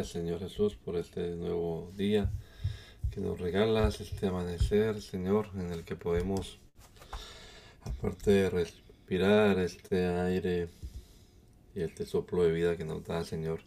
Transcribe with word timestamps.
Señor 0.00 0.40
Jesús 0.40 0.74
por 0.74 0.96
este 0.96 1.36
nuevo 1.36 1.92
día 1.94 2.30
que 3.10 3.20
nos 3.20 3.38
regalas, 3.38 4.00
este 4.00 4.26
amanecer 4.26 5.02
Señor 5.02 5.50
en 5.54 5.70
el 5.70 5.84
que 5.84 5.96
podemos, 5.96 6.58
aparte 7.82 8.30
de 8.30 8.50
respirar 8.50 9.58
este 9.58 10.06
aire 10.06 10.68
y 11.74 11.82
este 11.82 12.06
soplo 12.06 12.42
de 12.42 12.52
vida 12.52 12.78
que 12.78 12.86
nos 12.86 13.04
da 13.04 13.22
Señor, 13.22 13.60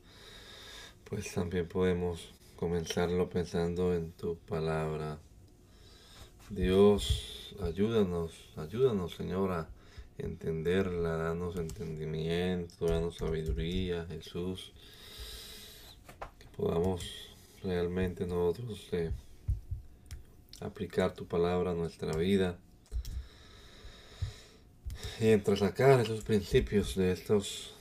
pues 1.03 1.31
también 1.31 1.68
podemos 1.68 2.34
comenzarlo 2.56 3.30
pensando 3.30 3.94
en 3.94 4.12
tu 4.12 4.36
palabra. 4.36 5.20
Dios, 6.50 7.56
ayúdanos, 7.62 8.34
ayúdanos 8.58 9.14
Señor 9.14 9.52
a 9.52 9.70
entenderla, 10.18 11.18
danos 11.18 11.56
entendimiento, 11.58 12.88
danos 12.88 13.18
sabiduría, 13.18 14.08
Jesús 14.09 14.73
podamos 16.56 17.03
realmente 17.64 18.25
nosotros 18.25 18.88
eh, 18.92 19.11
aplicar 20.62 21.14
tu 21.14 21.25
palabra 21.25 21.72
a 21.72 21.75
nuestra 21.75 22.16
vida 22.16 22.58
y 25.20 25.30
entresacar 25.30 26.00
esos 26.00 26.23
principios 26.23 26.95
de 26.95 27.12
estos 27.12 27.73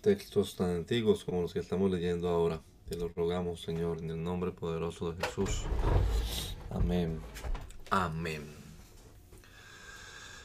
textos 0.00 0.56
tan 0.56 0.70
antiguos 0.70 1.24
como 1.24 1.42
los 1.42 1.52
que 1.52 1.60
estamos 1.60 1.90
leyendo 1.90 2.28
ahora. 2.28 2.60
Te 2.88 2.96
lo 2.96 3.08
rogamos, 3.08 3.62
Señor, 3.62 3.98
en 3.98 4.10
el 4.10 4.22
nombre 4.22 4.50
poderoso 4.50 5.12
de 5.12 5.24
Jesús. 5.24 5.62
Amén. 6.70 7.20
Amén. 7.90 8.42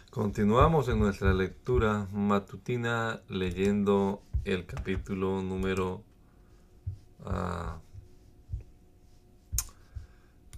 Continuamos 0.09 0.87
en 0.87 0.99
nuestra 0.99 1.33
lectura 1.33 2.07
matutina 2.11 3.21
leyendo 3.29 4.21
el 4.45 4.65
capítulo 4.65 5.41
número 5.41 6.03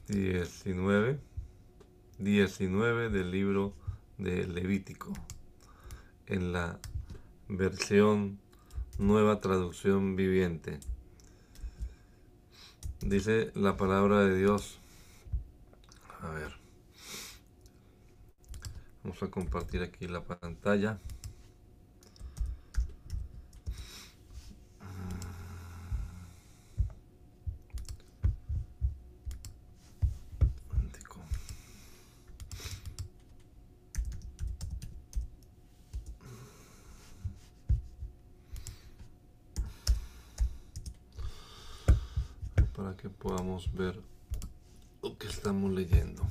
19, 0.07 1.19
19 2.19 3.09
del 3.09 3.31
libro 3.31 3.73
de 4.17 4.47
Levítico, 4.47 5.13
en 6.25 6.51
la 6.51 6.79
versión 7.47 8.39
nueva 8.97 9.39
traducción 9.39 10.15
viviente. 10.15 10.79
Dice 13.01 13.51
la 13.53 13.77
palabra 13.77 14.25
de 14.25 14.37
Dios. 14.37 14.79
A 16.21 16.29
ver. 16.29 16.53
Vamos 19.03 19.23
a 19.23 19.27
compartir 19.27 19.83
aquí 19.83 20.07
la 20.07 20.23
pantalla. 20.23 20.99
que 42.97 43.09
podamos 43.09 43.71
ver 43.73 44.01
lo 45.03 45.17
que 45.17 45.27
estamos 45.27 45.71
leyendo. 45.71 46.23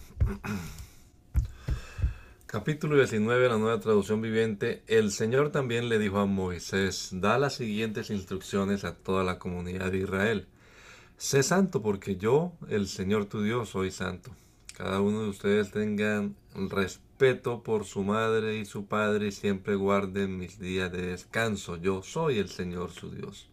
Capítulo 2.66 2.96
19, 2.96 3.48
la 3.48 3.58
nueva 3.58 3.78
traducción 3.78 4.20
viviente. 4.20 4.82
El 4.88 5.12
Señor 5.12 5.52
también 5.52 5.88
le 5.88 6.00
dijo 6.00 6.18
a 6.18 6.26
Moisés, 6.26 7.10
da 7.12 7.38
las 7.38 7.54
siguientes 7.54 8.10
instrucciones 8.10 8.82
a 8.82 8.96
toda 8.96 9.22
la 9.22 9.38
comunidad 9.38 9.92
de 9.92 9.98
Israel. 9.98 10.48
Sé 11.16 11.44
santo 11.44 11.80
porque 11.80 12.16
yo, 12.16 12.54
el 12.68 12.88
Señor 12.88 13.26
tu 13.26 13.40
Dios, 13.40 13.68
soy 13.68 13.92
santo. 13.92 14.32
Cada 14.76 15.00
uno 15.00 15.22
de 15.22 15.28
ustedes 15.28 15.70
tengan 15.70 16.34
respeto 16.56 17.62
por 17.62 17.84
su 17.84 18.02
madre 18.02 18.58
y 18.58 18.64
su 18.64 18.86
padre 18.86 19.28
y 19.28 19.30
siempre 19.30 19.76
guarden 19.76 20.36
mis 20.36 20.58
días 20.58 20.90
de 20.90 21.02
descanso. 21.02 21.76
Yo 21.76 22.02
soy 22.02 22.40
el 22.40 22.48
Señor 22.48 22.90
su 22.90 23.12
Dios. 23.12 23.48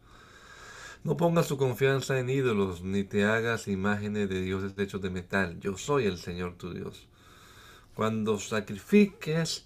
No 1.04 1.18
pongas 1.18 1.48
tu 1.48 1.58
confianza 1.58 2.18
en 2.18 2.32
ídolos, 2.32 2.82
ni 2.82 3.04
te 3.04 3.26
hagas 3.26 3.68
imágenes 3.68 4.28
de 4.28 4.42
dioses 4.42 4.74
hechos 4.76 5.04
de 5.04 5.12
metal. 5.12 5.60
Yo 5.60 5.78
soy 5.78 6.08
el 6.08 6.18
Señor 6.18 6.56
tu 6.56 6.74
Dios. 6.74 7.08
Cuando 7.96 8.40
sacrifiques 8.40 9.66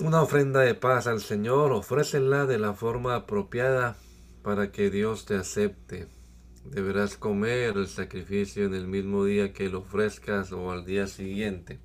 una 0.00 0.22
ofrenda 0.22 0.60
de 0.60 0.74
paz 0.74 1.06
al 1.06 1.20
Señor, 1.20 1.70
ofrécela 1.72 2.46
de 2.46 2.58
la 2.58 2.74
forma 2.74 3.14
apropiada 3.14 3.96
para 4.42 4.72
que 4.72 4.90
Dios 4.90 5.24
te 5.24 5.36
acepte. 5.36 6.08
Deberás 6.64 7.16
comer 7.16 7.76
el 7.76 7.86
sacrificio 7.86 8.64
en 8.64 8.74
el 8.74 8.88
mismo 8.88 9.24
día 9.24 9.52
que 9.52 9.68
lo 9.68 9.80
ofrezcas 9.80 10.50
o 10.50 10.72
al 10.72 10.84
día 10.84 11.06
siguiente. 11.06 11.78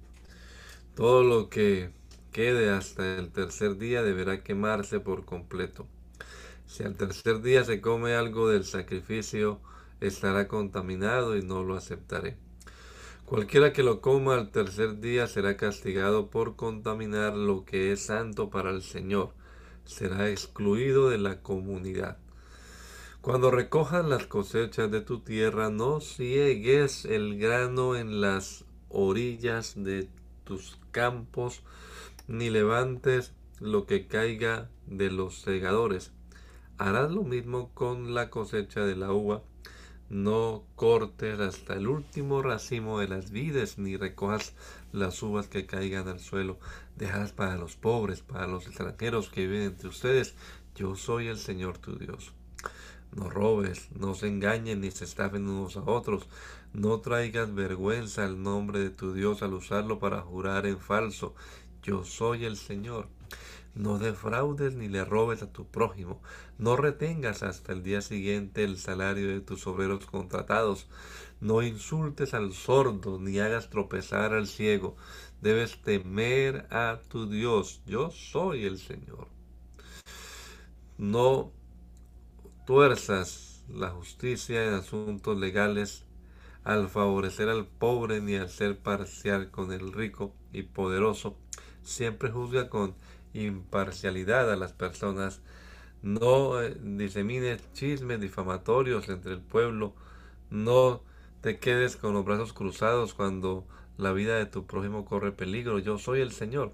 Todo 0.96 1.24
lo 1.24 1.50
que 1.50 1.92
quede 2.32 2.72
hasta 2.72 3.18
el 3.18 3.32
tercer 3.32 3.78
día 3.78 4.02
deberá 4.02 4.44
quemarse 4.44 5.00
por 5.00 5.26
completo. 5.26 5.86
Si 6.66 6.84
al 6.84 6.96
tercer 6.96 7.42
día 7.42 7.64
se 7.64 7.80
come 7.80 8.16
algo 8.16 8.50
del 8.50 8.66
sacrificio, 8.66 9.60
estará 10.02 10.48
contaminado 10.48 11.38
y 11.38 11.44
no 11.44 11.64
lo 11.64 11.76
aceptaré. 11.76 12.38
Cualquiera 13.30 13.74
que 13.74 13.84
lo 13.84 14.02
coma 14.02 14.34
al 14.34 14.50
tercer 14.50 15.00
día 15.00 15.28
será 15.28 15.56
castigado 15.56 16.32
por 16.32 16.56
contaminar 16.56 17.36
lo 17.36 17.64
que 17.64 17.92
es 17.92 18.08
santo 18.08 18.50
para 18.50 18.72
el 18.72 18.82
Señor. 18.82 19.34
Será 19.86 20.30
excluido 20.30 21.10
de 21.10 21.20
la 21.20 21.44
comunidad. 21.44 22.18
Cuando 23.22 23.52
recojas 23.52 24.04
las 24.04 24.26
cosechas 24.26 24.90
de 24.90 25.02
tu 25.02 25.20
tierra, 25.20 25.70
no 25.70 26.02
ciegues 26.02 27.06
el 27.06 27.38
grano 27.38 27.96
en 27.96 28.20
las 28.20 28.66
orillas 28.90 29.76
de 29.76 30.10
tus 30.44 30.80
campos, 30.90 31.62
ni 32.28 32.50
levantes 32.50 33.34
lo 33.60 33.86
que 33.86 34.08
caiga 34.08 34.72
de 34.88 35.12
los 35.12 35.40
segadores 35.42 36.12
harás 36.80 37.12
lo 37.12 37.24
mismo 37.24 37.72
con 37.74 38.16
la 38.16 38.30
cosecha 38.30 38.86
de 38.86 38.96
la 38.96 39.12
uva. 39.12 39.44
No 40.10 40.64
cortes 40.76 41.40
hasta 41.40 41.76
el 41.76 41.88
último 41.88 42.42
racimo 42.42 43.00
de 43.00 43.08
las 43.08 43.30
vides, 43.30 43.78
ni 43.78 43.96
recojas 43.96 44.54
las 44.92 45.22
uvas 45.22 45.48
que 45.48 45.68
caigan 45.68 46.08
al 46.08 46.20
suelo. 46.20 46.58
Dejas 46.96 47.32
para 47.32 47.58
los 47.58 47.76
pobres, 47.76 48.22
para 48.22 48.48
los 48.48 48.66
extranjeros 48.66 49.30
que 49.30 49.46
viven 49.46 49.68
entre 49.68 49.88
ustedes. 49.88 50.34
Yo 50.76 50.96
soy 50.96 51.28
el 51.28 51.38
Señor 51.38 51.78
tu 51.78 51.96
Dios. 51.96 52.34
No 53.16 53.30
robes, 53.30 53.92
no 53.92 54.16
se 54.16 54.28
engañen 54.28 54.82
ni 54.82 54.90
se 54.90 55.06
estafen 55.06 55.48
unos 55.48 55.78
a 55.78 55.84
otros. 55.84 56.28
No 56.74 57.00
traigas 57.02 57.54
vergüenza 57.54 58.26
al 58.26 58.42
nombre 58.42 58.80
de 58.80 58.90
tu 58.90 59.14
Dios 59.14 59.44
al 59.44 59.54
usarlo 59.54 60.00
para 60.00 60.22
jurar 60.22 60.66
en 60.66 60.80
falso. 60.80 61.36
Yo 61.84 62.04
soy 62.04 62.46
el 62.46 62.58
Señor. 62.58 63.08
No 63.80 63.98
defraudes 63.98 64.76
ni 64.76 64.90
le 64.90 65.06
robes 65.06 65.42
a 65.42 65.54
tu 65.54 65.66
prójimo. 65.66 66.22
No 66.58 66.76
retengas 66.76 67.44
hasta 67.44 67.72
el 67.72 67.82
día 67.82 68.02
siguiente 68.02 68.66
el 68.66 68.78
salario 68.78 69.30
de 69.30 69.40
tus 69.40 69.66
obreros 69.68 70.06
contratados. 70.06 70.90
No 71.40 71.62
insultes 71.62 72.34
al 72.34 72.52
sordo 72.52 73.20
ni 73.20 73.40
hagas 73.40 73.70
tropezar 73.70 74.34
al 74.34 74.48
ciego. 74.48 74.98
Debes 75.42 75.82
temer 75.82 76.68
a 76.72 77.00
tu 77.08 77.30
Dios. 77.30 77.82
Yo 77.86 78.12
soy 78.12 78.66
el 78.66 78.80
Señor. 78.80 79.30
No 80.98 81.54
tuerzas 82.68 83.64
la 83.70 83.92
justicia 83.92 84.66
en 84.66 84.74
asuntos 84.74 85.40
legales 85.40 86.04
al 86.66 86.90
favorecer 86.90 87.48
al 87.48 87.66
pobre 87.66 88.20
ni 88.20 88.36
al 88.36 88.50
ser 88.50 88.78
parcial 88.78 89.52
con 89.52 89.72
el 89.72 89.94
rico 89.94 90.36
y 90.52 90.64
poderoso. 90.64 91.38
Siempre 91.82 92.30
juzga 92.30 92.70
con 92.70 92.94
imparcialidad 93.34 94.52
a 94.52 94.56
las 94.56 94.74
personas, 94.74 95.42
no 96.02 96.62
eh, 96.62 96.76
disemines 96.82 97.62
chismes 97.74 98.20
difamatorios 98.22 99.10
entre 99.10 99.34
el 99.34 99.42
pueblo, 99.42 99.94
no 100.50 101.02
te 101.42 101.60
quedes 101.60 101.96
con 101.96 102.14
los 102.14 102.26
brazos 102.26 102.54
cruzados 102.54 103.14
cuando 103.14 103.66
La 103.98 104.14
vida 104.14 104.38
de 104.38 104.46
tu 104.46 104.66
prójimo 104.66 105.04
corre 105.04 105.34
peligro. 105.34 105.78
Yo 105.80 105.98
soy 105.98 106.22
el 106.22 106.32
Señor. 106.32 106.72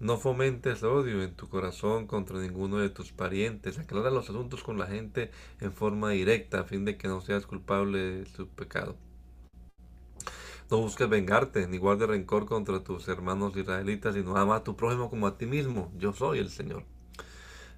No 0.00 0.18
fomentes 0.18 0.84
odio 0.84 1.22
en 1.24 1.34
tu 1.34 1.48
corazón 1.48 2.06
contra 2.06 2.38
ninguno 2.38 2.78
de 2.78 2.90
tus 2.90 3.12
parientes. 3.12 3.78
Aclara 3.78 4.10
los 4.10 4.30
asuntos 4.30 4.62
con 4.62 4.78
la 4.78 4.86
gente 4.86 5.32
en 5.60 5.72
forma 5.72 6.10
directa 6.10 6.60
a 6.60 6.64
fin 6.64 6.84
de 6.84 6.96
que 6.96 7.08
no 7.08 7.20
seas 7.20 7.46
culpable 7.46 7.98
de 7.98 8.26
su 8.26 8.48
pecado. 8.48 8.96
No 10.70 10.76
busques 10.76 11.08
vengarte, 11.08 11.66
ni 11.66 11.78
guardes 11.78 12.08
rencor 12.08 12.44
contra 12.44 12.84
tus 12.84 13.08
hermanos 13.08 13.56
israelitas, 13.56 14.14
sino 14.14 14.36
ama 14.36 14.56
a 14.56 14.64
tu 14.64 14.76
prójimo 14.76 15.08
como 15.08 15.26
a 15.26 15.38
ti 15.38 15.46
mismo. 15.46 15.90
Yo 15.96 16.12
soy 16.12 16.40
el 16.40 16.50
Señor. 16.50 16.84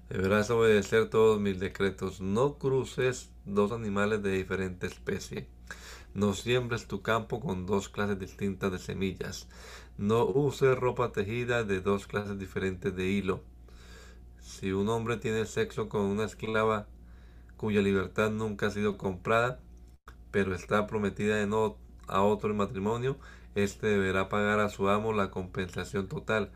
Deberás 0.09 0.49
obedecer 0.49 1.09
todos 1.09 1.39
mis 1.39 1.57
decretos. 1.57 2.19
No 2.19 2.55
cruces 2.57 3.31
dos 3.45 3.71
animales 3.71 4.21
de 4.21 4.31
diferente 4.31 4.87
especie. 4.87 5.47
No 6.13 6.33
siembres 6.33 6.85
tu 6.85 7.01
campo 7.01 7.39
con 7.39 7.65
dos 7.65 7.87
clases 7.87 8.19
distintas 8.19 8.73
de 8.73 8.79
semillas. 8.79 9.47
No 9.97 10.25
uses 10.25 10.77
ropa 10.77 11.13
tejida 11.13 11.63
de 11.63 11.79
dos 11.79 12.07
clases 12.07 12.37
diferentes 12.37 12.93
de 12.93 13.07
hilo. 13.07 13.41
Si 14.41 14.73
un 14.73 14.89
hombre 14.89 15.15
tiene 15.15 15.45
sexo 15.45 15.87
con 15.87 16.01
una 16.01 16.25
esclava 16.25 16.87
cuya 17.55 17.81
libertad 17.81 18.31
nunca 18.31 18.67
ha 18.67 18.71
sido 18.71 18.97
comprada, 18.97 19.61
pero 20.31 20.53
está 20.53 20.87
prometida 20.87 21.41
a 22.11 22.21
otro 22.21 22.51
en 22.51 22.57
matrimonio, 22.57 23.17
éste 23.55 23.87
deberá 23.87 24.29
pagar 24.29 24.59
a 24.59 24.69
su 24.69 24.89
amo 24.89 25.13
la 25.13 25.31
compensación 25.31 26.07
total. 26.07 26.51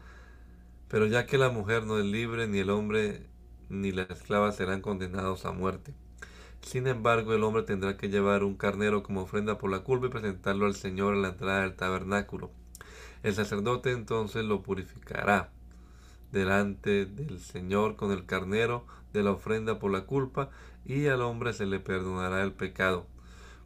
Pero 0.88 1.08
ya 1.08 1.26
que 1.26 1.38
la 1.38 1.50
mujer 1.50 1.86
no 1.86 1.98
es 1.98 2.06
libre, 2.06 2.48
ni 2.48 2.60
el 2.60 2.70
hombre 2.70 3.26
ni 3.70 3.92
la 3.92 4.04
esclava 4.04 4.52
serán 4.52 4.82
condenados 4.82 5.46
a 5.46 5.52
muerte. 5.52 5.94
Sin 6.62 6.88
embargo, 6.88 7.34
el 7.34 7.44
hombre 7.44 7.64
tendrá 7.64 7.98
que 7.98 8.10
llevar 8.10 8.44
un 8.44 8.56
carnero 8.56 9.04
como 9.04 9.22
ofrenda 9.22 9.58
por 9.58 9.70
la 9.70 9.80
culpa 9.80 10.08
y 10.08 10.10
presentarlo 10.10 10.66
al 10.66 10.76
Señor 10.76 11.14
a 11.14 11.18
la 11.18 11.30
entrada 11.30 11.62
del 11.62 11.76
tabernáculo. 11.76 12.52
El 13.24 13.34
sacerdote 13.34 13.92
entonces 13.92 14.46
lo 14.46 14.62
purificará 14.62 15.52
delante 16.32 17.06
del 17.06 17.40
Señor 17.40 17.96
con 17.96 18.12
el 18.12 18.26
carnero 18.26 18.86
de 19.14 19.24
la 19.24 19.32
ofrenda 19.32 19.80
por 19.80 19.92
la 19.92 20.02
culpa 20.02 20.50
y 20.86 21.08
al 21.08 21.22
hombre 21.22 21.54
se 21.54 21.66
le 21.66 21.80
perdonará 21.80 22.44
el 22.44 22.52
pecado. 22.52 23.08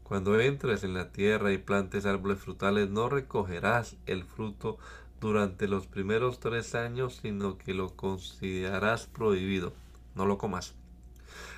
Cuando 0.09 0.39
entres 0.39 0.83
en 0.83 0.95
la 0.95 1.11
tierra 1.11 1.51
y 1.51 1.59
plantes 1.59 2.07
árboles 2.07 2.39
frutales, 2.39 2.89
no 2.89 3.09
recogerás 3.09 3.95
el 4.07 4.23
fruto 4.23 4.79
durante 5.21 5.67
los 5.67 5.85
primeros 5.85 6.39
tres 6.39 6.73
años, 6.73 7.19
sino 7.21 7.59
que 7.59 7.75
lo 7.75 7.95
considerarás 7.95 9.05
prohibido. 9.05 9.71
No 10.15 10.25
lo 10.25 10.39
comas. 10.39 10.73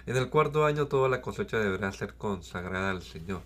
En 0.05 0.17
el 0.17 0.29
cuarto 0.29 0.65
año 0.65 0.87
toda 0.87 1.07
la 1.07 1.21
cosecha 1.21 1.59
deberá 1.59 1.93
ser 1.93 2.15
consagrada 2.15 2.91
al 2.91 3.03
Señor, 3.03 3.39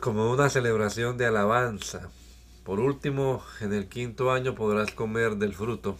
como 0.00 0.32
una 0.32 0.48
celebración 0.48 1.18
de 1.18 1.26
alabanza. 1.26 2.08
Por 2.64 2.80
último, 2.80 3.44
en 3.60 3.74
el 3.74 3.90
quinto 3.90 4.32
año 4.32 4.54
podrás 4.54 4.90
comer 4.92 5.36
del 5.36 5.52
fruto. 5.52 5.98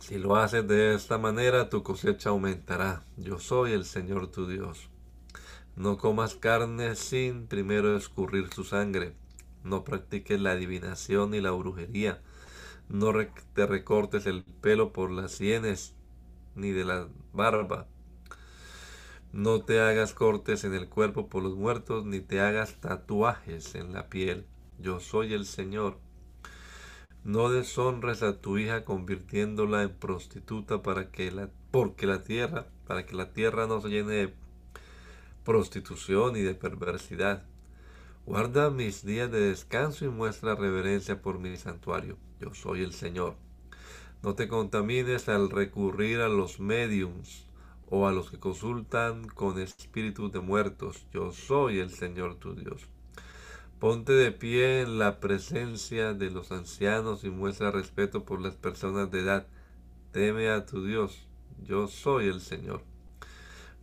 Si 0.00 0.18
lo 0.18 0.34
haces 0.34 0.66
de 0.66 0.96
esta 0.96 1.18
manera, 1.18 1.70
tu 1.70 1.84
cosecha 1.84 2.30
aumentará. 2.30 3.04
Yo 3.16 3.38
soy 3.38 3.74
el 3.74 3.84
Señor 3.84 4.26
tu 4.32 4.48
Dios. 4.48 4.88
No 5.78 5.96
comas 5.96 6.34
carne 6.34 6.94
sin 6.96 7.46
primero 7.46 7.96
escurrir 7.96 8.52
su 8.52 8.64
sangre. 8.64 9.14
No 9.64 9.84
practiques 9.84 10.38
la 10.38 10.50
adivinación 10.50 11.30
ni 11.30 11.40
la 11.40 11.52
brujería. 11.52 12.20
No 12.90 13.14
te 13.54 13.66
recortes 13.66 14.26
el 14.26 14.44
pelo 14.44 14.92
por 14.92 15.10
las 15.10 15.32
sienes 15.32 15.94
ni 16.54 16.72
de 16.72 16.84
la 16.84 17.08
barba. 17.32 17.86
No 19.32 19.62
te 19.62 19.80
hagas 19.80 20.12
cortes 20.12 20.64
en 20.64 20.74
el 20.74 20.90
cuerpo 20.90 21.30
por 21.30 21.42
los 21.42 21.56
muertos, 21.56 22.04
ni 22.04 22.20
te 22.20 22.40
hagas 22.40 22.80
tatuajes 22.80 23.74
en 23.74 23.94
la 23.94 24.10
piel 24.10 24.44
yo 24.78 25.00
soy 25.00 25.34
el 25.34 25.44
Señor. 25.44 25.98
No 27.24 27.50
deshonres 27.50 28.22
a 28.22 28.40
tu 28.40 28.58
hija 28.58 28.84
convirtiéndola 28.84 29.82
en 29.82 29.90
prostituta 29.90 30.82
para 30.82 31.10
que 31.10 31.32
la, 31.32 31.50
porque 31.72 32.06
la 32.06 32.22
tierra, 32.22 32.68
para 32.86 33.04
que 33.04 33.16
la 33.16 33.32
tierra 33.32 33.66
no 33.66 33.80
se 33.80 33.88
llene 33.88 34.12
de 34.12 34.34
prostitución 35.48 36.36
y 36.36 36.42
de 36.42 36.54
perversidad. 36.54 37.42
Guarda 38.26 38.68
mis 38.68 39.02
días 39.02 39.30
de 39.30 39.40
descanso 39.40 40.04
y 40.04 40.08
muestra 40.08 40.54
reverencia 40.54 41.22
por 41.22 41.38
mi 41.38 41.56
santuario. 41.56 42.18
Yo 42.38 42.52
soy 42.52 42.82
el 42.82 42.92
Señor. 42.92 43.34
No 44.22 44.34
te 44.34 44.46
contamines 44.46 45.26
al 45.30 45.48
recurrir 45.48 46.20
a 46.20 46.28
los 46.28 46.60
mediums 46.60 47.46
o 47.88 48.06
a 48.06 48.12
los 48.12 48.30
que 48.30 48.38
consultan 48.38 49.26
con 49.26 49.58
espíritus 49.58 50.30
de 50.32 50.40
muertos. 50.40 51.06
Yo 51.14 51.32
soy 51.32 51.78
el 51.78 51.92
Señor 51.92 52.34
tu 52.34 52.54
Dios. 52.54 52.82
Ponte 53.78 54.12
de 54.12 54.32
pie 54.32 54.82
en 54.82 54.98
la 54.98 55.18
presencia 55.18 56.12
de 56.12 56.30
los 56.30 56.52
ancianos 56.52 57.24
y 57.24 57.30
muestra 57.30 57.70
respeto 57.70 58.26
por 58.26 58.42
las 58.42 58.56
personas 58.56 59.10
de 59.10 59.20
edad. 59.20 59.46
Teme 60.12 60.50
a 60.50 60.66
tu 60.66 60.84
Dios. 60.84 61.26
Yo 61.64 61.88
soy 61.88 62.26
el 62.26 62.42
Señor. 62.42 62.82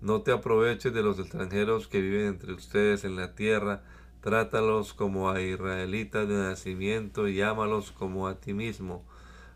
No 0.05 0.21
te 0.21 0.31
aproveches 0.31 0.93
de 0.93 1.01
los 1.01 1.17
extranjeros 1.17 1.87
que 1.87 1.99
viven 1.99 2.27
entre 2.27 2.53
ustedes 2.53 3.05
en 3.05 3.15
la 3.15 3.33
tierra. 3.33 3.81
Trátalos 4.21 4.93
como 4.93 5.31
a 5.31 5.41
israelitas 5.41 6.29
de 6.29 6.35
nacimiento 6.35 7.27
y 7.27 7.41
ámalos 7.41 7.91
como 7.91 8.27
a 8.27 8.39
ti 8.39 8.53
mismo. 8.53 9.03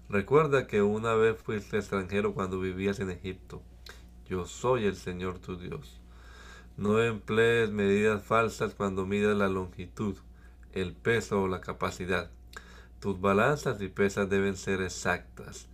Recuerda 0.10 0.66
que 0.66 0.82
una 0.82 1.14
vez 1.14 1.40
fuiste 1.40 1.78
extranjero 1.78 2.34
cuando 2.34 2.60
vivías 2.60 3.00
en 3.00 3.12
Egipto. 3.12 3.62
Yo 4.28 4.48
soy 4.48 4.86
el 4.86 4.96
Señor 4.96 5.38
tu 5.38 5.56
Dios. 5.56 6.02
No 6.78 7.00
emplees 7.00 7.70
medidas 7.70 8.24
falsas 8.24 8.74
cuando 8.74 9.06
midas 9.06 9.38
la 9.38 9.50
longitud 9.50 10.16
el 10.74 10.94
peso 10.94 11.44
o 11.44 11.48
la 11.48 11.62
capacidad. 11.62 12.32
Tus 13.00 13.22
balanzas 13.22 13.80
y 13.84 13.88
pesas 13.88 14.28
deben 14.28 14.58
ser 14.58 14.82
exactas. 14.82 15.68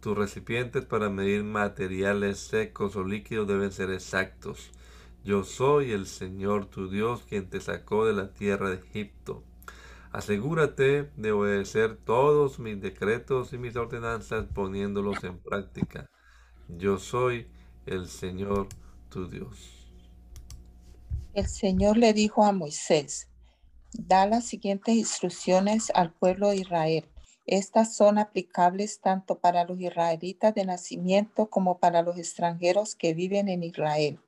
Tus 0.00 0.16
recipientes 0.16 0.84
para 0.84 1.10
medir 1.10 1.42
materiales 1.42 2.38
secos 2.38 2.94
o 2.94 3.04
líquidos 3.04 3.48
deben 3.48 3.72
ser 3.72 3.90
exactos. 3.90 4.70
Yo 5.24 5.42
soy 5.42 5.90
el 5.90 6.06
Señor 6.06 6.66
tu 6.66 6.88
Dios 6.88 7.22
quien 7.28 7.50
te 7.50 7.60
sacó 7.60 8.06
de 8.06 8.12
la 8.12 8.32
tierra 8.32 8.70
de 8.70 8.76
Egipto. 8.76 9.42
Asegúrate 10.12 11.10
de 11.16 11.32
obedecer 11.32 11.96
todos 11.96 12.58
mis 12.60 12.80
decretos 12.80 13.52
y 13.52 13.58
mis 13.58 13.76
ordenanzas 13.76 14.46
poniéndolos 14.46 15.22
en 15.24 15.38
práctica. 15.38 16.08
Yo 16.68 16.98
soy 16.98 17.48
el 17.84 18.08
Señor 18.08 18.68
tu 19.10 19.28
Dios. 19.28 19.90
El 21.34 21.46
Señor 21.46 21.96
le 21.96 22.12
dijo 22.12 22.44
a 22.44 22.52
Moisés, 22.52 23.28
da 23.92 24.26
las 24.26 24.46
siguientes 24.46 24.94
instrucciones 24.94 25.90
al 25.94 26.12
pueblo 26.12 26.50
de 26.50 26.56
Israel. 26.56 27.04
Estas 27.50 27.94
son 27.94 28.18
aplicables 28.18 29.00
tanto 29.00 29.38
para 29.38 29.64
los 29.64 29.80
israelitas 29.80 30.54
de 30.54 30.66
nacimiento 30.66 31.48
como 31.48 31.78
para 31.78 32.02
los 32.02 32.18
extranjeros 32.18 32.94
que 32.94 33.14
viven 33.14 33.48
en 33.48 33.62
Israel. 33.62 34.20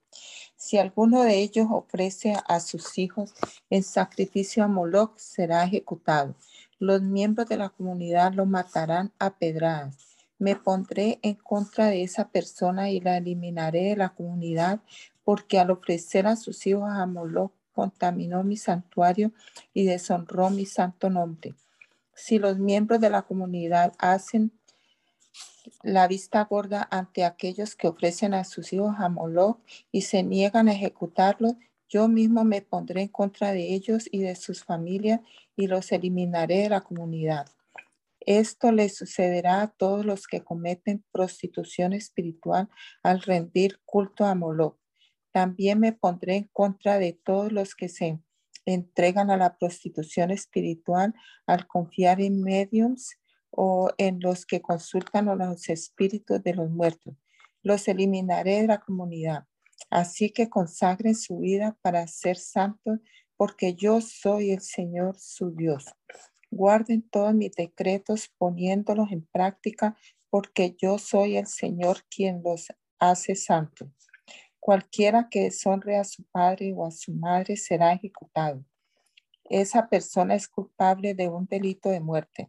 Si 0.55 0.79
alguno 0.79 1.21
de 1.21 1.37
ellos 1.37 1.67
ofrece 1.69 2.33
a 2.47 2.59
sus 2.59 2.97
hijos 2.97 3.35
en 3.69 3.83
sacrificio 3.83 4.63
a 4.63 4.67
Moloch, 4.67 5.15
será 5.19 5.63
ejecutado. 5.63 6.33
Los 6.79 7.03
miembros 7.03 7.47
de 7.47 7.57
la 7.57 7.69
comunidad 7.69 8.33
lo 8.33 8.47
matarán 8.47 9.13
a 9.19 9.37
pedradas. 9.37 9.95
Me 10.39 10.55
pondré 10.55 11.19
en 11.21 11.35
contra 11.35 11.89
de 11.89 12.01
esa 12.01 12.29
persona 12.29 12.89
y 12.89 13.01
la 13.01 13.17
eliminaré 13.17 13.89
de 13.89 13.97
la 13.97 14.15
comunidad, 14.15 14.79
porque 15.23 15.59
al 15.59 15.69
ofrecer 15.69 16.25
a 16.25 16.35
sus 16.35 16.65
hijos 16.65 16.89
a 16.89 17.05
Moloch 17.05 17.53
contaminó 17.71 18.43
mi 18.43 18.57
santuario 18.57 19.31
y 19.75 19.85
deshonró 19.85 20.49
mi 20.49 20.65
santo 20.65 21.11
nombre. 21.11 21.53
Si 22.15 22.39
los 22.39 22.59
miembros 22.59 22.99
de 22.99 23.09
la 23.09 23.23
comunidad 23.23 23.93
hacen 23.97 24.51
la 25.83 26.07
vista 26.07 26.43
gorda 26.43 26.87
ante 26.91 27.23
aquellos 27.23 27.75
que 27.75 27.87
ofrecen 27.87 28.33
a 28.33 28.43
sus 28.43 28.73
hijos 28.73 28.95
a 28.97 29.09
Moloch 29.09 29.59
y 29.91 30.01
se 30.01 30.23
niegan 30.23 30.67
a 30.67 30.73
ejecutarlos, 30.73 31.55
yo 31.87 32.07
mismo 32.07 32.43
me 32.43 32.61
pondré 32.61 33.01
en 33.01 33.07
contra 33.09 33.51
de 33.51 33.73
ellos 33.73 34.07
y 34.11 34.21
de 34.21 34.35
sus 34.35 34.63
familias 34.63 35.19
y 35.55 35.67
los 35.67 35.91
eliminaré 35.91 36.59
de 36.63 36.69
la 36.69 36.81
comunidad. 36.81 37.47
Esto 38.21 38.71
le 38.71 38.87
sucederá 38.89 39.61
a 39.61 39.67
todos 39.67 40.05
los 40.05 40.27
que 40.27 40.43
cometen 40.43 41.03
prostitución 41.11 41.93
espiritual 41.93 42.69
al 43.03 43.21
rendir 43.21 43.81
culto 43.83 44.25
a 44.25 44.35
Moloch. 44.35 44.77
También 45.31 45.79
me 45.79 45.91
pondré 45.91 46.35
en 46.35 46.49
contra 46.53 46.99
de 46.99 47.13
todos 47.13 47.51
los 47.51 47.73
que 47.73 47.89
se 47.89 48.05
entregan 48.65 49.29
a 49.31 49.37
la 49.37 49.57
prostitución 49.57 50.31
espiritual 50.31 51.13
al 51.47 51.67
confiar 51.67 52.21
en 52.21 52.41
mediums 52.41 53.17
o 53.49 53.89
en 53.97 54.19
los 54.19 54.45
que 54.45 54.61
consultan 54.61 55.29
a 55.29 55.35
los 55.35 55.69
espíritus 55.69 56.41
de 56.43 56.53
los 56.53 56.69
muertos. 56.69 57.15
Los 57.63 57.87
eliminaré 57.87 58.61
de 58.61 58.67
la 58.67 58.79
comunidad. 58.79 59.45
Así 59.89 60.29
que 60.29 60.49
consagren 60.49 61.15
su 61.15 61.39
vida 61.39 61.77
para 61.81 62.07
ser 62.07 62.37
santos, 62.37 62.99
porque 63.35 63.73
yo 63.73 64.01
soy 64.01 64.51
el 64.51 64.61
Señor 64.61 65.17
su 65.19 65.51
Dios. 65.51 65.85
Guarden 66.51 67.01
todos 67.09 67.33
mis 67.33 67.51
decretos 67.53 68.29
poniéndolos 68.37 69.11
en 69.11 69.25
práctica, 69.25 69.97
porque 70.29 70.75
yo 70.77 70.97
soy 70.97 71.37
el 71.37 71.47
Señor 71.47 72.03
quien 72.09 72.41
los 72.43 72.67
hace 72.99 73.35
santos. 73.35 73.89
Cualquiera 74.61 75.27
que 75.27 75.41
deshonre 75.41 75.97
a 75.97 76.03
su 76.03 76.23
padre 76.25 76.71
o 76.75 76.85
a 76.85 76.91
su 76.91 77.11
madre 77.13 77.57
será 77.57 77.93
ejecutado. 77.93 78.63
esa 79.49 79.89
persona 79.89 80.35
es 80.35 80.47
culpable 80.47 81.15
de 81.15 81.27
un 81.29 81.47
delito 81.47 81.89
de 81.89 81.99
muerte. 81.99 82.47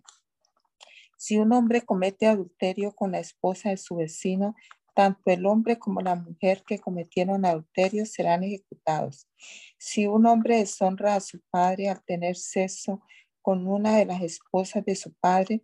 Si 1.16 1.38
un 1.38 1.52
hombre 1.54 1.80
comete 1.80 2.26
adulterio 2.26 2.92
con 2.92 3.12
la 3.12 3.18
esposa 3.18 3.70
de 3.70 3.78
su 3.78 3.96
vecino, 3.96 4.54
tanto 4.94 5.22
el 5.30 5.46
hombre 5.46 5.78
como 5.78 6.02
la 6.02 6.14
mujer 6.14 6.62
que 6.66 6.78
cometieron 6.78 7.46
adulterio 7.46 8.04
serán 8.04 8.44
ejecutados. 8.44 9.26
Si 9.78 10.06
un 10.06 10.26
hombre 10.26 10.58
deshonra 10.58 11.14
a 11.14 11.20
su 11.20 11.40
padre 11.50 11.88
al 11.88 12.04
tener 12.04 12.36
sexo 12.36 13.00
con 13.40 13.66
una 13.66 13.96
de 13.96 14.04
las 14.04 14.20
esposas 14.20 14.84
de 14.84 14.96
su 14.96 15.14
padre, 15.14 15.62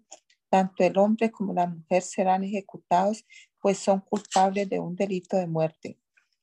tanto 0.49 0.83
el 0.83 0.97
hombre 0.97 1.31
como 1.31 1.53
la 1.53 1.67
mujer 1.67 2.03
serán 2.03 2.43
ejecutados, 2.43 3.27
pues 3.61 3.77
son 3.77 4.01
culpables 4.01 4.67
de 4.71 4.81
un 4.81 4.97
delito 4.97 5.37
de 5.37 5.47
muerte. 5.47 5.99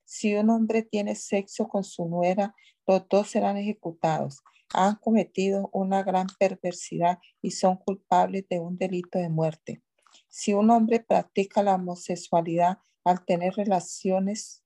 Si 0.05 0.35
un 0.35 0.49
hombre 0.49 0.83
tiene 0.83 1.15
sexo 1.15 1.67
con 1.67 1.83
su 1.83 2.05
nuera, 2.07 2.55
los 2.87 3.07
dos 3.09 3.29
serán 3.29 3.57
ejecutados 3.57 4.43
han 4.73 4.95
cometido 4.95 5.69
una 5.73 6.03
gran 6.03 6.27
perversidad 6.39 7.19
y 7.41 7.51
son 7.51 7.77
culpables 7.77 8.45
de 8.49 8.59
un 8.59 8.77
delito 8.77 9.19
de 9.19 9.29
muerte. 9.29 9.83
Si 10.27 10.53
un 10.53 10.69
hombre 10.69 10.99
practica 10.99 11.63
la 11.63 11.75
homosexualidad 11.75 12.79
al 13.03 13.23
tener 13.25 13.53
relaciones 13.53 14.63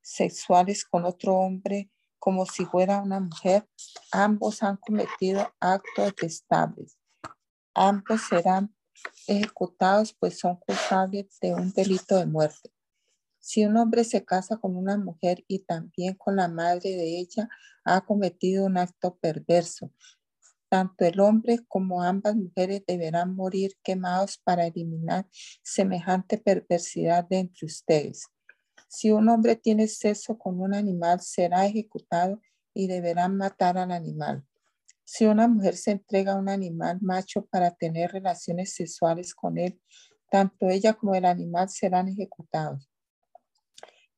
sexuales 0.00 0.84
con 0.84 1.04
otro 1.04 1.34
hombre 1.34 1.90
como 2.18 2.46
si 2.46 2.64
fuera 2.64 3.02
una 3.02 3.20
mujer, 3.20 3.68
ambos 4.12 4.62
han 4.62 4.76
cometido 4.76 5.52
actos 5.58 6.06
detestables. 6.06 6.96
Ambos 7.74 8.22
serán 8.28 8.74
ejecutados 9.26 10.14
pues 10.18 10.38
son 10.38 10.56
culpables 10.56 11.38
de 11.40 11.52
un 11.54 11.72
delito 11.72 12.16
de 12.16 12.26
muerte. 12.26 12.70
Si 13.44 13.64
un 13.64 13.76
hombre 13.76 14.04
se 14.04 14.24
casa 14.24 14.58
con 14.58 14.76
una 14.76 14.96
mujer 14.96 15.44
y 15.48 15.64
también 15.64 16.14
con 16.14 16.36
la 16.36 16.46
madre 16.46 16.90
de 16.90 17.18
ella, 17.18 17.48
ha 17.84 18.00
cometido 18.02 18.64
un 18.64 18.78
acto 18.78 19.16
perverso. 19.16 19.92
Tanto 20.68 21.04
el 21.04 21.18
hombre 21.18 21.58
como 21.66 22.04
ambas 22.04 22.36
mujeres 22.36 22.84
deberán 22.86 23.34
morir 23.34 23.72
quemados 23.82 24.38
para 24.38 24.68
eliminar 24.68 25.26
semejante 25.60 26.38
perversidad 26.38 27.28
de 27.28 27.38
entre 27.40 27.66
ustedes. 27.66 28.28
Si 28.86 29.10
un 29.10 29.28
hombre 29.28 29.56
tiene 29.56 29.88
sexo 29.88 30.38
con 30.38 30.60
un 30.60 30.72
animal, 30.72 31.20
será 31.20 31.66
ejecutado 31.66 32.40
y 32.72 32.86
deberán 32.86 33.36
matar 33.36 33.76
al 33.76 33.90
animal. 33.90 34.46
Si 35.02 35.26
una 35.26 35.48
mujer 35.48 35.76
se 35.76 35.90
entrega 35.90 36.34
a 36.34 36.36
un 36.36 36.48
animal 36.48 36.98
macho 37.00 37.44
para 37.46 37.72
tener 37.72 38.12
relaciones 38.12 38.72
sexuales 38.72 39.34
con 39.34 39.58
él, 39.58 39.82
tanto 40.30 40.68
ella 40.68 40.92
como 40.92 41.16
el 41.16 41.24
animal 41.24 41.68
serán 41.70 42.06
ejecutados 42.06 42.91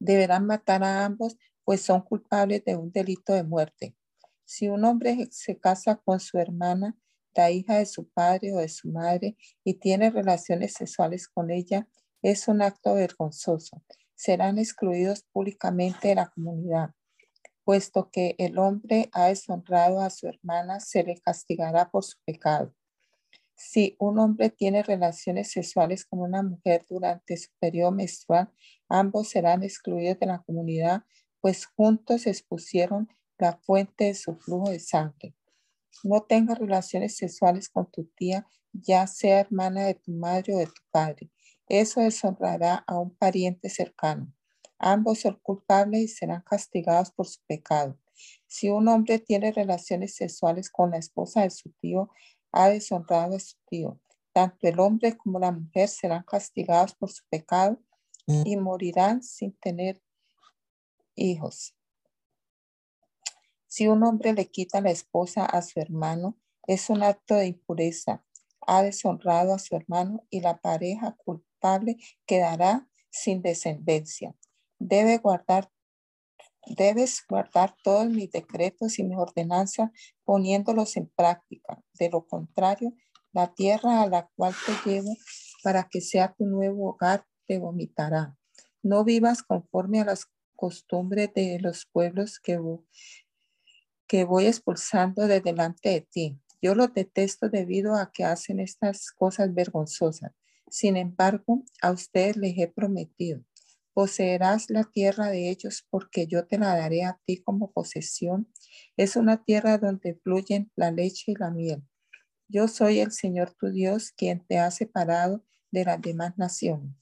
deberán 0.05 0.47
matar 0.47 0.85
a 0.85 1.05
ambos, 1.05 1.37
pues 1.65 1.81
son 1.81 2.03
culpables 2.03 2.65
de 2.65 2.77
un 2.77 2.93
delito 2.93 3.33
de 3.33 3.43
muerte. 3.43 3.97
Si 4.45 4.69
un 4.69 4.85
hombre 4.85 5.29
se 5.31 5.59
casa 5.59 5.97
con 5.97 6.21
su 6.21 6.39
hermana, 6.39 6.97
la 7.35 7.51
hija 7.51 7.79
de 7.79 7.87
su 7.87 8.09
padre 8.11 8.53
o 8.53 8.59
de 8.59 8.69
su 8.69 8.89
madre, 8.89 9.37
y 9.65 9.75
tiene 9.75 10.11
relaciones 10.11 10.75
sexuales 10.75 11.27
con 11.27 11.51
ella, 11.51 11.89
es 12.23 12.49
un 12.49 12.63
acto 12.63 12.95
vergonzoso. 12.95 13.83
Serán 14.15 14.59
excluidos 14.59 15.25
públicamente 15.33 16.09
de 16.09 16.15
la 16.17 16.29
comunidad. 16.29 16.91
Puesto 17.65 18.11
que 18.11 18.37
el 18.39 18.59
hombre 18.59 19.09
ha 19.13 19.29
deshonrado 19.29 20.01
a 20.01 20.11
su 20.11 20.29
hermana, 20.29 20.81
se 20.81 21.03
le 21.03 21.19
castigará 21.21 21.91
por 21.91 22.05
su 22.05 22.19
pecado. 22.27 22.75
Si 23.55 23.97
un 23.99 24.19
hombre 24.19 24.51
tiene 24.51 24.83
relaciones 24.83 25.53
sexuales 25.53 26.05
con 26.05 26.21
una 26.21 26.43
mujer 26.43 26.85
durante 26.89 27.37
su 27.37 27.51
periodo 27.59 27.93
menstrual, 27.93 28.53
ambos 28.89 29.29
serán 29.29 29.63
excluidos 29.63 30.19
de 30.19 30.27
la 30.27 30.43
comunidad, 30.43 31.03
pues 31.41 31.67
juntos 31.67 32.27
expusieron 32.27 33.09
la 33.39 33.57
fuente 33.59 34.05
de 34.05 34.15
su 34.15 34.37
flujo 34.37 34.71
de 34.71 34.81
sangre. 34.81 35.35
No 36.03 36.23
tengas 36.23 36.59
relaciones 36.59 37.17
sexuales 37.17 37.69
con 37.69 37.91
tu 37.91 38.05
tía, 38.17 38.47
ya 38.73 39.07
sea 39.07 39.41
hermana 39.41 39.85
de 39.87 39.95
tu 39.95 40.11
madre 40.13 40.55
o 40.55 40.59
de 40.59 40.67
tu 40.67 40.83
padre. 40.91 41.31
Eso 41.69 42.01
deshonrará 42.01 42.85
a 42.87 42.99
un 42.99 43.15
pariente 43.17 43.71
cercano. 43.71 44.33
Ambos 44.79 45.21
son 45.21 45.39
culpables 45.43 46.03
y 46.03 46.09
serán 46.09 46.43
castigados 46.43 47.11
por 47.11 47.27
su 47.27 47.41
pecado. 47.47 47.99
Si 48.47 48.69
un 48.71 48.89
hombre 48.89 49.19
tiene 49.19 49.53
relaciones 49.53 50.15
sexuales 50.15 50.71
con 50.71 50.91
la 50.91 50.99
esposa 50.99 51.43
de 51.43 51.51
su 51.51 51.71
tío, 51.81 52.11
ha 52.55 52.69
deshonrado 52.69 53.37
a 53.37 53.41
su 53.41 53.57
tío. 53.69 54.01
Tanto 54.33 54.67
el 54.69 54.79
hombre 54.81 55.17
como 55.17 55.39
la 55.39 55.53
mujer 55.53 55.89
serán 55.89 56.23
castigados 56.23 56.95
por 56.95 57.11
su 57.11 57.23
pecado 57.29 57.79
y 58.27 58.57
morirán 58.57 59.23
sin 59.23 59.53
tener 59.59 60.01
hijos. 61.15 61.77
Si 63.67 63.89
un 63.89 64.05
hombre 64.05 64.33
le 64.33 64.51
quita 64.51 64.81
la 64.81 64.91
esposa 64.91 65.45
a 65.45 65.61
su 65.63 65.81
hermano, 65.81 66.39
es 66.67 66.91
un 66.91 67.03
acto 67.03 67.35
de 67.35 67.49
impureza. 67.49 68.25
Ha 68.67 68.83
deshonrado 68.83 69.53
a 69.53 69.59
su 69.59 69.75
hermano 69.77 70.25
y 70.31 70.41
la 70.41 70.61
pareja 70.61 71.17
culpable 71.17 71.97
quedará 72.25 72.89
sin 73.11 73.43
descendencia. 73.43 74.35
Debe 74.79 75.19
guardar 75.19 75.71
Debes 76.67 77.23
guardar 77.29 77.75
todos 77.83 78.09
mis 78.09 78.31
decretos 78.31 78.99
y 78.99 79.05
mis 79.05 79.19
ordenanzas 79.19 79.91
poniéndolos 80.25 80.97
en 80.97 81.09
práctica. 81.09 81.83
De 81.99 82.09
lo 82.09 82.27
contrario, 82.27 82.95
la 83.33 83.53
tierra 83.53 84.03
a 84.03 84.07
la 84.09 84.29
cual 84.37 84.55
te 84.65 84.91
llevo 84.91 85.15
para 85.63 85.89
que 85.89 86.01
sea 86.01 86.33
tu 86.33 86.47
nuevo 86.47 86.91
hogar 86.91 87.27
te 87.47 87.59
vomitará. 87.59 88.37
No 88.83 89.05
vivas 89.05 89.43
conforme 89.43 90.01
a 90.01 90.05
las 90.05 90.27
costumbres 90.57 91.33
de 91.35 91.59
los 91.61 91.87
pueblos 91.87 92.39
que, 92.39 92.59
que 94.07 94.25
voy 94.25 94.47
expulsando 94.47 95.27
de 95.27 95.41
delante 95.41 95.89
de 95.91 96.01
ti. 96.03 96.41
Yo 96.63 96.75
los 96.75 96.95
detesto 96.95 97.51
debido 97.51 97.95
a 97.95 98.11
que 98.13 98.25
hacen 98.25 98.61
estas 98.61 99.11
cosas 99.11 99.53
vergonzosas. 99.53 100.33
Sin 100.71 100.97
embargo, 100.97 101.63
a 101.83 101.91
ustedes 101.91 102.37
les 102.37 102.57
he 102.57 102.69
prometido 102.69 103.45
Poseerás 103.95 104.71
la 104.71 104.85
tierra 104.85 105.31
de 105.31 105.51
ellos 105.51 105.87
porque 105.89 106.27
yo 106.27 106.47
te 106.47 106.59
la 106.59 106.77
daré 106.77 107.05
a 107.05 107.21
ti 107.25 107.41
como 107.43 107.73
posesión. 107.73 108.53
Es 108.97 109.15
una 109.15 109.45
tierra 109.45 109.79
donde 109.79 110.17
fluyen 110.17 110.73
la 110.75 110.91
leche 110.91 111.33
y 111.33 111.37
la 111.37 111.51
miel. 111.51 111.85
Yo 112.49 112.69
soy 112.69 112.99
el 112.99 113.13
Señor 113.13 113.55
tu 113.55 113.71
Dios, 113.71 114.11
quien 114.11 114.45
te 114.47 114.59
ha 114.59 114.71
separado 114.73 115.45
de 115.71 115.85
las 115.85 116.03
demás 116.03 116.37
naciones. 116.37 116.93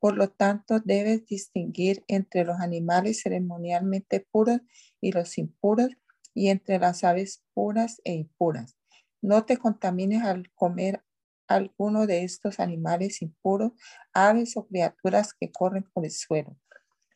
Por 0.00 0.16
lo 0.16 0.30
tanto, 0.30 0.80
debes 0.80 1.26
distinguir 1.26 2.04
entre 2.08 2.44
los 2.44 2.60
animales 2.60 3.20
ceremonialmente 3.22 4.26
puros 4.30 4.60
y 5.00 5.12
los 5.12 5.36
impuros, 5.38 5.90
y 6.34 6.48
entre 6.48 6.78
las 6.78 7.04
aves 7.04 7.42
puras 7.52 8.00
e 8.04 8.14
impuras. 8.14 8.76
No 9.20 9.44
te 9.44 9.56
contamines 9.56 10.22
al 10.22 10.50
comer 10.54 11.02
alguno 11.48 12.06
de 12.06 12.24
estos 12.24 12.60
animales 12.60 13.22
impuros, 13.22 13.72
aves 14.12 14.56
o 14.56 14.66
criaturas 14.66 15.32
que 15.32 15.50
corren 15.50 15.84
por 15.92 16.04
el 16.04 16.10
suelo. 16.10 16.56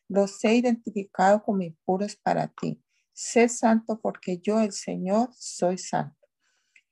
Los 0.09 0.43
he 0.43 0.55
identificado 0.55 1.41
como 1.43 1.61
impuros 1.61 2.15
para 2.15 2.47
ti. 2.47 2.83
Sé 3.13 3.47
santo 3.47 3.99
porque 4.01 4.39
yo, 4.39 4.59
el 4.59 4.71
Señor, 4.71 5.29
soy 5.33 5.77
santo. 5.77 6.17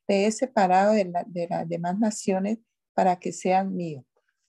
Te 0.05 0.25
he 0.25 0.31
separado 0.31 0.93
de, 0.93 1.05
las 1.49 1.67
demás 1.67 1.97
naciones 1.99 2.59
para 2.93 3.17
que 3.17 3.31
sean 3.31 3.75
míos. 3.75 4.05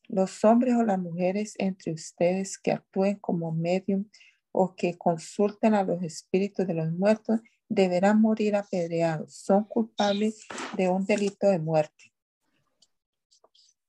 Los 0.09 0.45
hombres 0.45 0.75
o 0.75 0.83
las 0.83 0.99
mujeres 0.99 1.55
entre 1.59 1.93
ustedes 1.93 2.59
que 2.59 2.73
actúen 2.73 3.19
como 3.19 3.53
medium 3.53 4.07
o 4.53 4.75
que 4.75 4.99
consulten 4.99 5.73
a 5.75 5.83
los 5.83 6.03
espíritus 6.03 6.67
de 6.67 6.75
los 6.75 6.93
muertos 6.93 7.41
deberán 7.69 8.21
morir 8.21 8.55
apedreados. 8.55 9.35
Son 9.35 9.65
culpables 9.65 10.47
de 10.77 10.89
un 10.89 11.07
delito 11.07 11.49
de 11.49 11.59
muerte. 11.59 12.12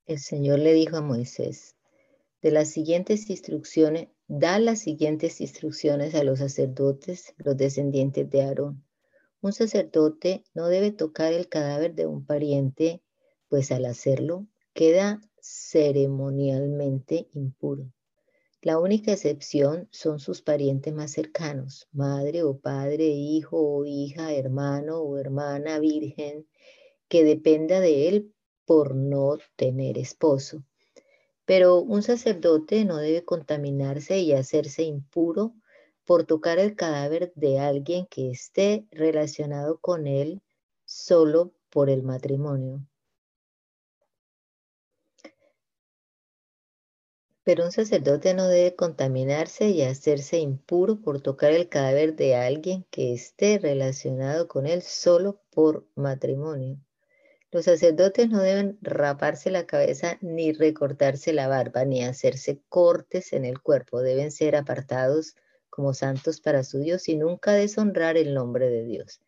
El 0.06 0.18
Señor 0.18 0.58
le 0.58 0.74
dijo 0.74 0.98
a 0.98 1.00
Moisés, 1.00 1.76
de 2.42 2.50
las 2.50 2.68
siguientes 2.68 3.30
instrucciones, 3.30 4.08
da 4.28 4.58
las 4.58 4.80
siguientes 4.80 5.40
instrucciones 5.40 6.14
a 6.14 6.22
los 6.24 6.40
sacerdotes, 6.40 7.32
los 7.38 7.56
descendientes 7.56 8.28
de 8.28 8.42
Aarón. 8.42 8.84
Un 9.40 9.54
sacerdote 9.54 10.44
no 10.52 10.68
debe 10.68 10.92
tocar 10.92 11.32
el 11.32 11.48
cadáver 11.48 11.94
de 11.94 12.04
un 12.04 12.26
pariente, 12.26 13.02
pues 13.48 13.72
al 13.72 13.86
hacerlo 13.86 14.46
queda 14.74 15.22
ceremonialmente 15.40 17.28
impuro. 17.32 17.90
La 18.60 18.78
única 18.78 19.12
excepción 19.12 19.88
son 19.90 20.20
sus 20.20 20.42
parientes 20.42 20.92
más 20.92 21.12
cercanos, 21.12 21.88
madre 21.92 22.42
o 22.42 22.58
padre, 22.58 23.06
hijo 23.06 23.58
o 23.58 23.86
hija, 23.86 24.34
hermano 24.34 24.98
o 24.98 25.16
hermana 25.16 25.78
virgen, 25.78 26.46
que 27.08 27.24
dependa 27.24 27.80
de 27.80 28.08
él 28.08 28.33
por 28.66 28.94
no 28.94 29.38
tener 29.56 29.98
esposo. 29.98 30.64
Pero 31.44 31.80
un 31.80 32.02
sacerdote 32.02 32.84
no 32.84 32.96
debe 32.96 33.24
contaminarse 33.24 34.18
y 34.18 34.32
hacerse 34.32 34.82
impuro 34.82 35.54
por 36.04 36.24
tocar 36.24 36.58
el 36.58 36.76
cadáver 36.76 37.32
de 37.34 37.58
alguien 37.58 38.06
que 38.06 38.30
esté 38.30 38.86
relacionado 38.90 39.78
con 39.78 40.06
él 40.06 40.42
solo 40.84 41.52
por 41.70 41.90
el 41.90 42.02
matrimonio. 42.02 42.86
Pero 47.42 47.64
un 47.64 47.72
sacerdote 47.72 48.32
no 48.32 48.48
debe 48.48 48.74
contaminarse 48.74 49.68
y 49.68 49.82
hacerse 49.82 50.38
impuro 50.38 51.02
por 51.02 51.20
tocar 51.20 51.52
el 51.52 51.68
cadáver 51.68 52.16
de 52.16 52.36
alguien 52.36 52.86
que 52.90 53.12
esté 53.12 53.58
relacionado 53.58 54.48
con 54.48 54.66
él 54.66 54.80
solo 54.80 55.42
por 55.50 55.86
matrimonio. 55.94 56.78
Los 57.54 57.66
sacerdotes 57.66 58.30
no 58.30 58.42
deben 58.42 58.78
raparse 58.82 59.48
la 59.48 59.64
cabeza 59.64 60.18
ni 60.20 60.50
recortarse 60.50 61.32
la 61.32 61.46
barba 61.46 61.84
ni 61.84 62.02
hacerse 62.02 62.60
cortes 62.68 63.32
en 63.32 63.44
el 63.44 63.60
cuerpo. 63.60 64.00
Deben 64.02 64.32
ser 64.32 64.56
apartados 64.56 65.36
como 65.70 65.94
santos 65.94 66.40
para 66.40 66.64
su 66.64 66.80
Dios 66.80 67.08
y 67.08 67.14
nunca 67.14 67.52
deshonrar 67.52 68.16
el 68.16 68.34
nombre 68.34 68.70
de 68.70 68.82
Dios. 68.82 69.20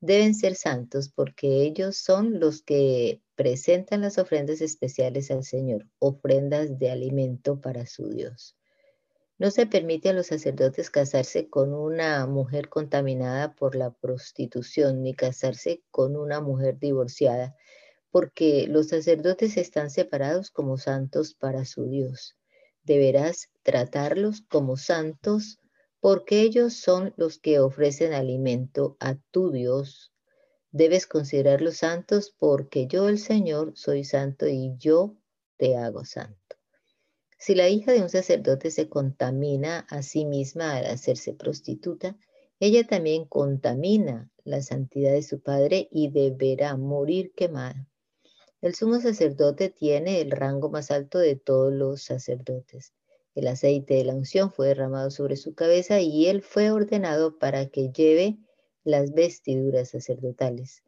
Deben 0.00 0.34
ser 0.34 0.54
santos 0.54 1.10
porque 1.10 1.60
ellos 1.60 1.98
son 1.98 2.40
los 2.40 2.62
que 2.62 3.20
presentan 3.34 4.00
las 4.00 4.16
ofrendas 4.16 4.62
especiales 4.62 5.30
al 5.30 5.44
Señor, 5.44 5.86
ofrendas 5.98 6.78
de 6.78 6.90
alimento 6.90 7.60
para 7.60 7.84
su 7.84 8.08
Dios. 8.08 8.56
No 9.36 9.50
se 9.50 9.66
permite 9.66 10.08
a 10.08 10.12
los 10.12 10.28
sacerdotes 10.28 10.90
casarse 10.90 11.48
con 11.50 11.74
una 11.74 12.24
mujer 12.26 12.68
contaminada 12.68 13.52
por 13.54 13.74
la 13.74 13.90
prostitución, 13.90 15.02
ni 15.02 15.12
casarse 15.12 15.82
con 15.90 16.16
una 16.16 16.40
mujer 16.40 16.78
divorciada, 16.78 17.56
porque 18.14 18.68
los 18.68 18.90
sacerdotes 18.90 19.56
están 19.56 19.90
separados 19.90 20.52
como 20.52 20.78
santos 20.78 21.34
para 21.34 21.64
su 21.64 21.88
Dios. 21.88 22.36
Deberás 22.84 23.48
tratarlos 23.64 24.42
como 24.42 24.76
santos 24.76 25.58
porque 25.98 26.42
ellos 26.42 26.74
son 26.74 27.12
los 27.16 27.40
que 27.40 27.58
ofrecen 27.58 28.12
alimento 28.12 28.96
a 29.00 29.16
tu 29.32 29.50
Dios 29.50 30.12
Debes 30.76 31.06
considerarlos 31.06 31.76
santos 31.76 32.34
porque 32.36 32.88
yo, 32.88 33.08
el 33.08 33.20
Señor, 33.20 33.74
soy 33.76 34.02
santo 34.02 34.48
y 34.48 34.74
yo 34.76 35.16
te 35.56 35.76
hago 35.76 36.04
santo. 36.04 36.56
Si 37.38 37.54
la 37.54 37.68
hija 37.68 37.92
de 37.92 38.02
un 38.02 38.08
sacerdote 38.08 38.72
se 38.72 38.88
contamina 38.88 39.86
a 39.88 40.02
sí 40.02 40.24
misma 40.24 40.74
al 40.76 40.86
hacerse 40.86 41.32
prostituta, 41.32 42.16
ella 42.58 42.84
también 42.88 43.24
contamina 43.24 44.32
la 44.42 44.62
santidad 44.62 45.12
de 45.12 45.22
su 45.22 45.40
padre 45.40 45.86
y 45.92 46.10
deberá 46.10 46.76
morir 46.76 47.32
quemada. 47.36 47.88
El 48.64 48.74
sumo 48.74 48.98
sacerdote 48.98 49.68
tiene 49.68 50.22
el 50.22 50.30
rango 50.30 50.70
más 50.70 50.90
alto 50.90 51.18
de 51.18 51.36
todos 51.36 51.70
los 51.70 52.02
sacerdotes. 52.02 52.94
El 53.34 53.46
aceite 53.48 53.92
de 53.92 54.04
la 54.04 54.14
unción 54.14 54.50
fue 54.50 54.68
derramado 54.68 55.10
sobre 55.10 55.36
su 55.36 55.54
cabeza 55.54 56.00
y 56.00 56.28
él 56.28 56.40
fue 56.40 56.70
ordenado 56.70 57.38
para 57.38 57.66
que 57.66 57.92
lleve 57.92 58.38
las 58.82 59.12
vestiduras 59.12 59.90
sacerdotales. 59.90 60.82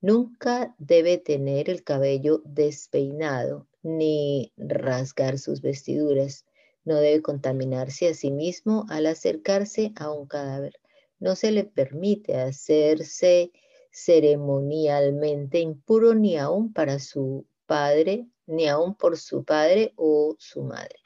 Nunca 0.00 0.74
debe 0.78 1.18
tener 1.18 1.70
el 1.70 1.84
cabello 1.84 2.42
despeinado 2.44 3.68
ni 3.84 4.52
rasgar 4.56 5.38
sus 5.38 5.60
vestiduras. 5.60 6.46
No 6.84 6.96
debe 6.96 7.22
contaminarse 7.22 8.08
a 8.08 8.14
sí 8.14 8.32
mismo 8.32 8.86
al 8.88 9.06
acercarse 9.06 9.92
a 9.94 10.10
un 10.10 10.26
cadáver. 10.26 10.80
No 11.20 11.36
se 11.36 11.52
le 11.52 11.62
permite 11.62 12.38
hacerse 12.38 13.52
ceremonialmente 13.90 15.60
impuro 15.60 16.14
ni 16.14 16.36
aún 16.36 16.72
para 16.72 16.98
su 16.98 17.46
padre, 17.66 18.26
ni 18.46 18.68
aún 18.68 18.94
por 18.94 19.16
su 19.16 19.44
padre 19.44 19.92
o 19.96 20.36
su 20.38 20.62
madre. 20.62 20.96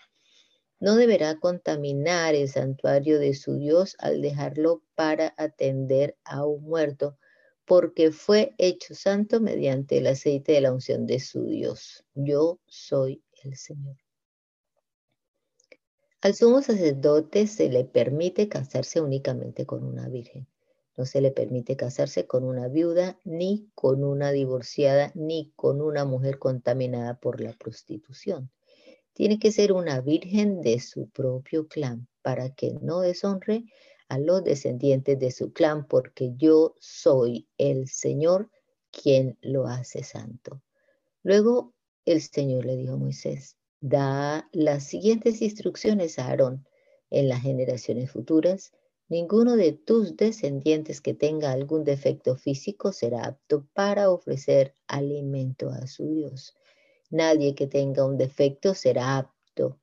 No 0.80 0.96
deberá 0.96 1.38
contaminar 1.38 2.34
el 2.34 2.48
santuario 2.48 3.18
de 3.18 3.34
su 3.34 3.56
Dios 3.56 3.96
al 3.98 4.20
dejarlo 4.20 4.82
para 4.94 5.34
atender 5.38 6.16
a 6.24 6.44
un 6.44 6.62
muerto, 6.64 7.16
porque 7.64 8.12
fue 8.12 8.54
hecho 8.58 8.94
santo 8.94 9.40
mediante 9.40 9.98
el 9.98 10.06
aceite 10.06 10.52
de 10.52 10.60
la 10.60 10.72
unción 10.72 11.06
de 11.06 11.20
su 11.20 11.46
Dios. 11.46 12.04
Yo 12.14 12.60
soy 12.66 13.22
el 13.42 13.56
Señor. 13.56 13.96
Al 16.20 16.34
sumo 16.34 16.62
sacerdote 16.62 17.46
se 17.46 17.68
le 17.68 17.84
permite 17.84 18.48
casarse 18.48 19.00
únicamente 19.00 19.66
con 19.66 19.84
una 19.84 20.08
virgen. 20.08 20.46
No 20.96 21.04
se 21.06 21.20
le 21.20 21.30
permite 21.30 21.76
casarse 21.76 22.26
con 22.26 22.44
una 22.44 22.68
viuda, 22.68 23.18
ni 23.24 23.68
con 23.74 24.04
una 24.04 24.30
divorciada, 24.30 25.10
ni 25.14 25.52
con 25.56 25.80
una 25.80 26.04
mujer 26.04 26.38
contaminada 26.38 27.18
por 27.18 27.40
la 27.40 27.52
prostitución 27.52 28.50
tiene 29.14 29.38
que 29.38 29.52
ser 29.52 29.72
una 29.72 30.00
virgen 30.00 30.60
de 30.60 30.80
su 30.80 31.08
propio 31.08 31.68
clan 31.68 32.08
para 32.20 32.50
que 32.50 32.74
no 32.82 33.00
deshonre 33.00 33.64
a 34.08 34.18
los 34.18 34.44
descendientes 34.44 35.18
de 35.18 35.30
su 35.30 35.52
clan, 35.52 35.86
porque 35.86 36.34
yo 36.36 36.74
soy 36.80 37.48
el 37.56 37.88
Señor 37.88 38.50
quien 38.90 39.38
lo 39.40 39.66
hace 39.66 40.02
santo. 40.02 40.60
Luego 41.22 41.74
el 42.04 42.20
Señor 42.20 42.66
le 42.66 42.76
dijo 42.76 42.94
a 42.94 42.98
Moisés, 42.98 43.56
da 43.80 44.48
las 44.52 44.84
siguientes 44.84 45.40
instrucciones 45.40 46.18
a 46.18 46.26
Aarón 46.26 46.66
en 47.10 47.28
las 47.28 47.40
generaciones 47.40 48.10
futuras. 48.10 48.72
Ninguno 49.10 49.56
de 49.56 49.72
tus 49.72 50.16
descendientes 50.16 51.02
que 51.02 51.12
tenga 51.12 51.52
algún 51.52 51.84
defecto 51.84 52.36
físico 52.36 52.90
será 52.90 53.26
apto 53.26 53.66
para 53.74 54.10
ofrecer 54.10 54.74
alimento 54.86 55.68
a 55.68 55.86
su 55.86 56.08
Dios. 56.08 56.54
Nadie 57.10 57.54
que 57.54 57.66
tenga 57.66 58.06
un 58.06 58.16
defecto 58.16 58.72
será 58.74 59.18
apto, 59.18 59.78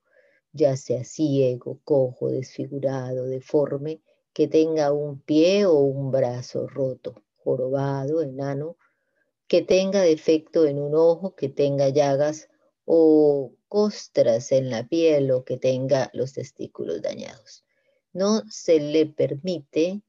ya 0.53 0.75
sea 0.75 1.03
ciego, 1.03 1.79
cojo, 1.83 2.29
desfigurado, 2.29 3.27
deforme, 3.27 4.01
que 4.33 4.47
tenga 4.47 4.91
un 4.91 5.19
pie 5.19 5.67
o 5.67 5.75
un 5.75 6.09
brazo 6.09 6.67
roto, 6.67 7.21
jorobado, 7.37 8.23
enano, 8.23 8.75
que 9.47 9.61
tenga 9.61 10.01
defecto 10.01 10.65
en 10.65 10.79
un 10.79 10.95
ojo, 10.95 11.35
que 11.35 11.47
tenga 11.47 11.89
llagas 11.89 12.49
o 12.85 13.53
costras 13.67 14.51
en 14.51 14.71
la 14.71 14.87
piel 14.87 15.29
o 15.29 15.45
que 15.45 15.57
tenga 15.57 16.09
los 16.13 16.33
testículos 16.33 17.03
dañados. 17.03 17.63
No 18.13 18.43
se 18.49 18.79
le 18.79 19.05
permite 19.05 20.01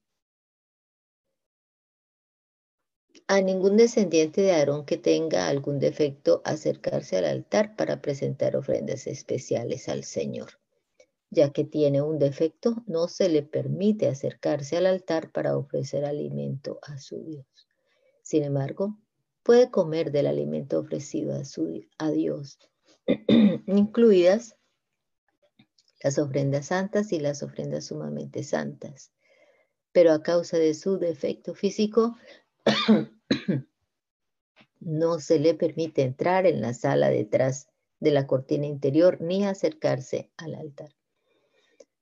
a 3.29 3.41
ningún 3.41 3.77
descendiente 3.77 4.43
de 4.43 4.53
Aarón 4.53 4.85
que 4.85 4.97
tenga 4.97 5.49
algún 5.49 5.79
defecto 5.79 6.43
acercarse 6.45 7.17
al 7.17 7.27
altar 7.27 7.77
para 7.77 8.03
presentar 8.03 8.57
ofrendas 8.57 9.07
especiales 9.07 9.89
al 9.89 10.05
Señor. 10.05 10.61
Ya 11.31 11.51
que 11.51 11.65
tiene 11.65 12.03
un 12.03 12.19
defecto, 12.19 12.83
no 12.87 13.09
se 13.09 13.29
le 13.29 13.43
permite 13.43 14.09
acercarse 14.09 14.77
al 14.77 14.87
altar 14.87 15.31
para 15.33 15.57
ofrecer 15.57 16.05
alimento 16.05 16.79
a 16.83 16.99
su 16.99 17.23
Dios. 17.25 17.47
Sin 18.23 18.43
embargo, 18.43 18.99
puede 19.43 19.71
comer 19.71 20.13
del 20.13 20.27
alimento 20.27 20.81
ofrecido 20.81 21.35
a, 21.35 21.45
su, 21.45 21.85
Dios, 22.13 22.59
incluidas 23.67 24.57
las 26.03 26.19
ofrendas 26.19 26.67
santas 26.67 27.13
y 27.13 27.21
las 27.21 27.43
ofrendas 27.43 27.87
sumamente 27.87 28.43
santas. 28.43 29.13
Pero 29.93 30.13
a 30.13 30.23
causa 30.23 30.59
de 30.59 30.75
su 30.75 30.99
defecto 30.99 31.55
físico, 31.55 32.17
no 34.81 35.21
se 35.21 35.39
le 35.39 35.55
permite 35.55 36.03
entrar 36.03 36.47
en 36.47 36.61
la 36.61 36.75
sala 36.75 37.11
detrás 37.11 37.69
de 38.01 38.11
la 38.11 38.27
cortina 38.27 38.67
interior 38.67 39.21
ni 39.21 39.45
acercarse 39.45 40.33
al 40.37 40.57
altar, 40.57 40.91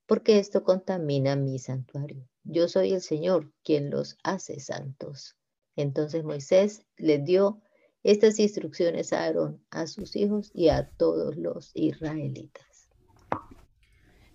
porque 0.06 0.38
esto 0.38 0.64
contamina 0.64 1.36
mi 1.36 1.58
santuario. 1.58 2.26
Yo 2.42 2.68
soy 2.68 2.92
el 2.92 3.02
Señor 3.02 3.52
quien 3.62 3.90
los 3.90 4.16
hace 4.22 4.60
santos. 4.60 5.36
Entonces 5.76 6.24
Moisés 6.24 6.86
le 6.96 7.18
dio 7.18 7.60
estas 8.02 8.38
instrucciones 8.38 9.12
a 9.12 9.24
Aarón, 9.24 9.62
a 9.70 9.86
sus 9.86 10.16
hijos 10.16 10.50
y 10.54 10.68
a 10.70 10.88
todos 10.88 11.36
los 11.36 11.70
israelitas. 11.74 12.69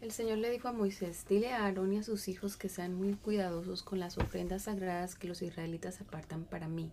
El 0.05 0.11
Señor 0.11 0.37
le 0.37 0.51
dijo 0.51 0.67
a 0.67 0.71
Moisés, 0.71 1.25
dile 1.27 1.51
a 1.51 1.65
Aarón 1.65 1.91
y 1.91 1.97
a 1.97 2.03
sus 2.03 2.27
hijos 2.27 2.57
que 2.57 2.69
sean 2.69 2.93
muy 2.93 3.15
cuidadosos 3.15 3.81
con 3.81 3.99
las 3.99 4.19
ofrendas 4.19 4.61
sagradas 4.61 5.15
que 5.15 5.27
los 5.27 5.41
israelitas 5.41 5.99
apartan 5.99 6.43
para 6.43 6.67
mí, 6.67 6.91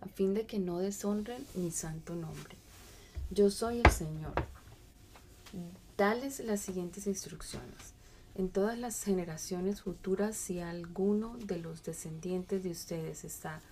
a 0.00 0.06
fin 0.06 0.34
de 0.34 0.46
que 0.46 0.60
no 0.60 0.78
deshonren 0.78 1.44
mi 1.56 1.72
santo 1.72 2.14
nombre. 2.14 2.54
Yo 3.30 3.50
soy 3.50 3.80
el 3.80 3.90
Señor. 3.90 4.34
Dales 5.98 6.38
las 6.38 6.60
siguientes 6.60 7.08
instrucciones. 7.08 7.94
En 8.36 8.48
todas 8.50 8.78
las 8.78 9.02
generaciones 9.02 9.82
futuras, 9.82 10.36
si 10.36 10.60
alguno 10.60 11.36
de 11.38 11.58
los 11.58 11.82
descendientes 11.82 12.62
de 12.62 12.70
ustedes 12.70 13.24
está 13.24 13.62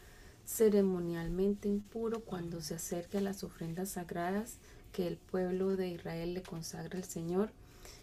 ceremonialmente 0.44 1.68
impuro 1.68 2.24
cuando 2.24 2.60
se 2.60 2.74
acerque 2.74 3.18
a 3.18 3.20
las 3.20 3.44
ofrendas 3.44 3.90
sagradas 3.90 4.56
que 4.90 5.06
el 5.06 5.18
pueblo 5.18 5.76
de 5.76 5.86
Israel 5.86 6.34
le 6.34 6.42
consagra 6.42 6.98
al 6.98 7.04
Señor, 7.04 7.52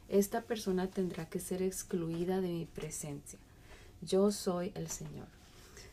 esta 0.10 0.42
persona 0.42 0.90
tendrá 0.90 1.26
que 1.26 1.40
ser 1.40 1.62
excluida 1.62 2.42
de 2.42 2.50
mi 2.50 2.66
presencia. 2.66 3.40
Yo 4.02 4.32
soy 4.32 4.72
el 4.76 4.90
Señor. 4.90 5.28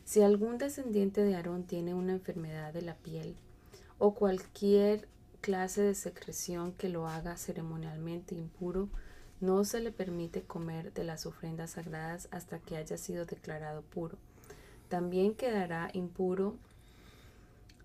Si 0.05 0.21
algún 0.21 0.57
descendiente 0.57 1.23
de 1.23 1.35
Aarón 1.35 1.63
tiene 1.63 1.93
una 1.93 2.13
enfermedad 2.13 2.73
de 2.73 2.81
la 2.81 2.95
piel 2.95 3.35
o 3.99 4.13
cualquier 4.13 5.07
clase 5.41 5.81
de 5.81 5.95
secreción 5.95 6.71
que 6.73 6.89
lo 6.89 7.07
haga 7.07 7.37
ceremonialmente 7.37 8.33
impuro, 8.33 8.89
no 9.39 9.63
se 9.65 9.81
le 9.81 9.91
permite 9.91 10.41
comer 10.41 10.93
de 10.93 11.03
las 11.03 11.25
ofrendas 11.25 11.71
sagradas 11.71 12.27
hasta 12.31 12.59
que 12.59 12.77
haya 12.77 12.97
sido 12.97 13.25
declarado 13.25 13.81
puro. 13.83 14.17
También 14.89 15.35
quedará 15.35 15.89
impuro 15.93 16.55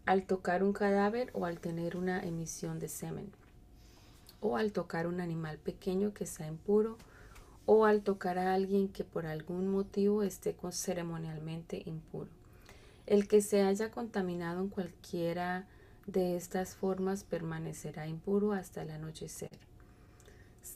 al 0.07 0.25
tocar 0.25 0.63
un 0.63 0.73
cadáver 0.73 1.31
o 1.35 1.45
al 1.45 1.61
tener 1.61 1.97
una 1.97 2.23
emisión 2.23 2.79
de 2.79 2.89
semen. 2.89 3.31
O 4.43 4.57
al 4.57 4.73
tocar 4.73 5.07
un 5.07 5.21
animal 5.21 5.57
pequeño 5.57 6.13
que 6.13 6.27
sea 6.27 6.49
impuro, 6.49 6.99
o 7.65 7.87
al 7.87 8.03
tocar 8.03 8.39
a 8.39 8.55
alguien 8.55 8.89
que 8.89 9.05
por 9.05 9.25
algún 9.25 9.69
motivo 9.69 10.23
esté 10.25 10.55
ceremonialmente 10.73 11.83
impuro. 11.87 12.29
El 13.07 13.29
que 13.29 13.41
se 13.41 13.63
haya 13.63 13.91
contaminado 13.91 14.61
en 14.61 14.69
cualquiera 14.69 15.67
de 16.07 16.37
estas 16.37 16.75
formas 16.75 17.23
permanecerá 17.23 18.09
impuro 18.09 18.53
hasta 18.53 18.83
el 18.83 18.91
anochecer. 18.91 19.51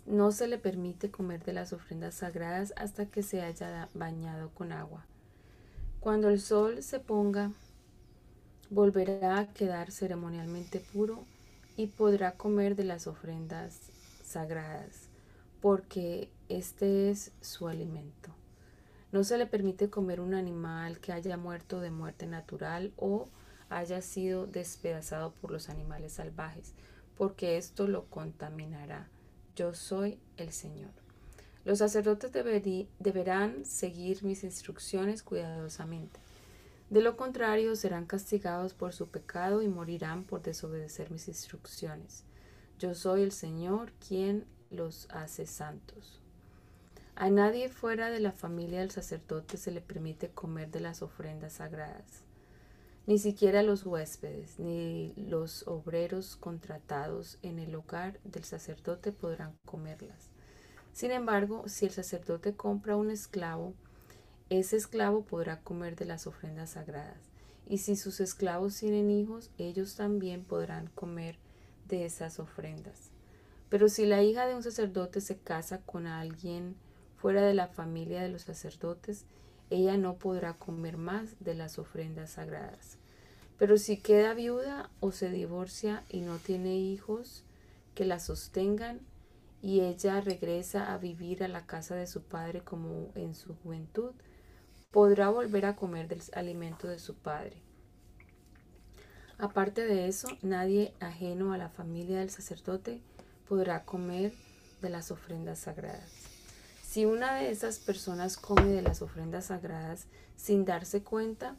No 0.07 0.31
se 0.31 0.46
le 0.46 0.59
permite 0.59 1.11
comer 1.11 1.44
de 1.44 1.52
las 1.52 1.72
ofrendas 1.72 2.16
sagradas 2.16 2.72
hasta 2.76 3.07
que 3.07 3.24
se 3.24 3.42
haya 3.42 3.88
bañado 3.94 4.50
con 4.50 4.72
agua. 4.72 5.05
Cuando 5.98 6.29
el 6.29 6.40
sol 6.40 6.85
se 6.85 7.00
ponga, 7.00 7.50
volverá 8.70 9.38
a 9.38 9.52
quedar 9.52 9.90
ceremonialmente 9.90 10.79
puro 10.79 11.24
y 11.76 11.88
podrá 11.88 12.32
comer 12.32 12.76
de 12.76 12.84
las 12.84 13.06
ofrendas 13.06 13.90
sagradas, 14.24 15.08
porque 15.60 16.30
este 16.48 17.10
es 17.10 17.32
su 17.40 17.68
alimento. 17.68 18.34
No 19.12 19.24
se 19.24 19.38
le 19.38 19.46
permite 19.46 19.88
comer 19.88 20.20
un 20.20 20.34
animal 20.34 20.98
que 20.98 21.12
haya 21.12 21.36
muerto 21.36 21.80
de 21.80 21.90
muerte 21.90 22.26
natural 22.26 22.92
o 22.96 23.28
haya 23.68 24.02
sido 24.02 24.46
despedazado 24.46 25.32
por 25.32 25.50
los 25.50 25.68
animales 25.68 26.14
salvajes, 26.14 26.74
porque 27.16 27.56
esto 27.56 27.86
lo 27.86 28.06
contaminará. 28.06 29.08
Yo 29.54 29.74
soy 29.74 30.18
el 30.36 30.52
Señor. 30.52 30.90
Los 31.64 31.78
sacerdotes 31.78 32.30
deberán 32.32 33.64
seguir 33.64 34.22
mis 34.22 34.44
instrucciones 34.44 35.22
cuidadosamente. 35.22 36.20
De 36.90 37.01
lo 37.01 37.16
contrario, 37.16 37.75
serán 37.75 38.07
castigados 38.07 38.72
por 38.72 38.92
su 38.92 39.09
pecado 39.09 39.62
y 39.62 39.68
morirán 39.68 40.25
por 40.25 40.42
desobedecer 40.42 41.11
mis 41.11 41.27
instrucciones. 41.27 42.25
Yo 42.79 42.94
soy 42.94 43.22
el 43.22 43.33
Señor 43.33 43.92
quien 43.94 44.44
los 44.70 45.09
hace 45.11 45.46
santos. 45.46 46.20
A 47.16 47.31
nadie 47.31 47.68
fuera 47.68 48.11
de 48.11 48.20
la 48.20 48.33
familia 48.33 48.81
del 48.81 48.90
sacerdote 48.90 49.57
se 49.57 49.70
le 49.70 49.81
permite 49.81 50.29
comer 50.29 50.70
de 50.70 50.81
las 50.81 51.03
ofrendas 51.03 51.55
sagradas. 51.55 52.22
Ni 53.07 53.18
siquiera 53.18 53.62
los 53.62 53.87
huéspedes 53.87 54.59
ni 54.59 55.14
los 55.16 55.66
obreros 55.66 56.37
contratados 56.37 57.38
en 57.42 57.59
el 57.59 57.75
hogar 57.75 58.20
del 58.25 58.44
sacerdote 58.44 59.12
podrán 59.12 59.57
comerlas. 59.64 60.29
Sin 60.92 61.11
embargo, 61.11 61.68
si 61.68 61.87
el 61.87 61.92
sacerdote 61.92 62.55
compra 62.55 62.96
un 62.96 63.11
esclavo, 63.11 63.75
ese 64.48 64.76
esclavo 64.76 65.24
podrá 65.24 65.61
comer 65.61 65.96
de 65.96 66.04
las 66.04 66.26
ofrendas 66.26 66.70
sagradas. 66.70 67.18
Y 67.68 67.78
si 67.78 67.96
sus 67.96 68.20
esclavos 68.20 68.76
tienen 68.76 69.11
hijos, 69.11 69.50
ellos 69.59 69.96
también 69.96 70.44
podrán 70.44 70.87
comer 70.94 71.38
de 71.88 72.04
esas 72.04 72.38
ofrendas. 72.38 73.11
Pero 73.68 73.88
si 73.88 74.06
la 74.06 74.22
hija 74.22 74.46
de 74.46 74.54
un 74.54 74.62
sacerdote 74.62 75.20
se 75.20 75.37
casa 75.37 75.80
con 75.80 76.06
alguien 76.06 76.76
fuera 77.16 77.42
de 77.42 77.54
la 77.54 77.66
familia 77.66 78.22
de 78.22 78.28
los 78.28 78.42
sacerdotes, 78.42 79.24
ella 79.70 79.96
no 79.96 80.16
podrá 80.16 80.54
comer 80.54 80.96
más 80.96 81.35
de 81.40 81.54
las 81.54 81.78
ofrendas 81.78 82.30
sagradas. 82.30 82.98
Pero 83.59 83.78
si 83.78 83.96
queda 83.96 84.35
viuda 84.35 84.90
o 85.00 85.11
se 85.11 85.30
divorcia 85.30 86.04
y 86.09 86.20
no 86.20 86.38
tiene 86.38 86.76
hijos 86.76 87.44
que 87.94 88.04
la 88.04 88.20
sostengan, 88.20 89.00
y 89.62 89.80
ella 89.80 90.20
regresa 90.20 90.92
a 90.92 90.98
vivir 90.98 91.42
a 91.42 91.48
la 91.48 91.66
casa 91.66 91.96
de 91.96 92.06
su 92.06 92.22
padre 92.22 92.61
como 92.61 93.11
en 93.16 93.35
su 93.35 93.56
juventud, 93.56 94.12
podrá 94.96 95.28
volver 95.28 95.66
a 95.66 95.76
comer 95.76 96.09
del 96.09 96.22
alimento 96.32 96.88
de 96.88 96.98
su 96.98 97.14
padre. 97.16 97.61
Aparte 99.37 99.85
de 99.85 100.09
eso, 100.09 100.26
nadie 100.40 100.94
ajeno 101.00 101.52
a 101.52 101.59
la 101.59 101.68
familia 101.68 102.20
del 102.20 102.30
sacerdote 102.30 103.02
podrá 103.46 103.85
comer 103.85 104.32
de 104.80 104.88
las 104.88 105.11
ofrendas 105.11 105.59
sagradas. 105.59 106.11
Si 106.82 107.04
una 107.04 107.35
de 107.35 107.50
esas 107.50 107.78
personas 107.78 108.38
come 108.38 108.68
de 108.68 108.80
las 108.80 109.02
ofrendas 109.02 109.44
sagradas 109.44 110.06
sin 110.35 110.64
darse 110.64 111.02
cuenta, 111.02 111.56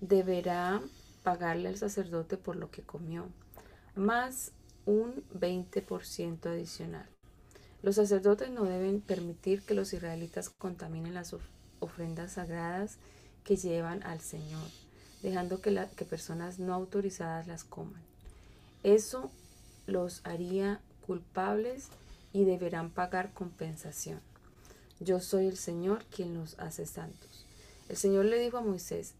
deberá 0.00 0.80
pagarle 1.24 1.70
al 1.70 1.78
sacerdote 1.78 2.36
por 2.36 2.54
lo 2.54 2.70
que 2.70 2.82
comió, 2.82 3.26
más 3.96 4.52
un 4.84 5.24
20% 5.34 6.46
adicional. 6.46 7.08
Los 7.82 7.96
sacerdotes 7.96 8.50
no 8.50 8.62
deben 8.62 9.00
permitir 9.00 9.62
que 9.62 9.74
los 9.74 9.92
israelitas 9.92 10.50
contaminen 10.50 11.14
las 11.14 11.32
ofrendas 11.32 11.55
ofrendas 11.80 12.32
sagradas 12.32 12.98
que 13.44 13.56
llevan 13.56 14.02
al 14.02 14.20
Señor, 14.20 14.68
dejando 15.22 15.60
que, 15.60 15.86
que 15.96 16.04
personas 16.04 16.58
no 16.58 16.74
autorizadas 16.74 17.46
las 17.46 17.64
coman. 17.64 18.02
Eso 18.82 19.30
los 19.86 20.20
haría 20.24 20.80
culpables 21.06 21.88
y 22.32 22.44
deberán 22.44 22.90
pagar 22.90 23.32
compensación. 23.32 24.20
Yo 25.00 25.20
soy 25.20 25.46
el 25.46 25.56
Señor 25.56 26.04
quien 26.06 26.34
los 26.34 26.58
hace 26.58 26.86
santos. 26.86 27.46
El 27.88 27.96
Señor 27.96 28.24
le 28.24 28.38
dijo 28.38 28.58
a 28.58 28.62
Moisés, 28.62 29.14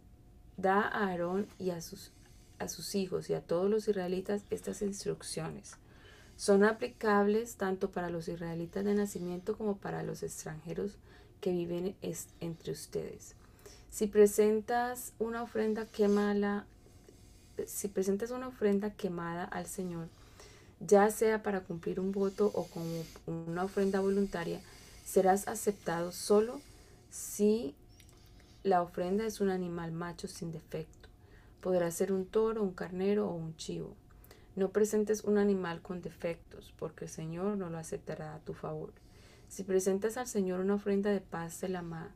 da 0.57 0.81
a 0.81 1.09
Aarón 1.09 1.47
y 1.59 1.71
a 1.71 1.81
sus, 1.81 2.11
a 2.59 2.69
sus 2.69 2.95
hijos 2.95 3.31
y 3.31 3.35
a 3.35 3.41
todos 3.41 3.71
los 3.71 3.87
israelitas 3.87 4.43
estas 4.51 4.83
instrucciones. 4.83 5.77
Son 6.37 6.65
aplicables 6.65 7.57
tanto 7.57 7.91
para 7.91 8.11
los 8.11 8.29
israelitas 8.29 8.85
de 8.85 8.95
nacimiento 8.95 9.57
como 9.57 9.77
para 9.77 10.03
los 10.03 10.23
extranjeros 10.23 10.97
que 11.41 11.53
viven 11.53 11.95
es 12.03 12.29
entre 12.41 12.73
ustedes. 12.73 13.35
Si 13.91 14.07
presentas 14.07 15.13
una 15.19 15.43
ofrenda 15.43 15.87
quemada, 15.87 16.67
si 17.67 17.89
presentas 17.89 18.31
una 18.31 18.49
ofrenda 18.49 18.91
quemada 18.91 19.45
al 19.45 19.67
Señor, 19.67 20.09
ya 20.81 21.11
sea 21.11 21.43
para 21.43 21.61
cumplir 21.61 22.01
un 22.01 22.13
voto 22.13 22.51
o 22.55 22.65
como 22.67 23.05
una 23.27 23.65
ofrenda 23.65 24.01
voluntaria, 24.01 24.61
serás 25.05 25.49
aceptado 25.49 26.13
solo 26.13 26.61
si 27.11 27.75
la 28.63 28.83
ofrenda 28.83 29.25
es 29.25 29.41
un 29.41 29.49
animal 29.49 29.93
macho 29.93 30.29
sin 30.29 30.53
defecto. 30.53 31.09
Podrá 31.61 31.91
ser 31.91 32.13
un 32.13 32.27
toro, 32.27 32.63
un 32.63 32.73
carnero 32.73 33.29
o 33.29 33.35
un 33.35 33.57
chivo. 33.57 33.95
No 34.57 34.71
presentes 34.71 35.25
un 35.25 35.39
animal 35.39 35.81
con 35.81 36.03
defectos, 36.03 36.73
porque 36.79 37.05
el 37.05 37.11
Señor 37.11 37.57
no 37.57 37.71
lo 37.71 37.79
aceptará 37.79 38.35
a 38.35 38.41
tu 38.41 38.55
favor. 38.55 38.93
Si 39.49 39.63
presentas 39.63 40.17
al 40.17 40.27
Señor 40.27 40.61
una 40.61 40.75
ofrenda 40.75 41.11
de 41.11 41.21
paz 41.21 41.61
de 41.61 41.69
la, 41.69 42.11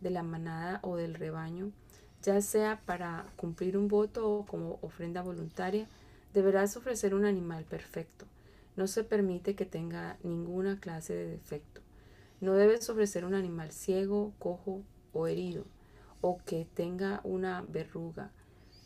de 0.00 0.10
la 0.10 0.22
manada 0.22 0.80
o 0.82 0.96
del 0.96 1.14
rebaño, 1.14 1.72
ya 2.22 2.40
sea 2.40 2.80
para 2.84 3.26
cumplir 3.36 3.76
un 3.76 3.88
voto 3.88 4.30
o 4.30 4.46
como 4.46 4.78
ofrenda 4.82 5.22
voluntaria, 5.22 5.86
deberás 6.32 6.76
ofrecer 6.76 7.14
un 7.14 7.24
animal 7.24 7.64
perfecto. 7.64 8.26
No 8.76 8.86
se 8.86 9.04
permite 9.04 9.54
que 9.54 9.66
tenga 9.66 10.18
ninguna 10.22 10.80
clase 10.80 11.14
de 11.14 11.28
defecto. 11.28 11.80
No 12.40 12.54
debes 12.54 12.90
ofrecer 12.90 13.24
un 13.24 13.34
animal 13.34 13.70
ciego, 13.72 14.32
cojo 14.38 14.82
o 15.12 15.26
herido, 15.28 15.64
o 16.20 16.38
que 16.44 16.66
tenga 16.74 17.20
una 17.22 17.62
verruga, 17.62 18.30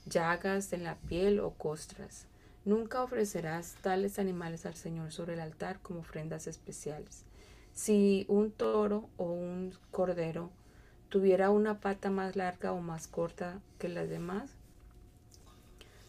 llagas 0.07 0.73
en 0.73 0.85
la 0.85 0.97
piel 0.97 1.41
o 1.41 1.53
costras. 1.53 2.27
Nunca 2.65 3.03
ofrecerás 3.03 3.77
tales 3.81 4.19
animales 4.19 4.67
al 4.67 4.75
Señor 4.75 5.11
sobre 5.11 5.35
el 5.35 5.41
altar 5.41 5.81
como 5.81 6.01
ofrendas 6.01 6.47
especiales. 6.47 7.25
Si 7.79 8.27
un 8.29 8.51
toro 8.51 9.09
o 9.19 9.27
un 9.27 9.73
cordero 9.93 10.51
tuviera 11.11 11.51
una 11.51 11.79
pata 11.79 12.11
más 12.11 12.35
larga 12.35 12.73
o 12.73 12.81
más 12.81 13.07
corta 13.07 13.61
que 13.79 13.89
las 13.89 14.09
demás, 14.09 14.51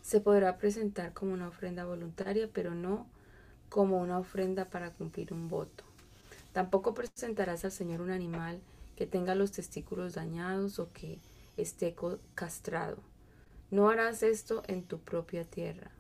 se 0.02 0.20
podrá 0.20 0.58
presentar 0.58 1.14
como 1.14 1.32
una 1.32 1.48
ofrenda 1.48 1.86
voluntaria, 1.86 2.50
pero 2.52 2.74
no 2.74 3.06
como 3.70 4.02
una 4.02 4.18
ofrenda 4.18 4.66
para 4.66 4.94
cumplir 4.94 5.32
un 5.32 5.48
voto. 5.48 5.84
Tampoco 6.54 6.96
presentarás 6.96 7.64
al 7.64 7.72
Señor 7.72 8.02
un 8.02 8.10
animal 8.10 8.60
que 8.96 9.06
tenga 9.06 9.36
los 9.36 9.52
testículos 9.52 10.16
dañados 10.16 10.80
o 10.80 10.92
que 10.92 11.20
esté 11.56 11.96
castrado. 12.34 12.98
No 13.70 13.92
harás 13.92 14.24
esto 14.24 14.64
en 14.66 14.82
tu 14.82 14.98
propia 14.98 15.46
tierra. 15.46 15.92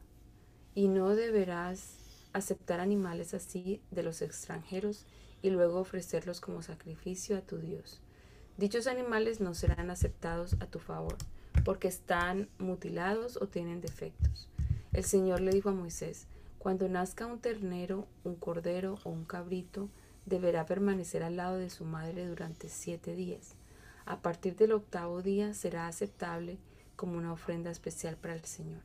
Y 0.73 0.87
no 0.87 1.13
deberás 1.13 1.93
aceptar 2.33 2.79
animales 2.79 3.35
así 3.35 3.83
de 3.91 4.01
los 4.01 4.23
extranjeros 4.23 5.05
y 5.41 5.49
luego 5.49 5.79
ofrecerlos 5.79 6.41
como 6.41 6.61
sacrificio 6.61 7.37
a 7.37 7.41
tu 7.41 7.57
Dios. 7.57 8.01
Dichos 8.57 8.87
animales 8.87 9.39
no 9.39 9.53
serán 9.53 9.89
aceptados 9.89 10.57
a 10.59 10.65
tu 10.65 10.79
favor, 10.79 11.15
porque 11.63 11.87
están 11.87 12.49
mutilados 12.57 13.37
o 13.37 13.47
tienen 13.47 13.81
defectos. 13.81 14.49
El 14.91 15.05
Señor 15.05 15.41
le 15.41 15.51
dijo 15.51 15.69
a 15.69 15.73
Moisés, 15.73 16.27
cuando 16.57 16.89
nazca 16.89 17.25
un 17.25 17.39
ternero, 17.39 18.07
un 18.23 18.35
cordero 18.35 18.99
o 19.03 19.09
un 19.11 19.23
cabrito, 19.23 19.89
deberá 20.25 20.65
permanecer 20.65 21.23
al 21.23 21.37
lado 21.37 21.57
de 21.57 21.69
su 21.69 21.85
madre 21.85 22.27
durante 22.27 22.67
siete 22.67 23.15
días. 23.15 23.55
A 24.05 24.21
partir 24.21 24.55
del 24.55 24.73
octavo 24.73 25.21
día 25.21 25.53
será 25.53 25.87
aceptable 25.87 26.57
como 26.95 27.17
una 27.17 27.31
ofrenda 27.31 27.71
especial 27.71 28.17
para 28.17 28.33
el 28.33 28.43
Señor. 28.43 28.81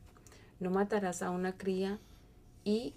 No 0.59 0.69
matarás 0.71 1.21
a 1.21 1.31
una 1.31 1.57
cría 1.57 1.99
y 2.63 2.93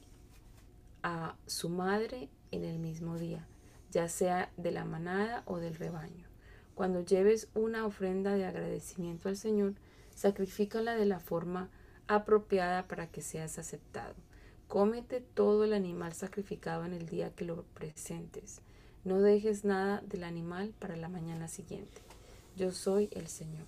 a 1.02 1.34
su 1.46 1.68
madre 1.68 2.28
en 2.50 2.64
el 2.64 2.78
mismo 2.78 3.18
día, 3.18 3.46
ya 3.90 4.08
sea 4.08 4.50
de 4.56 4.72
la 4.72 4.84
manada 4.84 5.42
o 5.46 5.58
del 5.58 5.74
rebaño. 5.74 6.26
Cuando 6.74 7.04
lleves 7.04 7.48
una 7.54 7.86
ofrenda 7.86 8.34
de 8.34 8.46
agradecimiento 8.46 9.28
al 9.28 9.36
Señor, 9.36 9.74
sacrifícala 10.14 10.96
de 10.96 11.06
la 11.06 11.20
forma 11.20 11.70
apropiada 12.06 12.86
para 12.86 13.08
que 13.08 13.20
seas 13.20 13.58
aceptado. 13.58 14.14
Cómete 14.68 15.20
todo 15.20 15.64
el 15.64 15.72
animal 15.72 16.12
sacrificado 16.12 16.84
en 16.84 16.92
el 16.92 17.06
día 17.06 17.30
que 17.30 17.44
lo 17.44 17.62
presentes. 17.74 18.60
No 19.04 19.20
dejes 19.20 19.64
nada 19.64 20.02
del 20.06 20.24
animal 20.24 20.74
para 20.78 20.96
la 20.96 21.08
mañana 21.08 21.48
siguiente. 21.48 22.00
Yo 22.56 22.72
soy 22.72 23.08
el 23.12 23.28
Señor. 23.28 23.66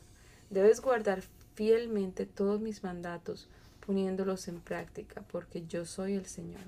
Debes 0.50 0.80
guardar 0.80 1.22
fielmente 1.54 2.26
todos 2.26 2.60
mis 2.60 2.82
mandatos, 2.82 3.48
poniéndolos 3.86 4.48
en 4.48 4.60
práctica, 4.60 5.22
porque 5.30 5.66
yo 5.66 5.84
soy 5.84 6.14
el 6.14 6.26
Señor. 6.26 6.62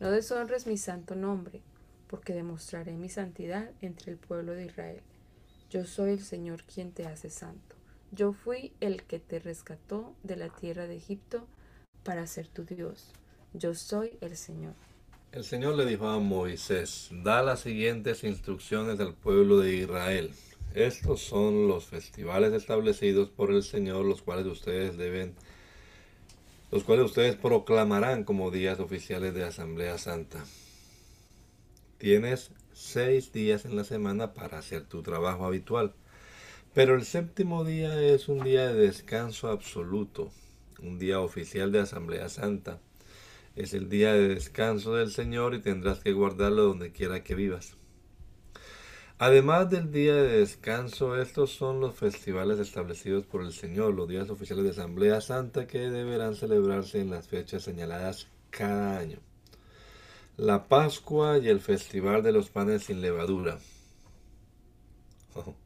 No 0.00 0.10
deshonres 0.10 0.66
mi 0.66 0.76
santo 0.76 1.16
nombre, 1.16 1.60
porque 2.06 2.32
demostraré 2.32 2.92
mi 2.92 3.08
santidad 3.08 3.70
entre 3.80 4.12
el 4.12 4.18
pueblo 4.18 4.52
de 4.52 4.66
Israel. 4.66 5.02
Yo 5.70 5.84
soy 5.84 6.12
el 6.12 6.22
Señor 6.22 6.62
quien 6.62 6.92
te 6.92 7.06
hace 7.06 7.30
santo. 7.30 7.76
Yo 8.12 8.32
fui 8.32 8.72
el 8.80 9.02
que 9.02 9.18
te 9.18 9.38
rescató 9.38 10.14
de 10.22 10.36
la 10.36 10.48
tierra 10.50 10.86
de 10.86 10.96
Egipto 10.96 11.46
para 12.04 12.26
ser 12.26 12.46
tu 12.46 12.64
Dios. 12.64 13.12
Yo 13.52 13.74
soy 13.74 14.16
el 14.20 14.36
Señor. 14.36 14.74
El 15.32 15.44
Señor 15.44 15.74
le 15.74 15.84
dijo 15.84 16.06
a 16.06 16.18
Moisés, 16.20 17.10
da 17.10 17.42
las 17.42 17.60
siguientes 17.60 18.24
instrucciones 18.24 18.98
al 19.00 19.14
pueblo 19.14 19.58
de 19.58 19.74
Israel. 19.74 20.30
Estos 20.74 21.22
son 21.22 21.66
los 21.66 21.86
festivales 21.86 22.52
establecidos 22.54 23.28
por 23.30 23.50
el 23.50 23.62
Señor, 23.62 24.06
los 24.06 24.22
cuales 24.22 24.46
ustedes 24.46 24.96
deben, 24.96 25.34
los 26.70 26.84
cuales 26.84 27.06
ustedes 27.06 27.36
proclamarán 27.36 28.24
como 28.24 28.50
días 28.50 28.78
oficiales 28.78 29.34
de 29.34 29.44
Asamblea 29.44 29.96
Santa. 29.96 30.44
Tienes 31.96 32.50
seis 32.74 33.32
días 33.32 33.64
en 33.64 33.74
la 33.74 33.84
semana 33.84 34.34
para 34.34 34.58
hacer 34.58 34.84
tu 34.84 35.02
trabajo 35.02 35.46
habitual. 35.46 35.94
Pero 36.74 36.94
el 36.94 37.04
séptimo 37.04 37.64
día 37.64 38.00
es 38.00 38.28
un 38.28 38.44
día 38.44 38.68
de 38.68 38.74
descanso 38.74 39.48
absoluto, 39.48 40.30
un 40.80 40.98
día 40.98 41.20
oficial 41.20 41.72
de 41.72 41.80
Asamblea 41.80 42.28
Santa. 42.28 42.78
Es 43.56 43.72
el 43.72 43.88
día 43.88 44.12
de 44.12 44.28
descanso 44.28 44.94
del 44.94 45.10
Señor 45.10 45.54
y 45.54 45.60
tendrás 45.60 46.00
que 46.00 46.12
guardarlo 46.12 46.64
donde 46.64 46.92
quiera 46.92 47.24
que 47.24 47.34
vivas. 47.34 47.77
Además 49.18 49.68
del 49.70 49.90
día 49.90 50.14
de 50.14 50.38
descanso, 50.40 51.20
estos 51.20 51.50
son 51.50 51.80
los 51.80 51.94
festivales 51.94 52.58
establecidos 52.58 53.26
por 53.26 53.42
el 53.42 53.52
Señor, 53.52 53.94
los 53.94 54.08
días 54.08 54.30
oficiales 54.30 54.64
de 54.64 54.70
Asamblea 54.70 55.20
Santa 55.20 55.66
que 55.66 55.78
deberán 55.90 56.36
celebrarse 56.36 57.00
en 57.00 57.10
las 57.10 57.28
fechas 57.28 57.64
señaladas 57.64 58.28
cada 58.50 58.98
año 58.98 59.18
la 60.38 60.68
Pascua 60.68 61.38
y 61.38 61.48
el 61.48 61.58
Festival 61.58 62.22
de 62.22 62.30
los 62.30 62.48
Panes 62.48 62.84
sin 62.84 63.00
Levadura. 63.00 63.58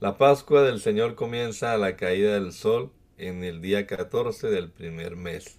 La 0.00 0.16
Pascua 0.16 0.62
del 0.62 0.80
Señor 0.80 1.16
comienza 1.16 1.72
a 1.72 1.76
la 1.76 1.96
caída 1.96 2.34
del 2.34 2.52
sol 2.52 2.92
en 3.18 3.42
el 3.42 3.60
día 3.60 3.84
14 3.84 4.48
del 4.48 4.70
primer 4.70 5.16
mes. 5.16 5.58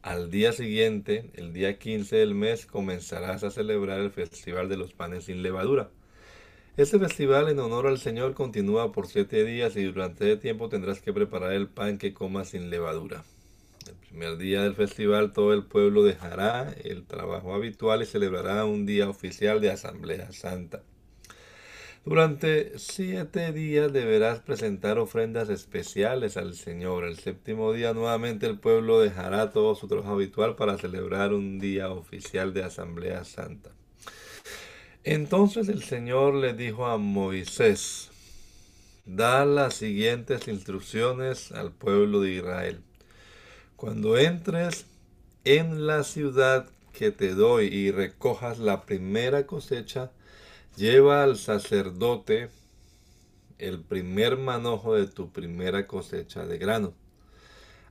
Al 0.00 0.30
día 0.30 0.52
siguiente, 0.52 1.30
el 1.34 1.52
día 1.52 1.78
15 1.78 2.16
del 2.16 2.34
mes, 2.34 2.64
comenzarás 2.64 3.44
a 3.44 3.50
celebrar 3.50 4.00
el 4.00 4.10
Festival 4.10 4.70
de 4.70 4.78
los 4.78 4.94
Panes 4.94 5.24
sin 5.24 5.42
Levadura. 5.42 5.90
Este 6.76 6.98
festival 6.98 7.48
en 7.48 7.58
honor 7.58 7.86
al 7.86 7.98
Señor 7.98 8.34
continúa 8.34 8.92
por 8.92 9.06
siete 9.06 9.44
días 9.44 9.76
y 9.76 9.84
durante 9.84 10.30
ese 10.30 10.36
tiempo 10.36 10.68
tendrás 10.68 11.00
que 11.00 11.10
preparar 11.10 11.52
el 11.52 11.68
pan 11.68 11.96
que 11.96 12.12
comas 12.12 12.50
sin 12.50 12.68
levadura. 12.68 13.24
El 13.88 13.94
primer 13.94 14.36
día 14.36 14.62
del 14.62 14.74
festival 14.74 15.32
todo 15.32 15.54
el 15.54 15.64
pueblo 15.64 16.02
dejará 16.02 16.74
el 16.84 17.06
trabajo 17.06 17.54
habitual 17.54 18.02
y 18.02 18.04
celebrará 18.04 18.66
un 18.66 18.84
día 18.84 19.08
oficial 19.08 19.62
de 19.62 19.70
Asamblea 19.70 20.32
Santa. 20.32 20.82
Durante 22.04 22.78
siete 22.78 23.54
días 23.54 23.90
deberás 23.90 24.40
presentar 24.40 24.98
ofrendas 24.98 25.48
especiales 25.48 26.36
al 26.36 26.54
Señor. 26.54 27.04
El 27.04 27.18
séptimo 27.18 27.72
día 27.72 27.94
nuevamente 27.94 28.44
el 28.44 28.58
pueblo 28.58 29.00
dejará 29.00 29.50
todo 29.50 29.76
su 29.76 29.88
trabajo 29.88 30.12
habitual 30.12 30.56
para 30.56 30.76
celebrar 30.76 31.32
un 31.32 31.58
día 31.58 31.88
oficial 31.88 32.52
de 32.52 32.64
Asamblea 32.64 33.24
Santa. 33.24 33.70
Entonces 35.06 35.68
el 35.68 35.84
Señor 35.84 36.34
le 36.34 36.52
dijo 36.52 36.86
a 36.86 36.98
Moisés, 36.98 38.10
da 39.04 39.44
las 39.44 39.74
siguientes 39.74 40.48
instrucciones 40.48 41.52
al 41.52 41.70
pueblo 41.70 42.20
de 42.22 42.32
Israel. 42.32 42.80
Cuando 43.76 44.18
entres 44.18 44.86
en 45.44 45.86
la 45.86 46.02
ciudad 46.02 46.68
que 46.92 47.12
te 47.12 47.36
doy 47.36 47.66
y 47.66 47.92
recojas 47.92 48.58
la 48.58 48.82
primera 48.82 49.46
cosecha, 49.46 50.10
lleva 50.74 51.22
al 51.22 51.36
sacerdote 51.36 52.50
el 53.58 53.78
primer 53.84 54.36
manojo 54.36 54.96
de 54.96 55.06
tu 55.06 55.30
primera 55.30 55.86
cosecha 55.86 56.44
de 56.46 56.58
grano. 56.58 56.94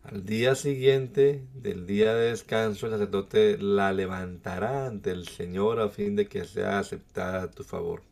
Al 0.06 0.24
día 0.24 0.54
siguiente 0.54 1.44
del 1.56 1.88
día 1.88 2.14
de 2.14 2.30
descanso, 2.30 2.86
el 2.86 2.92
sacerdote 2.92 3.58
la 3.58 3.92
levantará 3.92 4.86
ante 4.86 5.10
el 5.10 5.28
Señor 5.28 5.80
a 5.80 5.90
fin 5.90 6.16
de 6.16 6.28
que 6.28 6.46
sea 6.46 6.78
aceptada 6.78 7.42
a 7.42 7.52
tu 7.52 7.64
favor. 7.64 8.04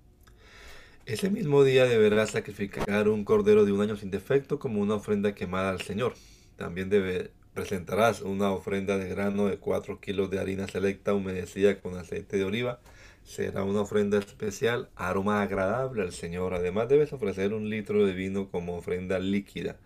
Ese 1.06 1.30
mismo 1.30 1.64
día 1.64 1.86
deberás 1.86 2.32
sacrificar 2.32 3.08
un 3.10 3.24
cordero 3.24 3.64
de 3.64 3.72
un 3.72 3.82
año 3.82 3.96
sin 3.96 4.10
defecto 4.10 4.58
como 4.58 4.82
una 4.82 4.96
ofrenda 4.96 5.36
quemada 5.36 5.70
al 5.70 5.82
Señor. 5.82 6.16
También 6.58 6.90
debe, 6.90 7.30
Presentarás 7.54 8.22
una 8.22 8.50
ofrenda 8.52 8.98
de 8.98 9.08
grano 9.10 9.46
de 9.46 9.58
4 9.60 10.00
kilos 10.00 10.32
de 10.32 10.40
harina 10.40 10.68
selecta 10.68 11.14
humedecida 11.14 11.80
con 11.80 11.96
aceite 11.96 12.38
de 12.38 12.46
oliva. 12.46 12.80
Será 13.24 13.64
una 13.64 13.82
ofrenda 13.82 14.18
especial, 14.18 14.90
aroma 14.96 15.44
agradable 15.44 16.02
al 16.02 16.14
Señor. 16.14 16.56
Además 16.56 16.90
debes 16.90 17.14
ofrecer 17.14 17.54
un 17.54 17.70
litro 17.70 18.08
de 18.08 18.14
vino 18.14 18.50
como 18.50 18.76
ofrenda 18.76 19.20
líquida. 19.20 19.78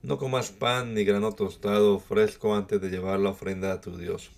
No 0.00 0.16
comas 0.16 0.52
pan 0.52 0.94
ni 0.94 1.02
grano 1.04 1.32
tostado 1.32 1.98
fresco 1.98 2.54
antes 2.54 2.80
de 2.80 2.88
llevar 2.88 3.18
la 3.18 3.30
ofrenda 3.30 3.72
a 3.72 3.80
tu 3.80 3.96
Dios. 3.96 4.30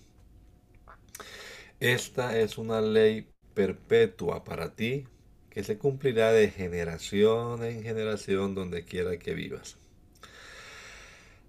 Esta 1.81 2.39
es 2.39 2.57
una 2.57 2.81
ley 2.81 3.29
perpetua 3.53 4.43
para 4.43 4.75
ti 4.75 5.07
que 5.51 5.63
se 5.63 5.77
cumplirá 5.77 6.33
de 6.33 6.51
generación 6.51 7.63
en 7.63 7.83
generación 7.83 8.55
donde 8.55 8.87
quiera 8.87 9.19
que 9.19 9.35
vivas. 9.35 9.77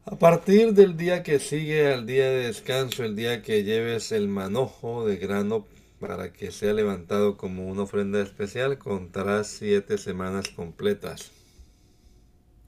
A 0.03 0.17
partir 0.17 0.73
del 0.73 0.97
día 0.97 1.23
que 1.23 1.39
sigue 1.39 1.93
al 1.93 2.05
día 2.05 2.29
de 2.29 2.47
descanso, 2.47 3.05
el 3.05 3.15
día 3.15 3.41
que 3.41 3.63
lleves 3.63 4.11
el 4.11 4.27
manojo 4.27 5.05
de 5.05 5.15
grano 5.15 5.67
para 6.01 6.33
que 6.33 6.51
sea 6.51 6.73
levantado 6.73 7.37
como 7.37 7.67
una 7.67 7.83
ofrenda 7.83 8.21
especial, 8.21 8.77
contarás 8.77 9.47
siete 9.47 9.97
semanas 9.97 10.49
completas. 10.49 11.31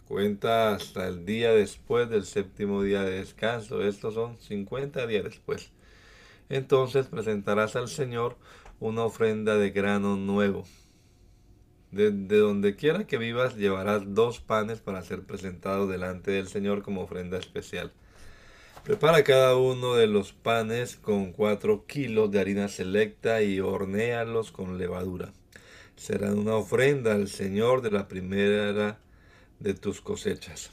Cuenta 0.08 0.74
hasta 0.74 1.08
el 1.08 1.26
día 1.26 1.52
después 1.52 2.10
del 2.10 2.26
séptimo 2.26 2.84
día 2.84 3.04
de 3.04 3.20
descanso. 3.20 3.82
Estos 3.82 4.13
son 4.13 4.38
50 4.39 5.08
días 5.08 5.24
después. 5.24 5.72
Entonces 6.50 7.08
presentarás 7.08 7.76
al 7.76 7.88
Señor 7.88 8.38
una 8.80 9.04
ofrenda 9.04 9.58
de 9.58 9.72
grano 9.72 10.18
nuevo 10.18 10.66
de, 11.94 12.12
donde 12.12 12.76
quiera 12.76 13.06
que 13.06 13.18
vivas 13.18 13.56
llevarás 13.56 14.13
dos 14.13 14.39
panes 14.39 14.80
para 14.80 15.04
ser 15.04 15.24
presentados 15.24 15.89
delante 15.89 16.32
del 16.32 16.48
Señor 16.48 16.82
como 16.82 17.02
ofrenda 17.02 17.38
especial. 17.38 17.92
Prepara 18.84 19.24
cada 19.24 19.56
uno 19.56 19.96
de 19.96 20.08
los 20.08 20.34
panes 20.34 20.98
con 20.98 21.32
cuatro 21.32 21.86
kilos 21.86 22.32
de 22.32 22.39
harina 22.39 22.68
selecta 22.68 23.42
y 23.42 23.60
hornéalos 23.60 24.52
con 24.52 24.78
levadura. 24.78 25.32
Serán 25.96 26.38
una 26.38 26.56
ofrenda 26.56 27.13
al 27.13 27.28
Señor 27.30 27.82
de 27.82 27.92
la 27.92 28.08
primera 28.08 28.98
de 29.60 29.74
tus 29.74 30.02
cosechas. 30.02 30.72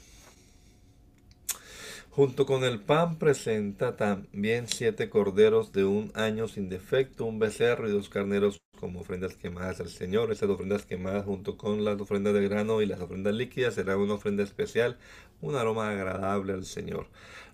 Junto 2.11 2.45
con 2.45 2.65
el 2.65 2.81
pan 2.81 3.17
presenta 3.17 3.95
también 3.95 4.67
siete 4.67 5.09
corderos 5.09 5.71
de 5.71 5.85
un 5.85 6.11
año 6.13 6.49
sin 6.49 6.67
defecto, 6.67 7.23
un 7.23 7.39
becerro 7.39 7.87
y 7.87 7.93
dos 7.93 8.09
carneros 8.09 8.61
como 8.81 8.99
ofrendas 8.99 9.35
quemadas 9.35 9.79
al 9.79 9.87
Señor. 9.87 10.29
Estas 10.29 10.49
ofrendas 10.49 10.85
quemadas 10.85 11.23
junto 11.23 11.55
con 11.55 11.85
las 11.85 12.01
ofrendas 12.01 12.33
de 12.33 12.49
grano 12.49 12.81
y 12.81 12.85
las 12.85 12.99
ofrendas 12.99 13.33
líquidas 13.33 13.75
será 13.75 13.95
una 13.95 14.15
ofrenda 14.15 14.43
especial, 14.43 14.97
un 15.39 15.55
aroma 15.55 15.89
agradable 15.89 16.51
al 16.51 16.65
Señor. 16.65 17.07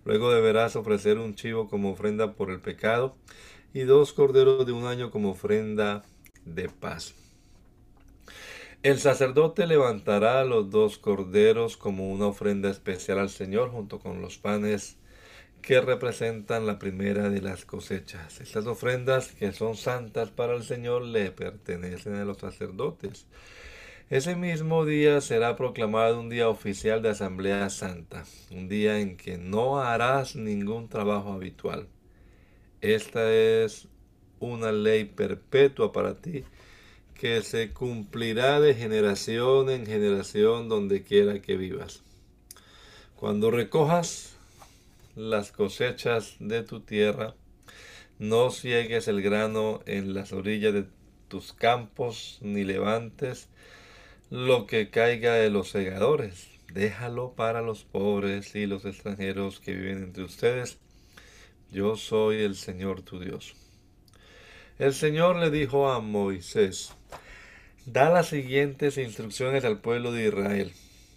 Luego 0.05 0.31
deberás 0.31 0.75
ofrecer 0.75 1.19
un 1.19 1.35
chivo 1.35 1.67
como 1.69 1.91
ofrenda 1.91 2.33
por 2.33 2.49
el 2.49 2.59
pecado 2.59 3.15
y 3.73 3.81
dos 3.81 4.11
corderos 4.11 4.65
de 4.65 4.71
un 4.71 4.87
año 4.87 5.11
como 5.11 5.29
ofrenda 5.31 6.03
de 6.45 6.67
paz. 6.67 7.13
El 8.83 8.99
sacerdote 8.99 9.65
levantará 9.65 10.45
los 10.45 10.69
dos 10.69 10.99
corderos 10.99 11.77
como 11.77 12.11
una 12.11 12.27
ofrenda 12.27 12.69
especial 12.69 13.17
al 13.17 13.31
Señor 13.31 13.71
junto 13.71 13.97
con 13.97 14.21
los 14.21 14.37
panes 14.37 14.97
que 15.63 15.81
representan 15.81 16.67
la 16.67 16.77
primera 16.77 17.29
de 17.29 17.41
las 17.41 17.65
cosechas. 17.65 18.39
Estas 18.39 18.67
ofrendas 18.67 19.31
que 19.31 19.51
son 19.51 19.75
santas 19.75 20.29
para 20.29 20.55
el 20.55 20.63
Señor 20.63 21.01
le 21.01 21.31
pertenecen 21.31 22.15
a 22.15 22.23
los 22.23 22.37
sacerdotes. 22.37 23.25
Ese 24.11 24.35
mismo 24.35 24.85
día 24.85 25.21
será 25.21 25.55
proclamado 25.55 26.19
un 26.19 26.29
día 26.29 26.47
oficial 26.47 27.01
de 27.01 27.09
Asamblea 27.09 27.71
Santa, 27.71 28.25
un 28.51 28.69
día 28.69 28.99
en 28.99 29.17
que 29.17 29.39
no 29.39 29.79
harás 29.81 30.35
ningún 30.35 30.87
trabajo 30.87 31.33
habitual. 31.33 31.87
Esta 32.81 33.33
es 33.33 33.87
una 34.39 34.71
ley 34.71 35.05
perpetua 35.05 35.91
para 35.91 36.21
ti 36.21 36.43
que 37.19 37.41
se 37.41 37.71
cumplirá 37.73 38.59
de 38.59 38.75
generación 38.75 39.69
en 39.69 39.85
generación 39.85 40.69
donde 40.69 41.03
quiera 41.03 41.41
que 41.41 41.57
vivas. 41.57 42.03
Cuando 43.15 43.49
recojas 43.49 44.35
las 45.15 45.51
cosechas 45.51 46.35
de 46.39 46.61
tu 46.63 46.81
tierra, 46.81 47.33
No 48.19 48.49
ciegues 48.49 49.07
el 49.07 49.21
grano 49.21 49.81
en 49.85 50.15
las 50.15 50.33
orillas 50.33 50.73
de 50.73 50.87
tus 51.27 51.53
campos, 51.53 52.39
ni 52.41 52.63
levantes 52.63 53.47
lo 54.31 54.65
que 54.65 54.89
caiga 54.89 55.33
de 55.33 55.51
los 55.51 55.69
segadores. 55.69 56.47
Déjalo 56.73 57.33
para 57.33 57.61
los 57.61 57.83
pobres 57.83 58.55
y 58.55 58.65
los 58.65 58.85
extranjeros 58.85 59.59
que 59.59 59.73
viven 59.73 60.03
entre 60.03 60.23
ustedes. 60.23 60.79
Yo 61.71 61.95
soy 61.95 62.41
el 62.41 62.55
Señor 62.55 63.03
tu 63.03 63.19
Dios. 63.19 63.53
El 64.79 64.95
Señor 64.95 65.35
le 65.35 65.51
dijo 65.51 65.91
a 65.91 65.99
Moisés, 65.99 66.96
da 67.87 68.09
las 68.09 68.27
siguientes 68.27 68.97
instrucciones 68.97 69.63
al 69.63 69.79
pueblo 69.79 70.11
de 70.11 70.27
Israel. 70.27 70.73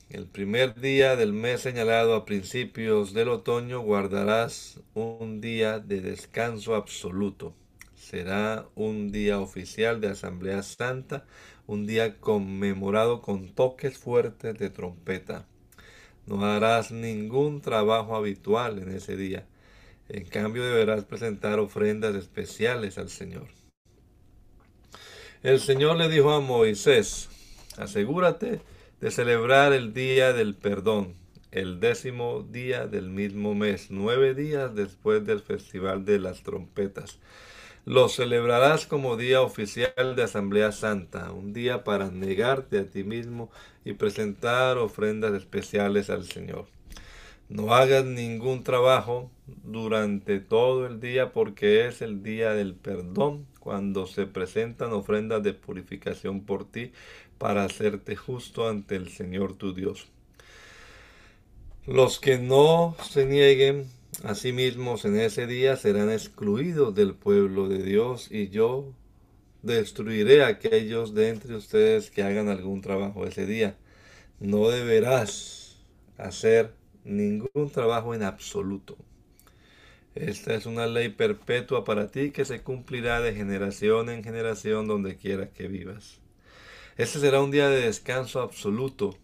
El 0.09 0.27
primer 0.27 0.81
día 0.81 1.17
del 1.17 1.33
mes 1.33 1.63
señalado 1.63 2.15
a 2.15 2.25
principios 2.25 3.13
del 3.13 3.29
otoño 3.29 3.81
guardarás 3.81 4.79
un 4.95 5.41
día 5.41 5.81
de 5.81 6.01
descanso 6.01 6.77
absoluto. 6.77 7.55
Será 7.97 8.69
un 8.77 9.11
día 9.11 9.41
oficial 9.41 10.01
de 10.01 10.11
Asamblea 10.11 10.63
Santa, 10.63 11.27
un 11.67 11.89
día 11.89 12.19
conmemorado 12.19 13.21
con 13.21 13.49
toques 13.49 13.99
fuertes 13.99 14.57
de 14.57 14.71
trompeta. 14.71 15.49
No 16.27 16.45
harás 16.45 16.93
ningún 16.93 17.63
trabajo 17.63 18.15
habitual 18.15 18.79
en 18.79 18.91
ese 18.95 19.17
día. 19.17 19.45
En 20.09 20.25
cambio 20.25 20.65
deberás 20.65 21.05
presentar 21.05 21.59
ofrendas 21.59 22.15
especiales 22.15 22.97
al 22.97 23.09
Señor. 23.09 23.60
El 25.43 25.59
Señor 25.59 25.97
le 25.97 26.11
dijo 26.11 26.33
a 26.33 26.41
Moisés, 26.41 27.31
asegúrate 27.79 28.61
de 29.01 29.11
celebrar 29.11 29.73
el 29.73 29.95
día 29.95 30.35
del 30.35 30.55
perdón, 30.55 31.15
el 31.51 31.81
décimo 31.81 32.43
día 32.43 32.87
del 32.87 33.09
mismo 33.09 33.55
mes, 33.55 33.87
nueve 33.89 34.35
días 34.35 34.75
después 34.75 35.25
del 35.25 35.41
festival 35.41 36.05
de 36.05 36.19
las 36.19 36.43
trompetas. 36.43 37.21
Lo 37.87 38.11
celebrarás 38.11 38.85
como 38.85 39.17
día 39.17 39.41
oficial 39.41 40.15
de 40.15 40.25
Asamblea 40.25 40.73
Santa, 40.73 41.33
un 41.33 41.55
día 41.55 41.85
para 41.85 42.11
negarte 42.11 42.79
a 42.79 42.85
ti 42.85 43.03
mismo 43.03 43.51
y 43.83 43.95
presentar 43.95 44.77
ofrendas 44.77 45.33
especiales 45.33 46.11
al 46.11 46.25
Señor. 46.25 46.67
No 47.49 47.73
hagas 47.73 48.05
ningún 48.05 48.63
trabajo 48.63 49.31
durante 49.47 50.39
todo 50.39 50.87
el 50.87 51.01
día 51.01 51.33
porque 51.33 51.87
es 51.87 52.03
el 52.03 52.23
día 52.23 52.53
del 52.53 52.75
perdón 52.75 53.47
cuando 53.61 54.07
se 54.07 54.27
presentan 54.27 54.93
ofrendas 54.93 55.43
de 55.43 55.55
purificación 55.55 56.41
por 56.45 56.65
ti 56.65 56.93
para 57.39 57.65
hacerte 57.65 58.17
justo 58.17 58.69
ante 58.69 58.97
el 58.97 59.09
Señor 59.11 59.55
tu 59.55 59.73
Dios. 59.73 60.09
Los 61.87 62.19
que 62.19 62.39
no 62.39 62.97
se 63.09 63.27
nieguen 63.27 63.87
a 64.25 64.35
sí 64.35 64.53
mismos 64.53 65.05
en 65.05 65.19
ese 65.19 65.47
día 65.47 65.77
serán 65.77 66.11
excluidos 66.11 66.95
del 66.95 67.15
pueblo 67.15 67.69
de 67.69 67.83
Dios 67.83 68.31
y 68.31 68.49
yo 68.49 68.93
destruiré 69.63 70.43
a 70.43 70.49
aquellos 70.49 71.15
de 71.15 71.29
entre 71.29 71.55
ustedes 71.55 72.11
que 72.11 72.23
hagan 72.23 72.49
algún 72.49 72.81
trabajo 72.81 73.27
ese 73.27 73.47
día. 73.47 73.77
No 74.41 74.69
deberás 74.69 75.77
hacer 76.19 76.75
ningún 77.05 77.71
trabajo 77.73 78.15
en 78.15 78.23
absoluto. 78.23 78.97
Esta 80.15 80.55
es 80.55 80.67
una 80.67 80.87
ley 80.87 81.09
perpetua 81.09 81.85
para 81.85 82.11
ti 82.11 82.33
que 82.33 82.45
se 82.45 82.63
cumplirá 82.63 83.21
de 83.21 83.35
generación 83.35 84.11
en 84.11 84.25
generación 84.25 84.89
donde 84.89 85.17
quiera 85.17 85.51
que 85.51 85.69
vivas. 85.69 86.19
Este 86.97 87.21
será 87.21 87.41
un 87.41 87.53
día 87.53 87.69
de 87.69 87.83
descanso 87.83 88.41
absoluto 88.41 89.17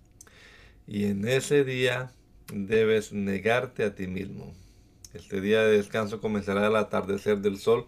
y 0.87 1.07
en 1.07 1.27
ese 1.27 1.65
día 1.65 2.13
debes 2.53 3.13
negarte 3.13 3.85
a 3.85 3.95
ti 3.95 4.07
mismo. 4.07 4.55
Este 5.13 5.41
día 5.41 5.63
de 5.63 5.77
descanso 5.79 6.21
comenzará 6.21 6.69
al 6.69 6.77
atardecer 6.77 7.39
del 7.39 7.59
sol 7.59 7.87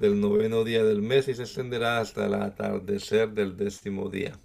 del 0.00 0.20
noveno 0.20 0.64
día 0.64 0.84
del 0.84 1.02
mes 1.02 1.28
y 1.28 1.34
se 1.34 1.42
extenderá 1.42 2.00
hasta 2.00 2.26
el 2.26 2.34
atardecer 2.34 3.30
del 3.30 3.56
décimo 3.56 4.08
día. 4.08 4.38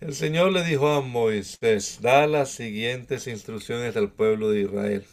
El 0.00 0.14
Señor 0.14 0.52
le 0.52 0.62
dijo 0.64 0.88
a 0.88 1.00
Moisés, 1.00 1.98
da 2.00 2.26
las 2.26 2.50
siguientes 2.50 3.26
instrucciones 3.26 3.96
al 3.96 4.12
pueblo 4.12 4.50
de 4.50 4.62
Israel. 4.62 5.04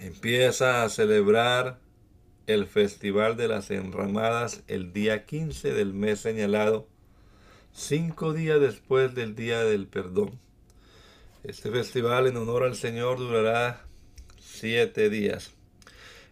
Empieza 0.00 0.82
a 0.82 0.90
celebrar 0.90 1.78
el 2.46 2.66
Festival 2.66 3.38
de 3.38 3.48
las 3.48 3.70
Enramadas 3.70 4.62
el 4.68 4.92
día 4.92 5.24
15 5.24 5.72
del 5.72 5.94
mes 5.94 6.20
señalado, 6.20 6.86
cinco 7.72 8.34
días 8.34 8.60
después 8.60 9.14
del 9.14 9.34
Día 9.34 9.64
del 9.64 9.86
Perdón. 9.86 10.38
Este 11.44 11.70
festival 11.70 12.26
en 12.26 12.36
honor 12.36 12.64
al 12.64 12.76
Señor 12.76 13.18
durará 13.18 13.86
siete 14.38 15.08
días. 15.08 15.54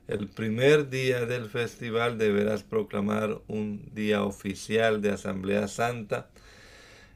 El 0.09 0.29
primer 0.29 0.91
día 0.91 1.25
del 1.25 1.49
festival 1.49 2.19
deberás 2.19 2.65
proclamar 2.65 3.41
un 3.49 3.91
día 3.95 4.25
oficial 4.25 5.01
de 5.01 5.13
Asamblea 5.13 5.69
Santa, 5.69 6.29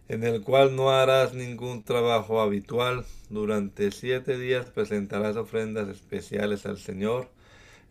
en 0.09 0.25
el 0.25 0.43
cual 0.43 0.77
no 0.77 0.91
harás 0.91 1.35
ningún 1.35 1.83
trabajo 1.83 2.41
habitual. 2.41 3.05
Durante 3.31 3.91
siete 3.91 4.39
días 4.39 4.67
presentarás 4.67 5.37
ofrendas 5.37 5.89
especiales 5.89 6.67
al 6.67 6.79
Señor 6.79 7.29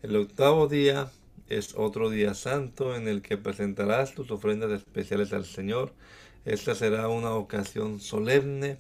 el 0.04 0.16
octavo 0.16 0.68
día 0.68 1.10
es 1.50 1.74
otro 1.76 2.12
día 2.12 2.36
santo 2.36 2.96
en 2.96 3.08
el 3.08 3.24
que 3.24 3.36
presentarás 3.36 4.14
tus 4.14 4.30
ofrendas 4.30 4.72
especiales 4.72 5.34
al 5.34 5.44
Señor. 5.44 5.92
Esta 6.46 6.76
será 6.76 7.08
una 7.08 7.34
ocasión 7.34 8.00
solemne 8.00 8.78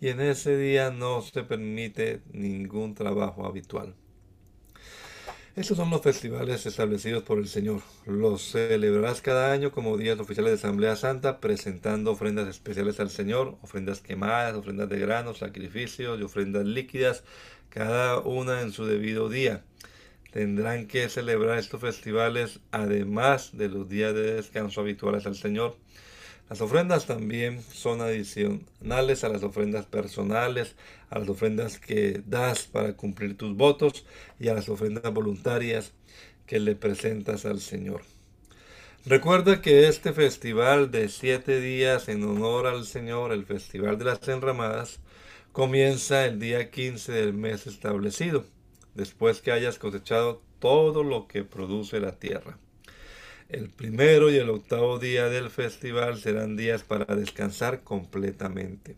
y 0.00 0.08
en 0.08 0.20
ese 0.20 0.56
día 0.56 0.90
no 0.90 1.22
se 1.22 1.44
permite 1.44 2.20
ningún 2.32 2.96
trabajo 2.96 3.46
habitual. 3.46 3.94
Estos 5.56 5.78
son 5.78 5.90
los 5.90 6.00
festivales 6.00 6.64
establecidos 6.64 7.24
por 7.24 7.38
el 7.38 7.48
Señor. 7.48 7.82
Los 8.06 8.52
celebrarás 8.52 9.20
cada 9.20 9.50
año 9.52 9.72
como 9.72 9.96
días 9.96 10.18
oficiales 10.20 10.52
de 10.52 10.58
Asamblea 10.58 10.94
Santa, 10.94 11.40
presentando 11.40 12.12
ofrendas 12.12 12.48
especiales 12.48 13.00
al 13.00 13.10
Señor, 13.10 13.56
ofrendas 13.60 14.00
quemadas, 14.00 14.54
ofrendas 14.54 14.88
de 14.88 15.00
granos, 15.00 15.38
sacrificios 15.38 16.20
y 16.20 16.22
ofrendas 16.22 16.64
líquidas, 16.66 17.24
cada 17.68 18.20
una 18.20 18.62
en 18.62 18.72
su 18.72 18.86
debido 18.86 19.28
día 19.28 19.64
tendrán 20.32 20.86
que 20.86 21.08
celebrar 21.08 21.58
estos 21.58 21.80
festivales 21.80 22.60
además 22.70 23.50
de 23.52 23.68
los 23.68 23.88
días 23.88 24.14
de 24.14 24.34
descanso 24.34 24.80
habituales 24.80 25.26
al 25.26 25.34
Señor. 25.34 25.76
Las 26.50 26.60
ofrendas 26.60 27.06
también 27.06 27.62
son 27.72 28.00
adicionales 28.00 29.22
a 29.22 29.28
las 29.28 29.44
ofrendas 29.44 29.86
personales, 29.86 30.74
a 31.08 31.20
las 31.20 31.28
ofrendas 31.28 31.78
que 31.78 32.22
das 32.26 32.64
para 32.64 32.94
cumplir 32.94 33.36
tus 33.36 33.56
votos 33.56 34.04
y 34.40 34.48
a 34.48 34.54
las 34.54 34.68
ofrendas 34.68 35.14
voluntarias 35.14 35.92
que 36.46 36.58
le 36.58 36.74
presentas 36.74 37.46
al 37.46 37.60
Señor. 37.60 38.02
Recuerda 39.06 39.62
que 39.62 39.86
este 39.86 40.12
festival 40.12 40.90
de 40.90 41.08
siete 41.08 41.60
días 41.60 42.08
en 42.08 42.24
honor 42.24 42.66
al 42.66 42.84
Señor, 42.84 43.30
el 43.30 43.46
Festival 43.46 43.96
de 43.96 44.06
las 44.06 44.26
Enramadas, 44.26 44.98
comienza 45.52 46.26
el 46.26 46.40
día 46.40 46.72
15 46.72 47.12
del 47.12 47.32
mes 47.32 47.68
establecido 47.68 48.44
después 48.96 49.40
que 49.40 49.52
hayas 49.52 49.78
cosechado 49.78 50.42
todo 50.58 51.04
lo 51.04 51.28
que 51.28 51.44
produce 51.44 52.00
la 52.00 52.18
tierra. 52.18 52.58
El 53.50 53.68
primero 53.68 54.30
y 54.30 54.36
el 54.36 54.48
octavo 54.48 55.00
día 55.00 55.28
del 55.28 55.50
festival 55.50 56.20
serán 56.20 56.56
días 56.56 56.84
para 56.84 57.16
descansar 57.16 57.82
completamente. 57.82 58.94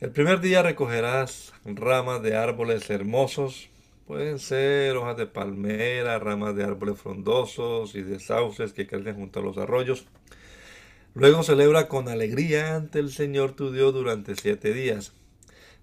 El 0.00 0.10
primer 0.10 0.40
día 0.40 0.60
recogerás 0.60 1.52
ramas 1.64 2.20
de 2.20 2.34
árboles 2.34 2.90
hermosos, 2.90 3.68
pueden 4.08 4.40
ser 4.40 4.96
hojas 4.96 5.16
de 5.16 5.28
palmera, 5.28 6.18
ramas 6.18 6.56
de 6.56 6.64
árboles 6.64 6.98
frondosos 6.98 7.94
y 7.94 8.02
de 8.02 8.18
sauces 8.18 8.72
que 8.72 8.88
crecen 8.88 9.14
junto 9.14 9.38
a 9.38 9.44
los 9.44 9.56
arroyos. 9.56 10.04
Luego 11.14 11.44
celebra 11.44 11.86
con 11.86 12.08
alegría 12.08 12.74
ante 12.74 12.98
el 12.98 13.12
Señor 13.12 13.52
tu 13.52 13.70
Dios 13.70 13.94
durante 13.94 14.34
siete 14.34 14.74
días. 14.74 15.12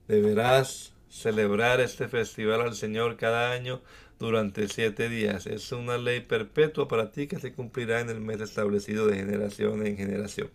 Deberás 0.10 0.92
celebrar 1.10 1.80
este 1.80 2.10
festival 2.10 2.60
al 2.60 2.76
Señor 2.76 3.16
cada 3.16 3.54
año 3.54 3.82
durante 4.22 4.68
siete 4.68 5.10
días. 5.10 5.48
Es 5.48 5.72
una 5.72 5.98
ley 5.98 6.20
perpetua 6.22 6.88
para 6.88 7.12
ti 7.12 7.26
que 7.26 7.40
se 7.40 7.54
cumplirá 7.54 8.02
en 8.02 8.10
el 8.10 8.22
mes 8.22 8.40
establecido 8.40 9.08
de 9.08 9.16
generación 9.16 9.86
en 9.86 9.98
generación. 9.98 10.52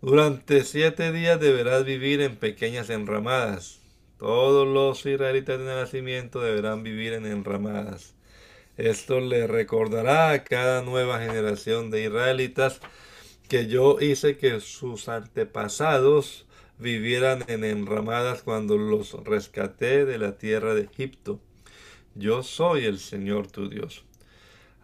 Durante 0.00 0.64
siete 0.64 1.12
días 1.12 1.38
deberás 1.38 1.84
vivir 1.84 2.22
en 2.22 2.36
pequeñas 2.36 2.88
enramadas. 2.88 3.80
Todos 4.18 4.66
los 4.66 5.04
israelitas 5.04 5.58
de 5.58 5.66
nacimiento 5.66 6.40
deberán 6.40 6.82
vivir 6.82 7.12
en 7.12 7.26
enramadas. 7.26 8.14
Esto 8.78 9.20
le 9.20 9.46
recordará 9.46 10.30
a 10.30 10.42
cada 10.42 10.80
nueva 10.80 11.20
generación 11.20 11.90
de 11.90 12.04
israelitas 12.04 12.80
que 13.48 13.66
yo 13.66 13.98
hice 14.00 14.38
que 14.38 14.60
sus 14.60 15.10
antepasados 15.10 16.46
vivieran 16.78 17.44
en 17.48 17.62
enramadas 17.62 18.42
cuando 18.42 18.78
los 18.78 19.12
rescaté 19.24 20.06
de 20.06 20.16
la 20.16 20.38
tierra 20.38 20.74
de 20.74 20.82
Egipto. 20.82 21.38
Yo 22.14 22.42
soy 22.42 22.84
el 22.84 22.98
Señor 22.98 23.50
tu 23.50 23.70
Dios. 23.70 24.04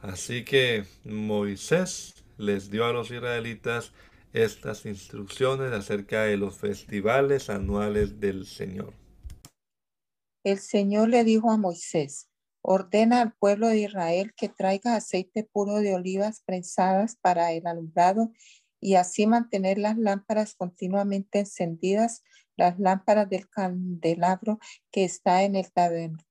Así 0.01 0.45
que 0.45 0.85
Moisés 1.05 2.15
les 2.39 2.71
dio 2.71 2.87
a 2.87 2.93
los 2.93 3.11
israelitas 3.11 3.93
estas 4.33 4.87
instrucciones 4.87 5.73
acerca 5.73 6.23
de 6.23 6.39
los 6.39 6.57
festivales 6.57 7.51
anuales 7.51 8.19
del 8.19 8.47
Señor. 8.47 8.95
El 10.43 10.59
Señor 10.59 11.11
le 11.11 11.25
dijo 11.25 11.51
a 11.51 11.59
Moisés, 11.59 12.31
Ordena 12.63 13.21
al 13.21 13.35
pueblo 13.35 13.69
de 13.69 13.81
Israel 13.81 14.33
que 14.37 14.49
traiga 14.49 14.97
aceite 14.97 15.45
puro 15.45 15.77
de 15.77 15.95
olivas 15.95 16.43
prensadas 16.45 17.17
para 17.17 17.53
el 17.53 17.67
alumbrado 17.67 18.33
y 18.81 18.95
así 18.95 19.27
mantener 19.27 19.79
las 19.79 19.99
lámparas 19.99 20.55
continuamente 20.55 21.41
encendidas, 21.41 22.23
las 22.57 22.79
lámparas 22.79 23.29
del 23.29 23.49
candelabro 23.49 24.59
que 24.91 25.05
está 25.05 25.43
en 25.43 25.57
el 25.57 25.71
tabernáculo 25.73 26.28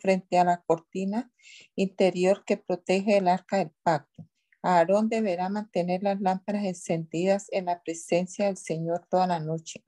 frente 0.00 0.38
a 0.38 0.44
la 0.44 0.62
cortina 0.62 1.30
interior 1.74 2.44
que 2.44 2.56
protege 2.56 3.18
el 3.18 3.28
arca 3.28 3.58
del 3.58 3.70
pacto. 3.82 4.26
Aarón 4.62 5.08
deberá 5.08 5.48
mantener 5.48 6.02
las 6.02 6.20
lámparas 6.20 6.64
encendidas 6.64 7.46
en 7.52 7.66
la 7.66 7.82
presencia 7.82 8.46
del 8.46 8.56
Señor 8.56 9.06
toda 9.08 9.26
la 9.26 9.38
noche. 9.38 9.84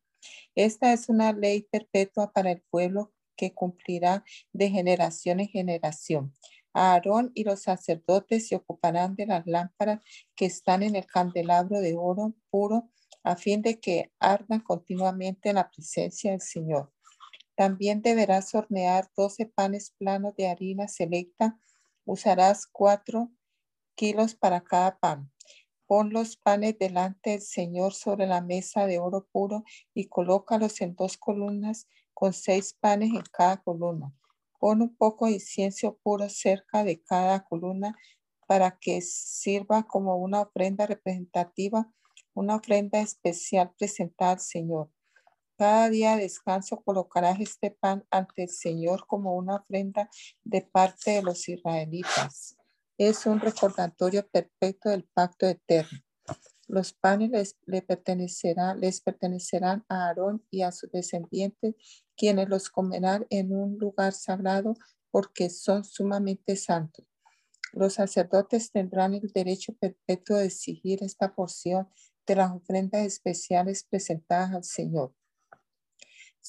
Esta 0.55 0.93
es 0.93 1.09
una 1.09 1.33
ley 1.33 1.67
perpetua 1.71 2.33
para 2.33 2.53
el 2.53 2.63
pueblo 2.71 3.13
que 3.37 3.55
cumplirá 3.55 4.25
de 4.53 4.71
generación 4.71 5.41
en 5.41 5.49
generación. 5.49 6.35
Aarón 6.75 7.33
y 7.35 7.45
los 7.45 7.63
sacerdotes 7.63 8.49
se 8.49 8.57
ocuparán 8.57 9.17
de 9.17 9.27
las 9.27 9.47
lámparas 9.47 10.01
que 10.37 10.47
están 10.47 10.83
en 10.83 10.97
el 10.97 11.07
candelabro 11.07 11.81
de 11.81 11.97
oro 11.97 12.35
puro 12.51 12.91
a 13.25 13.37
fin 13.37 13.63
de 13.63 13.81
que 13.81 14.13
ardan 14.21 14.61
continuamente 14.61 15.49
en 15.49 15.57
la 15.57 15.71
presencia 15.71 16.31
del 16.31 16.41
Señor. 16.41 16.93
También 17.59 18.03
deberás 18.03 18.55
hornear 18.55 19.11
doce 19.17 19.45
panes 19.45 19.91
planos 19.99 20.37
de 20.37 20.47
harina 20.47 20.87
selecta. 20.87 21.59
Usarás 22.05 22.69
cuatro 22.69 23.33
kilos 23.97 24.37
para 24.37 24.63
cada 24.63 25.01
pan. 25.01 25.33
Pon 25.89 26.13
los 26.13 26.37
panes 26.37 26.79
delante 26.79 27.31
del 27.31 27.41
Señor 27.41 27.95
sobre 27.95 28.29
la 28.29 28.43
mesa 28.43 28.87
de 28.87 29.01
oro 29.01 29.27
puro 29.33 29.65
y 29.93 30.07
colócalos 30.07 30.81
en 30.83 30.95
dos 30.95 31.19
columnas 31.19 31.89
con 32.15 32.33
seis 32.33 32.75
panes 32.79 33.11
en 33.11 33.25
cada 33.33 33.57
columna. 33.57 34.15
Pon 34.61 34.81
un 34.81 34.95
poco 34.95 35.27
de 35.27 35.33
incienso 35.33 35.99
puro 36.01 36.29
cerca 36.29 36.85
de 36.85 37.03
cada 37.03 37.43
columna 37.43 37.97
para 38.47 38.79
que 38.79 39.03
sirva 39.03 39.83
como 39.83 40.15
una 40.15 40.43
ofrenda 40.43 40.87
representativa, 40.87 41.93
una 42.35 42.55
ofrenda 42.55 43.01
especial 43.01 43.75
presentada 43.77 44.31
al 44.35 44.41
Señor. 44.41 44.93
Cada 45.59 45.91
día 45.91 46.15
de 46.15 46.23
descanso 46.23 46.81
colocarás 46.85 47.41
este 47.41 47.73
pan 47.73 48.07
ante 48.13 48.45
el 48.45 48.49
Señor 48.49 49.09
como 49.09 49.35
una 49.35 49.57
ofrenda 49.57 50.09
de 50.45 50.63
parte 50.63 51.11
de 51.11 51.23
los 51.23 51.49
israelitas. 51.49 52.57
Es 52.97 53.27
un 53.27 53.41
recordatorio 53.41 54.25
perfecto 54.29 54.89
del 54.89 55.03
pacto 55.13 55.49
eterno. 55.49 55.99
Los 56.69 56.93
panes 56.93 57.31
les, 57.31 57.57
le 57.67 57.83
pertenecerán, 57.83 58.79
les 58.79 59.01
pertenecerán 59.01 59.85
a 59.89 60.07
Aarón 60.07 60.47
y 60.49 60.63
a 60.63 60.71
sus 60.71 60.93
descendientes, 60.93 61.75
quienes 62.17 62.49
los 62.49 62.71
comerán 62.71 63.27
en 63.29 63.53
un 63.53 63.79
lugar 63.79 64.13
sagrado 64.13 64.75
porque 65.11 65.51
son 65.51 65.85
sumamente 65.85 66.55
santos. 66.55 67.05
Los 67.73 67.95
sacerdotes 67.95 68.71
tendrán 68.71 69.15
el 69.15 69.27
derecho 69.35 69.73
perpetuo 69.73 70.37
de 70.37 70.47
exigir 70.47 71.03
esta 71.03 71.35
porción 71.35 71.89
de 72.29 72.37
las 72.37 72.53
ofrendas 72.53 73.05
especiales 73.05 73.83
presentadas 73.83 74.55
al 74.55 74.63
Señor. 74.63 75.18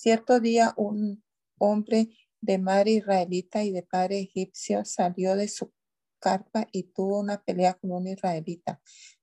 Cierto 0.02 0.40
día 0.40 0.74
un 0.78 1.26
hombre 1.58 2.08
de 2.40 2.58
madre 2.58 2.92
israelita 2.92 3.66
y 3.66 3.74
de 3.74 3.84
padre 3.84 4.20
egipcio 4.20 4.86
salió 4.86 5.36
de 5.36 5.50
su 5.50 5.74
carpa 6.20 6.68
y 6.72 6.84
tuvo 6.84 7.20
una 7.20 7.44
pelea 7.44 7.74
con 7.74 7.92
un 7.92 8.08
israelita. 8.08 8.80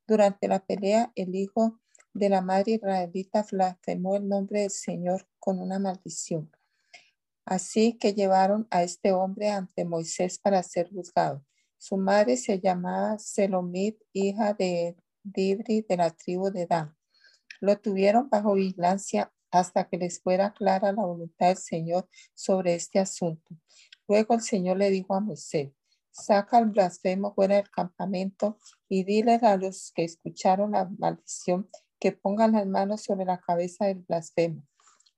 Durante 0.06 0.48
la 0.48 0.66
pelea, 0.66 1.12
el 1.14 1.34
hijo 1.34 1.80
de 2.12 2.28
la 2.28 2.42
madre 2.42 2.72
israelita 2.72 3.46
blasfemó 3.50 4.16
el 4.16 4.28
nombre 4.28 4.60
del 4.60 4.70
Señor 4.70 5.26
con 5.38 5.60
una 5.60 5.78
maldición. 5.78 6.52
Así 7.46 7.96
que 7.96 8.12
llevaron 8.12 8.68
a 8.70 8.82
este 8.82 9.12
hombre 9.12 9.48
ante 9.48 9.86
Moisés 9.86 10.38
para 10.38 10.62
ser 10.62 10.90
juzgado. 10.90 11.42
Su 11.78 11.96
madre 11.96 12.36
se 12.36 12.60
llamaba 12.60 13.18
Selomit, 13.18 13.98
hija 14.12 14.52
de 14.52 14.94
Dibri 15.22 15.86
de 15.88 15.96
la 15.96 16.10
tribu 16.10 16.50
de 16.50 16.66
Dan. 16.66 16.94
Lo 17.62 17.80
tuvieron 17.80 18.28
bajo 18.28 18.52
vigilancia 18.52 19.32
hasta 19.58 19.88
que 19.88 19.98
les 19.98 20.20
fuera 20.20 20.52
clara 20.52 20.92
la 20.92 21.04
voluntad 21.04 21.48
del 21.48 21.56
Señor 21.56 22.08
sobre 22.34 22.74
este 22.74 22.98
asunto. 22.98 23.56
Luego 24.08 24.34
el 24.34 24.40
Señor 24.40 24.76
le 24.76 24.90
dijo 24.90 25.14
a 25.14 25.20
Moisés, 25.20 25.72
saca 26.10 26.58
al 26.58 26.66
blasfemo 26.66 27.34
fuera 27.34 27.56
del 27.56 27.70
campamento 27.70 28.58
y 28.88 29.04
dile 29.04 29.34
a 29.42 29.56
los 29.56 29.92
que 29.94 30.04
escucharon 30.04 30.72
la 30.72 30.88
maldición 30.98 31.68
que 31.98 32.12
pongan 32.12 32.52
las 32.52 32.66
manos 32.66 33.02
sobre 33.02 33.24
la 33.24 33.40
cabeza 33.40 33.86
del 33.86 33.98
blasfemo. 33.98 34.62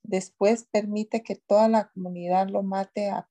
Después 0.03 0.66
permite 0.70 1.22
que 1.22 1.36
toda 1.36 1.68
la 1.68 1.91
comunidad 1.91 2.49
lo 2.49 2.62
mate 2.62 3.11
a 3.11 3.28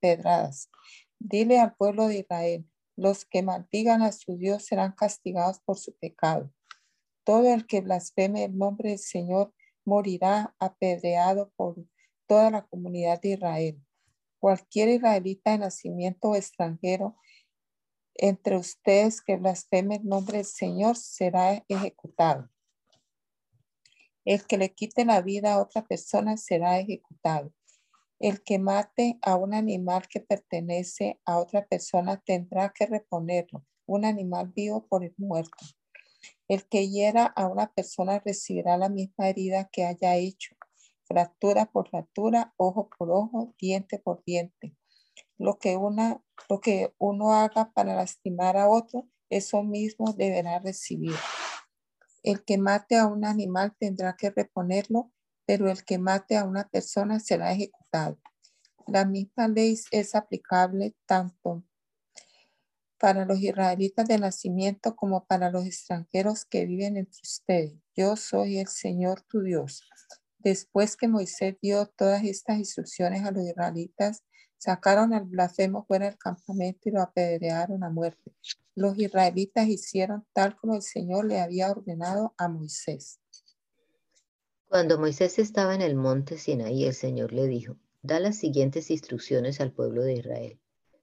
pedradas. 0.00 0.70
Dile 1.18 1.58
al 1.58 1.74
pueblo 1.74 2.06
de 2.06 2.18
Israel, 2.20 2.66
los 2.96 3.24
que 3.24 3.42
maldigan 3.42 4.02
a 4.02 4.12
su 4.12 4.36
Dios 4.36 4.64
serán 4.64 4.92
castigados 4.92 5.60
por 5.60 5.78
su 5.78 5.96
pecado. 5.96 6.52
Todo 7.24 7.52
el 7.52 7.66
que 7.66 7.80
blasfeme 7.80 8.44
el 8.44 8.56
nombre 8.56 8.90
del 8.90 8.98
Señor 8.98 9.52
morirá 9.84 10.54
apedreado 10.58 11.52
por 11.56 11.76
toda 12.26 12.50
la 12.50 12.66
comunidad 12.66 13.20
de 13.20 13.30
Israel. 13.30 13.82
Cualquier 14.38 14.88
israelita 14.88 15.52
de 15.52 15.58
nacimiento 15.58 16.34
extranjero 16.34 17.16
entre 18.14 18.56
ustedes 18.56 19.20
que 19.20 19.36
blasfeme 19.36 19.96
el 19.96 20.06
nombre 20.06 20.38
del 20.38 20.46
Señor 20.46 20.96
será 20.96 21.64
ejecutado. 21.68 22.50
El 24.24 24.46
que 24.46 24.58
le 24.58 24.74
quite 24.74 25.04
la 25.04 25.22
vida 25.22 25.54
a 25.54 25.60
otra 25.60 25.84
persona 25.84 26.36
será 26.36 26.78
ejecutado. 26.78 27.52
El 28.18 28.42
que 28.42 28.58
mate 28.58 29.18
a 29.22 29.36
un 29.36 29.54
animal 29.54 30.06
que 30.08 30.20
pertenece 30.20 31.18
a 31.24 31.38
otra 31.38 31.66
persona 31.66 32.22
tendrá 32.24 32.70
que 32.70 32.84
reponerlo, 32.84 33.64
un 33.86 34.04
animal 34.04 34.52
vivo 34.54 34.86
por 34.86 35.04
el 35.04 35.14
muerto. 35.16 35.64
El 36.48 36.66
que 36.68 36.88
hiera 36.88 37.24
a 37.24 37.46
una 37.46 37.72
persona 37.72 38.20
recibirá 38.24 38.76
la 38.76 38.88
misma 38.88 39.28
herida 39.28 39.68
que 39.72 39.84
haya 39.84 40.16
hecho 40.16 40.56
fractura 41.10 41.66
por 41.66 41.88
fractura, 41.90 42.54
ojo 42.56 42.88
por 42.96 43.10
ojo, 43.10 43.52
diente 43.58 43.98
por 43.98 44.22
diente. 44.24 44.76
Lo 45.38 45.58
que, 45.58 45.76
una, 45.76 46.22
lo 46.48 46.60
que 46.60 46.94
uno 46.98 47.32
haga 47.32 47.72
para 47.72 47.96
lastimar 47.96 48.56
a 48.56 48.68
otro, 48.68 49.08
eso 49.28 49.64
mismo 49.64 50.12
deberá 50.12 50.60
recibir. 50.60 51.16
El 52.22 52.44
que 52.44 52.58
mate 52.58 52.96
a 52.96 53.06
un 53.06 53.24
animal 53.24 53.74
tendrá 53.76 54.14
que 54.16 54.30
reponerlo, 54.30 55.10
pero 55.46 55.68
el 55.68 55.84
que 55.84 55.98
mate 55.98 56.36
a 56.36 56.44
una 56.44 56.68
persona 56.68 57.18
será 57.18 57.50
ejecutado. 57.52 58.18
La 58.86 59.04
misma 59.04 59.48
ley 59.48 59.76
es 59.90 60.14
aplicable 60.14 60.94
tanto 61.06 61.64
para 63.00 63.24
los 63.24 63.40
israelitas 63.40 64.06
de 64.06 64.18
nacimiento 64.18 64.94
como 64.94 65.24
para 65.24 65.50
los 65.50 65.64
extranjeros 65.64 66.44
que 66.44 66.66
viven 66.66 66.98
entre 66.98 67.20
ustedes. 67.22 67.74
Yo 67.96 68.14
soy 68.14 68.58
el 68.58 68.68
Señor 68.68 69.22
tu 69.22 69.40
Dios. 69.40 69.82
Después 70.38 70.96
que 70.96 71.08
Moisés 71.08 71.56
dio 71.62 71.86
todas 71.86 72.22
estas 72.24 72.58
instrucciones 72.58 73.24
a 73.24 73.30
los 73.30 73.42
israelitas, 73.42 74.22
sacaron 74.58 75.14
al 75.14 75.24
blasfemo 75.24 75.84
fuera 75.86 76.06
del 76.06 76.18
campamento 76.18 76.90
y 76.90 76.92
lo 76.92 77.00
apedrearon 77.00 77.82
a 77.82 77.88
muerte. 77.88 78.32
Los 78.74 78.98
israelitas 78.98 79.66
hicieron 79.66 80.26
tal 80.34 80.54
como 80.56 80.76
el 80.76 80.82
Señor 80.82 81.24
le 81.24 81.40
había 81.40 81.70
ordenado 81.70 82.34
a 82.36 82.48
Moisés. 82.48 83.18
Cuando 84.68 84.98
Moisés 84.98 85.38
estaba 85.38 85.74
en 85.74 85.80
el 85.80 85.96
monte 85.96 86.36
Sinaí, 86.36 86.84
el 86.84 86.94
Señor 86.94 87.32
le 87.32 87.46
dijo, 87.48 87.78
da 88.02 88.20
las 88.20 88.36
siguientes 88.36 88.90
instrucciones 88.90 89.60
al 89.60 89.72
pueblo 89.72 90.02
de 90.02 90.14
Israel. 90.14 90.60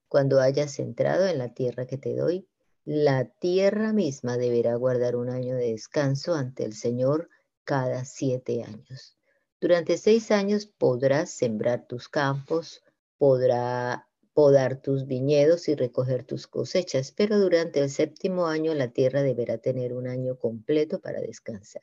Cuando 0.08 0.39
hayas 0.39 0.80
entrado 0.80 1.28
en 1.28 1.38
la 1.38 1.53
tierra 1.53 1.86
que 1.86 1.97
te 1.97 2.16
doy, 2.16 2.47
la 2.86 3.26
tierra 3.26 3.91
misma 3.91 4.38
deberá 4.38 4.76
guardar 4.76 5.18
un 5.18 5.30
año 5.30 5.55
de 5.55 5.72
descanso 5.72 6.34
ante 6.36 6.64
el 6.64 6.74
Señor 6.74 7.30
cada 7.66 8.05
siete 8.05 8.64
años. 8.64 9.18
Durante 9.60 9.97
seis 9.97 10.32
años 10.32 10.68
podrás 10.68 11.32
sembrar 11.32 11.88
tus 11.88 12.08
campos, 12.08 12.82
podrá 13.18 14.08
podar 14.34 14.80
tus 14.80 15.08
viñedos 15.08 15.68
y 15.68 15.76
recoger 15.76 16.24
tus 16.24 16.47
cosechas, 16.47 17.12
pero 17.12 17.39
durante 17.39 17.80
el 17.82 17.89
séptimo 17.89 18.47
año 18.47 18.74
la 18.76 18.91
tierra 18.91 19.24
deberá 19.24 19.58
tener 19.58 19.93
un 19.93 20.08
año 20.08 20.38
completo 20.38 21.01
para 21.01 21.20
descansar. 21.20 21.82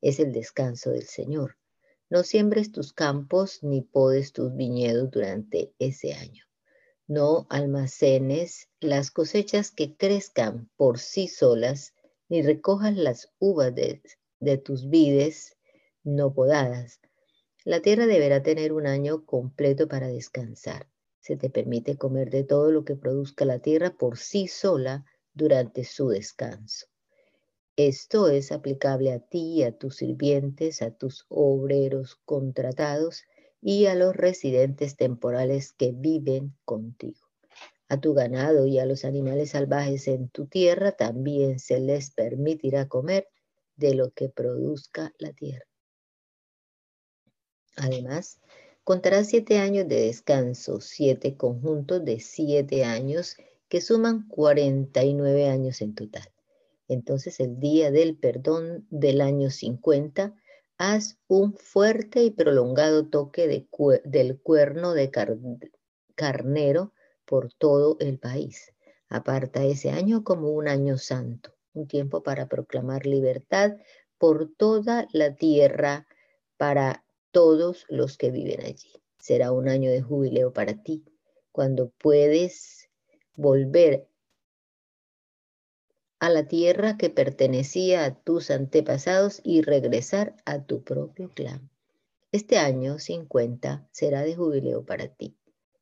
Es 0.00 0.18
el 0.18 0.32
descanso 0.32 0.90
del 0.90 1.04
Señor. 1.04 1.58
No 2.10 2.22
siembres 2.22 2.72
tus 2.72 2.92
campos 2.92 3.62
ni 3.62 3.82
podes 3.82 4.32
tus 4.32 4.56
viñedos 4.56 5.10
durante 5.10 5.74
ese 5.78 6.14
año. 6.14 6.44
No 7.06 7.46
almacenes 7.50 8.70
las 8.80 9.10
cosechas 9.10 9.70
que 9.70 9.94
crezcan 9.94 10.70
por 10.76 10.98
sí 10.98 11.28
solas, 11.28 11.92
ni 12.30 12.40
recojas 12.40 12.96
las 12.96 13.30
uvas 13.38 13.74
de, 13.74 14.00
tus 14.58 14.88
vides 14.88 15.54
no 16.02 16.32
podadas. 16.32 17.00
La 17.62 17.80
tierra 17.80 18.06
deberá 18.06 18.42
tener 18.42 18.72
un 18.72 18.86
año 18.86 19.26
completo 19.26 19.86
para 19.86 20.08
descansar. 20.08 20.88
Se 21.20 21.36
te 21.36 21.50
permite 21.50 21.98
comer 21.98 22.30
de 22.30 22.42
todo 22.42 22.70
lo 22.70 22.86
que 22.86 22.96
produzca 22.96 23.44
la 23.44 23.58
tierra 23.58 23.90
por 23.90 24.16
sí 24.16 24.48
sola 24.48 25.04
durante 25.34 25.84
su 25.84 26.08
descanso. 26.08 26.86
Esto 27.76 28.30
es 28.30 28.50
aplicable 28.50 29.12
a 29.12 29.18
ti, 29.18 29.62
a 29.62 29.76
tus 29.76 29.96
sirvientes, 29.96 30.80
a 30.80 30.90
tus 30.90 31.26
obreros 31.28 32.14
contratados 32.24 33.24
y 33.66 33.86
a 33.86 33.94
los 33.94 34.14
residentes 34.14 34.94
temporales 34.94 35.72
que 35.72 35.92
viven 35.92 36.54
contigo. 36.66 37.26
A 37.88 37.98
tu 37.98 38.12
ganado 38.12 38.66
y 38.66 38.78
a 38.78 38.84
los 38.84 39.06
animales 39.06 39.52
salvajes 39.52 40.06
en 40.06 40.28
tu 40.28 40.44
tierra 40.46 40.92
también 40.92 41.58
se 41.58 41.80
les 41.80 42.10
permitirá 42.10 42.88
comer 42.88 43.26
de 43.76 43.94
lo 43.94 44.10
que 44.10 44.28
produzca 44.28 45.14
la 45.18 45.32
tierra. 45.32 45.64
Además, 47.76 48.38
contarás 48.84 49.28
siete 49.28 49.56
años 49.56 49.88
de 49.88 50.02
descanso, 50.02 50.82
siete 50.82 51.34
conjuntos 51.34 52.04
de 52.04 52.20
siete 52.20 52.84
años 52.84 53.38
que 53.70 53.80
suman 53.80 54.28
49 54.28 55.48
años 55.48 55.80
en 55.80 55.94
total. 55.94 56.30
Entonces, 56.86 57.40
el 57.40 57.58
día 57.60 57.90
del 57.90 58.18
perdón 58.18 58.86
del 58.90 59.22
año 59.22 59.48
50, 59.50 60.34
haz 60.78 61.18
un 61.28 61.54
fuerte 61.54 62.22
y 62.22 62.30
prolongado 62.30 63.06
toque 63.06 63.46
del 64.04 64.40
cuerno 64.40 64.94
de 64.94 65.10
carnero 66.14 66.92
por 67.24 67.52
todo 67.54 67.96
el 68.00 68.18
país. 68.18 68.72
Aparta 69.08 69.64
ese 69.64 69.90
año 69.90 70.24
como 70.24 70.50
un 70.50 70.68
año 70.68 70.98
santo, 70.98 71.54
un 71.72 71.86
tiempo 71.86 72.22
para 72.22 72.48
proclamar 72.48 73.06
libertad 73.06 73.72
por 74.18 74.50
toda 74.56 75.06
la 75.12 75.34
tierra 75.34 76.06
para 76.56 77.04
todos 77.30 77.84
los 77.88 78.16
que 78.16 78.30
viven 78.30 78.60
allí. 78.62 78.92
Será 79.18 79.52
un 79.52 79.68
año 79.68 79.90
de 79.90 80.02
jubileo 80.02 80.52
para 80.52 80.82
ti, 80.82 81.04
cuando 81.52 81.90
puedes 81.98 82.88
volver 83.36 84.08
a 86.24 86.30
la 86.30 86.48
tierra 86.48 86.96
que 86.96 87.10
pertenecía 87.10 88.06
a 88.06 88.14
tus 88.14 88.50
antepasados 88.50 89.42
y 89.44 89.60
regresar 89.60 90.34
a 90.46 90.64
tu 90.64 90.82
propio 90.82 91.28
clan. 91.28 91.68
Este 92.32 92.56
año 92.56 92.98
50 92.98 93.86
será 93.92 94.22
de 94.22 94.34
jubileo 94.34 94.86
para 94.86 95.08
ti. 95.08 95.36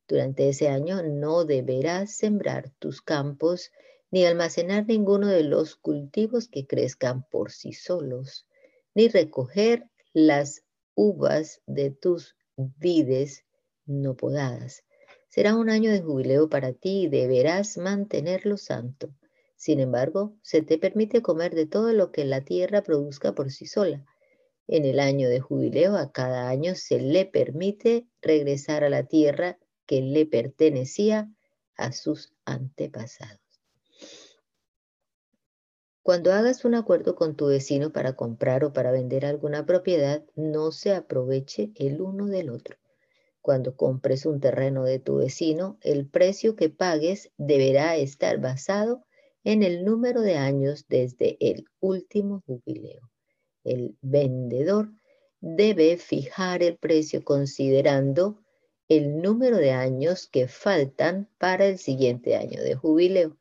Durante 0.09 0.49
ese 0.49 0.67
año 0.67 1.01
no 1.05 1.45
deberás 1.45 2.17
sembrar 2.17 2.71
tus 2.81 3.03
campos 3.03 3.71
ni 4.11 4.27
almacenar 4.27 4.85
ninguno 4.89 5.29
de 5.29 5.45
los 5.45 5.77
cultivos 5.77 6.49
que 6.49 6.67
crezcan 6.67 7.23
por 7.31 7.53
sí 7.53 7.73
solos, 7.73 8.49
ni 8.97 9.07
recoger 9.07 9.89
las 10.13 10.65
uvas 10.97 11.63
de 11.67 11.93
tus 11.93 12.35
vides 12.57 13.45
no 13.87 14.17
podadas. 14.17 14.83
Será 15.29 15.55
un 15.55 15.71
año 15.71 15.93
de 15.93 16.03
jubileo 16.03 16.49
para 16.49 16.73
ti 16.73 17.03
y 17.03 17.09
deberás 17.09 17.79
mantenerlo 17.79 18.57
santo. 18.57 19.15
Sin 19.63 19.79
embargo, 19.79 20.35
se 20.43 20.61
te 20.61 20.77
permite 20.77 21.23
comer 21.23 21.55
de 21.55 21.67
todo 21.67 21.93
lo 21.93 22.11
que 22.11 22.25
la 22.25 22.41
tierra 22.41 22.83
produzca 22.83 23.33
por 23.33 23.53
sí 23.53 23.67
sola. 23.67 24.05
En 24.67 24.85
el 24.85 24.99
año 24.99 25.29
de 25.29 25.39
jubileo 25.39 25.97
a 25.97 26.11
cada 26.11 26.49
año 26.49 26.75
se 26.75 26.99
le 26.99 27.27
permite 27.27 28.09
regresar 28.21 28.83
a 28.83 28.91
la 28.91 29.05
tierra 29.05 29.61
que 29.87 30.03
le 30.03 30.27
pertenecía 30.27 31.31
a 31.77 31.93
sus 31.93 32.33
antepasados. 32.45 33.39
Cuando 36.03 36.33
hagas 36.33 36.65
un 36.65 36.75
acuerdo 36.75 37.15
con 37.15 37.37
tu 37.37 37.47
vecino 37.47 37.93
para 37.93 38.17
comprar 38.17 38.65
o 38.65 38.73
para 38.73 38.91
vender 38.91 39.25
alguna 39.25 39.65
propiedad, 39.65 40.25
no 40.35 40.73
se 40.73 40.93
aproveche 40.93 41.71
el 41.77 42.01
uno 42.01 42.27
del 42.27 42.51
otro. 42.51 42.79
Cuando 43.41 43.77
compres 43.77 44.27
un 44.27 44.41
terreno 44.41 44.83
de 44.83 44.99
tu 44.99 45.19
vecino, 45.19 45.79
el 45.83 46.09
precio 46.09 46.57
que 46.57 46.69
pagues 46.69 47.31
deberá 47.37 47.95
estar 47.95 48.41
basado 48.41 49.05
en 49.45 49.63
el 49.63 49.85
número 49.85 50.21
de 50.21 50.37
años 50.37 50.87
desde 50.89 51.37
el 51.41 51.65
último 51.81 52.43
jubileo. 52.47 53.11
El 53.65 53.97
vendedor 54.01 54.91
debe 55.41 55.97
fijar 55.97 56.63
el 56.63 56.77
precio 56.79 57.25
considerando 57.25 58.43
el 58.89 59.21
número 59.21 59.57
de 59.57 59.73
años 59.73 60.29
que 60.29 60.49
faltan 60.49 61.29
para 61.39 61.67
el 61.67 61.79
siguiente 61.79 62.37
año 62.37 62.63
de 62.63 62.75
jubileo. 62.75 63.37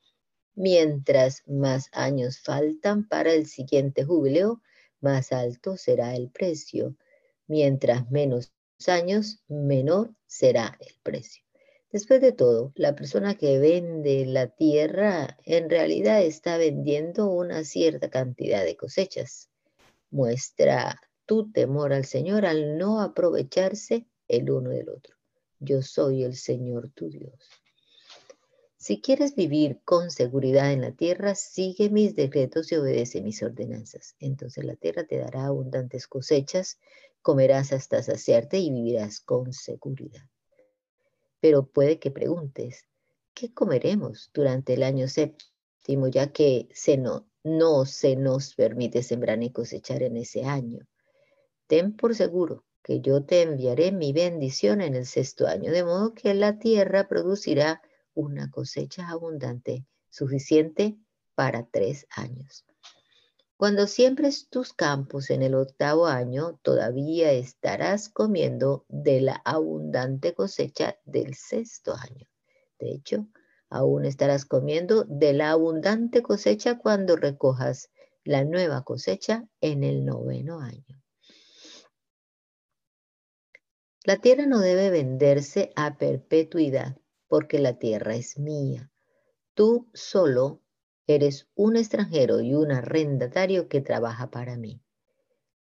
Mientras 0.55 1.43
más 1.47 1.89
años 1.91 2.39
faltan 2.39 3.07
para 3.07 3.33
el 3.33 3.47
siguiente 3.47 4.03
jubileo, 4.03 4.61
más 4.99 5.31
alto 5.31 5.77
será 5.77 6.15
el 6.15 6.29
precio. 6.29 6.95
Mientras 7.47 8.09
menos 8.11 8.53
años, 8.87 9.43
menor 9.47 10.15
será 10.25 10.77
el 10.79 10.95
precio. 11.03 11.43
Después 11.91 12.21
de 12.21 12.31
todo, 12.31 12.71
la 12.75 12.95
persona 12.95 13.35
que 13.35 13.59
vende 13.59 14.25
la 14.25 14.47
tierra 14.47 15.37
en 15.43 15.69
realidad 15.69 16.23
está 16.23 16.55
vendiendo 16.55 17.29
una 17.29 17.65
cierta 17.65 18.09
cantidad 18.09 18.63
de 18.63 18.77
cosechas. 18.77 19.49
Muestra 20.09 21.01
tu 21.25 21.51
temor 21.51 21.91
al 21.91 22.05
Señor 22.05 22.45
al 22.45 22.77
no 22.77 23.01
aprovecharse 23.01 24.07
el 24.29 24.51
uno 24.51 24.69
del 24.69 24.87
otro. 24.87 25.17
Yo 25.59 25.81
soy 25.81 26.23
el 26.23 26.37
Señor 26.37 26.91
tu 26.91 27.09
Dios. 27.09 27.49
Si 28.77 29.01
quieres 29.01 29.35
vivir 29.35 29.81
con 29.83 30.11
seguridad 30.11 30.71
en 30.71 30.79
la 30.79 30.93
tierra, 30.93 31.35
sigue 31.35 31.89
mis 31.89 32.15
decretos 32.15 32.71
y 32.71 32.77
obedece 32.77 33.21
mis 33.21 33.43
ordenanzas. 33.43 34.15
Entonces 34.19 34.63
la 34.63 34.77
tierra 34.77 35.03
te 35.03 35.17
dará 35.17 35.47
abundantes 35.47 36.07
cosechas, 36.07 36.79
comerás 37.21 37.73
hasta 37.73 38.01
saciarte 38.01 38.59
y 38.59 38.71
vivirás 38.71 39.19
con 39.19 39.51
seguridad. 39.51 40.23
Pero 41.41 41.65
puede 41.65 41.99
que 41.99 42.11
preguntes, 42.11 42.87
¿qué 43.33 43.53
comeremos 43.53 44.29
durante 44.33 44.75
el 44.75 44.83
año 44.83 45.07
séptimo, 45.07 46.07
ya 46.07 46.31
que 46.31 46.69
no, 46.99 47.27
no 47.43 47.85
se 47.85 48.15
nos 48.15 48.55
permite 48.55 49.03
sembrar 49.03 49.39
ni 49.39 49.51
cosechar 49.51 50.03
en 50.03 50.17
ese 50.17 50.45
año? 50.45 50.87
Ten 51.67 51.95
por 51.97 52.15
seguro 52.15 52.63
que 52.83 53.01
yo 53.01 53.25
te 53.25 53.41
enviaré 53.41 53.91
mi 53.91 54.13
bendición 54.13 54.81
en 54.81 54.95
el 54.95 55.05
sexto 55.05 55.47
año, 55.47 55.71
de 55.71 55.83
modo 55.83 56.13
que 56.13 56.33
la 56.33 56.59
tierra 56.59 57.07
producirá 57.07 57.81
una 58.13 58.49
cosecha 58.49 59.09
abundante, 59.09 59.85
suficiente 60.09 60.97
para 61.35 61.67
tres 61.69 62.07
años. 62.15 62.65
Cuando 63.61 63.85
siembres 63.85 64.49
tus 64.49 64.73
campos 64.73 65.29
en 65.29 65.43
el 65.43 65.53
octavo 65.53 66.07
año, 66.07 66.59
todavía 66.63 67.31
estarás 67.31 68.09
comiendo 68.09 68.85
de 68.89 69.21
la 69.21 69.39
abundante 69.45 70.33
cosecha 70.33 70.97
del 71.05 71.35
sexto 71.35 71.93
año. 71.93 72.27
De 72.79 72.91
hecho, 72.91 73.27
aún 73.69 74.05
estarás 74.05 74.45
comiendo 74.45 75.03
de 75.03 75.33
la 75.33 75.51
abundante 75.51 76.23
cosecha 76.23 76.79
cuando 76.79 77.15
recojas 77.15 77.91
la 78.23 78.43
nueva 78.45 78.83
cosecha 78.83 79.47
en 79.61 79.83
el 79.83 80.05
noveno 80.05 80.59
año. 80.59 80.99
La 84.05 84.17
tierra 84.17 84.47
no 84.47 84.59
debe 84.59 84.89
venderse 84.89 85.71
a 85.75 85.99
perpetuidad 85.99 86.97
porque 87.27 87.59
la 87.59 87.77
tierra 87.77 88.15
es 88.15 88.39
mía. 88.39 88.91
Tú 89.53 89.87
solo 89.93 90.63
eres 91.15 91.47
un 91.55 91.75
extranjero 91.75 92.41
y 92.41 92.53
un 92.53 92.71
arrendatario 92.71 93.67
que 93.67 93.81
trabaja 93.81 94.31
para 94.31 94.57
mí. 94.57 94.81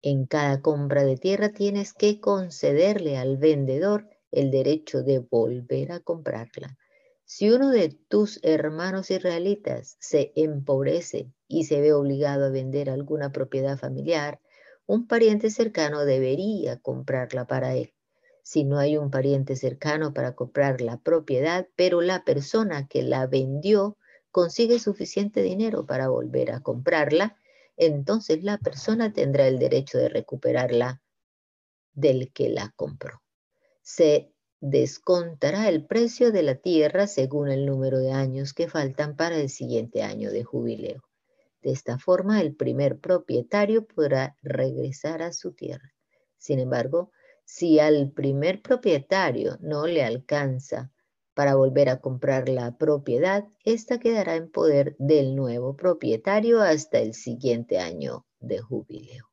En 0.01 0.25
cada 0.25 0.61
compra 0.61 1.03
de 1.03 1.17
tierra 1.17 1.49
tienes 1.49 1.93
que 1.93 2.19
concederle 2.19 3.17
al 3.17 3.37
vendedor 3.37 4.09
el 4.31 4.51
derecho 4.51 5.03
de 5.03 5.19
volver 5.19 5.91
a 5.91 5.99
comprarla. 5.99 6.77
Si 7.25 7.49
uno 7.51 7.69
de 7.69 7.89
tus 7.89 8.39
hermanos 8.43 9.11
israelitas 9.11 9.97
se 9.99 10.31
empobrece 10.35 11.31
y 11.47 11.65
se 11.65 11.81
ve 11.81 11.93
obligado 11.93 12.45
a 12.45 12.49
vender 12.49 12.89
alguna 12.89 13.31
propiedad 13.31 13.77
familiar, 13.77 14.39
un 14.85 15.07
pariente 15.07 15.49
cercano 15.49 16.05
debería 16.05 16.79
comprarla 16.79 17.45
para 17.45 17.75
él 17.75 17.93
si 18.49 18.63
no 18.63 18.79
hay 18.79 18.97
un 18.97 19.11
pariente 19.11 19.55
cercano 19.55 20.11
para 20.11 20.33
comprar 20.33 20.81
la 20.81 20.97
propiedad, 20.97 21.67
pero 21.75 22.01
la 22.01 22.23
persona 22.23 22.87
que 22.87 23.03
la 23.03 23.27
vendió 23.27 23.95
consigue 24.31 24.79
suficiente 24.79 25.41
dinero 25.41 25.85
para 25.85 26.09
volver 26.09 26.51
a 26.51 26.61
comprarla, 26.61 27.37
entonces 27.77 28.43
la 28.43 28.57
persona 28.57 29.13
tendrá 29.13 29.47
el 29.47 29.59
derecho 29.59 29.97
de 29.97 30.09
recuperarla 30.09 31.01
del 31.93 32.31
que 32.33 32.49
la 32.49 32.73
compró. 32.75 33.21
Se 33.81 34.33
descontará 34.59 35.69
el 35.69 35.85
precio 35.85 36.31
de 36.31 36.43
la 36.43 36.55
tierra 36.55 37.07
según 37.07 37.49
el 37.49 37.65
número 37.65 37.99
de 37.99 38.11
años 38.11 38.53
que 38.53 38.67
faltan 38.67 39.15
para 39.15 39.37
el 39.37 39.49
siguiente 39.49 40.03
año 40.03 40.31
de 40.31 40.43
jubileo. 40.43 41.03
De 41.61 41.71
esta 41.71 41.97
forma, 41.97 42.41
el 42.41 42.55
primer 42.55 42.99
propietario 42.99 43.85
podrá 43.85 44.35
regresar 44.41 45.21
a 45.21 45.33
su 45.33 45.53
tierra. 45.53 45.93
Sin 46.37 46.59
embargo, 46.59 47.11
si 47.45 47.79
al 47.79 48.11
primer 48.11 48.61
propietario 48.61 49.57
no 49.61 49.87
le 49.87 50.03
alcanza 50.03 50.91
para 51.39 51.55
volver 51.55 51.87
a 51.87 52.01
comprar 52.01 52.49
la 52.49 52.77
propiedad, 52.77 53.47
esta 53.63 53.97
quedará 53.97 54.35
en 54.35 54.51
poder 54.51 54.97
del 54.99 55.37
nuevo 55.37 55.77
propietario 55.77 56.61
hasta 56.61 56.99
el 56.99 57.13
siguiente 57.13 57.79
año 57.79 58.25
de 58.41 58.59
jubileo. 58.59 59.29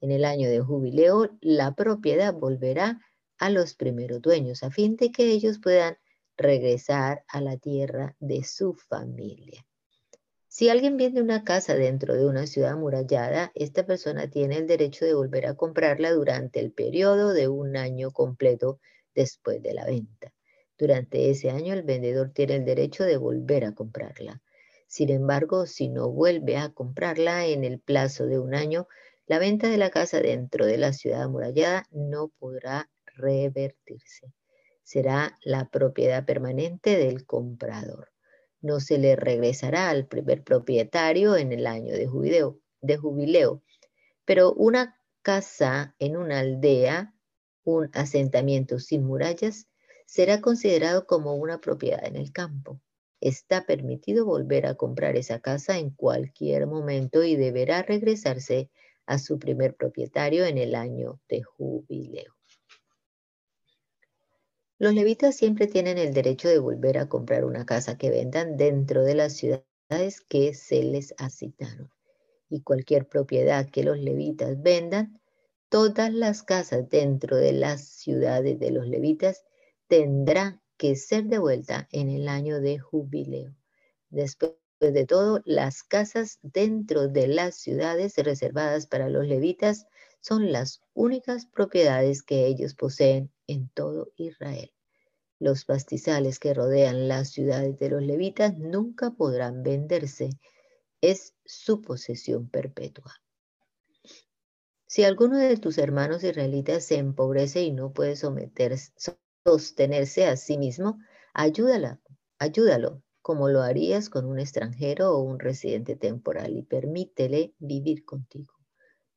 En 0.00 0.12
el 0.12 0.24
año 0.24 0.48
de 0.48 0.60
jubileo, 0.60 1.36
la 1.40 1.74
propiedad 1.74 2.32
volverá 2.32 3.00
a 3.36 3.50
los 3.50 3.74
primeros 3.74 4.22
dueños 4.22 4.62
a 4.62 4.70
fin 4.70 4.94
de 4.94 5.10
que 5.10 5.32
ellos 5.32 5.58
puedan 5.58 5.98
regresar 6.36 7.24
a 7.26 7.40
la 7.40 7.56
tierra 7.56 8.14
de 8.20 8.44
su 8.44 8.74
familia. 8.74 9.66
Si 10.46 10.68
alguien 10.68 10.96
vende 10.96 11.20
una 11.20 11.42
casa 11.42 11.74
dentro 11.74 12.14
de 12.14 12.26
una 12.26 12.46
ciudad 12.46 12.74
amurallada, 12.74 13.50
esta 13.56 13.84
persona 13.84 14.30
tiene 14.30 14.56
el 14.56 14.68
derecho 14.68 15.04
de 15.04 15.14
volver 15.14 15.46
a 15.46 15.56
comprarla 15.56 16.12
durante 16.12 16.60
el 16.60 16.70
periodo 16.70 17.32
de 17.32 17.48
un 17.48 17.76
año 17.76 18.12
completo 18.12 18.78
después 19.16 19.60
de 19.60 19.74
la 19.74 19.84
venta. 19.84 20.32
Durante 20.80 21.28
ese 21.28 21.50
año 21.50 21.74
el 21.74 21.82
vendedor 21.82 22.30
tiene 22.30 22.56
el 22.56 22.64
derecho 22.64 23.04
de 23.04 23.18
volver 23.18 23.66
a 23.66 23.74
comprarla. 23.74 24.40
Sin 24.86 25.10
embargo, 25.10 25.66
si 25.66 25.90
no 25.90 26.10
vuelve 26.10 26.56
a 26.56 26.70
comprarla 26.70 27.44
en 27.44 27.64
el 27.64 27.80
plazo 27.80 28.24
de 28.24 28.38
un 28.38 28.54
año, 28.54 28.88
la 29.26 29.38
venta 29.38 29.68
de 29.68 29.76
la 29.76 29.90
casa 29.90 30.22
dentro 30.22 30.64
de 30.64 30.78
la 30.78 30.94
ciudad 30.94 31.24
amurallada 31.24 31.84
no 31.90 32.28
podrá 32.28 32.88
revertirse. 33.04 34.32
Será 34.82 35.36
la 35.44 35.68
propiedad 35.68 36.24
permanente 36.24 36.96
del 36.96 37.26
comprador. 37.26 38.08
No 38.62 38.80
se 38.80 38.96
le 38.96 39.16
regresará 39.16 39.90
al 39.90 40.06
primer 40.06 40.42
propietario 40.42 41.36
en 41.36 41.52
el 41.52 41.66
año 41.66 41.92
de 41.92 42.06
jubileo, 42.06 42.58
de 42.80 42.96
jubileo. 42.96 43.62
Pero 44.24 44.54
una 44.54 44.96
casa 45.20 45.94
en 45.98 46.16
una 46.16 46.38
aldea, 46.38 47.14
un 47.64 47.90
asentamiento 47.92 48.78
sin 48.78 49.04
murallas, 49.04 49.66
será 50.10 50.40
considerado 50.40 51.06
como 51.06 51.36
una 51.36 51.60
propiedad 51.60 52.04
en 52.04 52.16
el 52.16 52.32
campo 52.32 52.80
está 53.20 53.64
permitido 53.64 54.26
volver 54.26 54.66
a 54.66 54.74
comprar 54.74 55.16
esa 55.16 55.38
casa 55.38 55.78
en 55.78 55.90
cualquier 55.90 56.66
momento 56.66 57.22
y 57.22 57.36
deberá 57.36 57.82
regresarse 57.82 58.70
a 59.06 59.20
su 59.20 59.38
primer 59.38 59.76
propietario 59.76 60.46
en 60.46 60.58
el 60.58 60.74
año 60.74 61.20
de 61.28 61.42
jubileo. 61.42 62.34
Los 64.78 64.94
levitas 64.94 65.36
siempre 65.36 65.68
tienen 65.68 65.96
el 65.96 66.12
derecho 66.12 66.48
de 66.48 66.58
volver 66.58 66.98
a 66.98 67.08
comprar 67.08 67.44
una 67.44 67.64
casa 67.64 67.96
que 67.96 68.10
vendan 68.10 68.56
dentro 68.56 69.04
de 69.04 69.14
las 69.14 69.34
ciudades 69.34 70.22
que 70.28 70.54
se 70.54 70.82
les 70.82 71.14
asignaron. 71.18 71.88
Y 72.48 72.62
cualquier 72.62 73.06
propiedad 73.06 73.70
que 73.70 73.84
los 73.84 73.96
levitas 73.96 74.60
vendan, 74.60 75.20
todas 75.68 76.12
las 76.12 76.42
casas 76.42 76.88
dentro 76.88 77.36
de 77.36 77.52
las 77.52 77.82
ciudades 77.82 78.58
de 78.58 78.72
los 78.72 78.88
levitas 78.88 79.44
tendrán 79.90 80.62
que 80.76 80.94
ser 80.94 81.24
devuelta 81.24 81.88
en 81.90 82.10
el 82.10 82.28
año 82.28 82.60
de 82.60 82.78
jubileo. 82.78 83.56
Después 84.08 84.52
de 84.78 85.04
todo, 85.04 85.42
las 85.44 85.82
casas 85.82 86.38
dentro 86.42 87.08
de 87.08 87.26
las 87.26 87.56
ciudades 87.56 88.16
reservadas 88.18 88.86
para 88.86 89.08
los 89.08 89.26
levitas 89.26 89.88
son 90.20 90.52
las 90.52 90.80
únicas 90.94 91.46
propiedades 91.46 92.22
que 92.22 92.46
ellos 92.46 92.76
poseen 92.76 93.32
en 93.48 93.68
todo 93.68 94.12
Israel. 94.14 94.72
Los 95.40 95.64
pastizales 95.64 96.38
que 96.38 96.54
rodean 96.54 97.08
las 97.08 97.30
ciudades 97.30 97.76
de 97.80 97.90
los 97.90 98.02
levitas 98.02 98.56
nunca 98.56 99.10
podrán 99.10 99.64
venderse. 99.64 100.30
Es 101.00 101.34
su 101.44 101.82
posesión 101.82 102.48
perpetua. 102.48 103.12
Si 104.86 105.02
alguno 105.02 105.36
de 105.36 105.56
tus 105.56 105.78
hermanos 105.78 106.22
israelitas 106.22 106.84
se 106.84 106.98
empobrece 106.98 107.62
y 107.62 107.72
no 107.72 107.92
puede 107.92 108.14
someterse, 108.14 108.92
sostenerse 109.44 110.26
a 110.26 110.36
sí 110.36 110.58
mismo, 110.58 110.98
ayúdala, 111.34 112.00
ayúdalo, 112.38 113.02
como 113.22 113.48
lo 113.48 113.62
harías 113.62 114.08
con 114.08 114.26
un 114.26 114.38
extranjero 114.38 115.12
o 115.12 115.22
un 115.22 115.38
residente 115.38 115.96
temporal 115.96 116.56
y 116.56 116.62
permítele 116.62 117.54
vivir 117.58 118.04
contigo. 118.04 118.54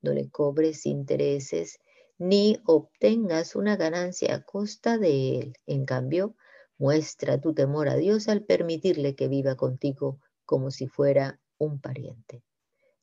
No 0.01 0.13
le 0.13 0.29
cobres 0.29 0.85
intereses 0.85 1.79
ni 2.17 2.61
obtengas 2.65 3.55
una 3.55 3.75
ganancia 3.75 4.35
a 4.35 4.43
costa 4.43 4.97
de 4.97 5.39
él. 5.39 5.53
En 5.65 5.85
cambio, 5.85 6.35
muestra 6.77 7.39
tu 7.39 7.53
temor 7.53 7.89
a 7.89 7.95
Dios 7.95 8.27
al 8.27 8.43
permitirle 8.43 9.15
que 9.15 9.27
viva 9.27 9.55
contigo 9.55 10.19
como 10.45 10.71
si 10.71 10.87
fuera 10.87 11.39
un 11.57 11.79
pariente. 11.79 12.43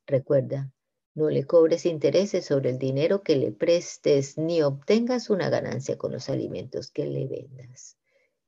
Recuerda, 0.06 0.70
no 1.14 1.28
le 1.28 1.44
cobres 1.44 1.86
intereses 1.86 2.46
sobre 2.46 2.70
el 2.70 2.78
dinero 2.78 3.22
que 3.22 3.36
le 3.36 3.52
prestes, 3.52 4.38
ni 4.38 4.62
obtengas 4.62 5.28
una 5.30 5.50
ganancia 5.50 5.98
con 5.98 6.12
los 6.12 6.28
alimentos 6.28 6.90
que 6.90 7.06
le 7.06 7.26
vendas. 7.26 7.96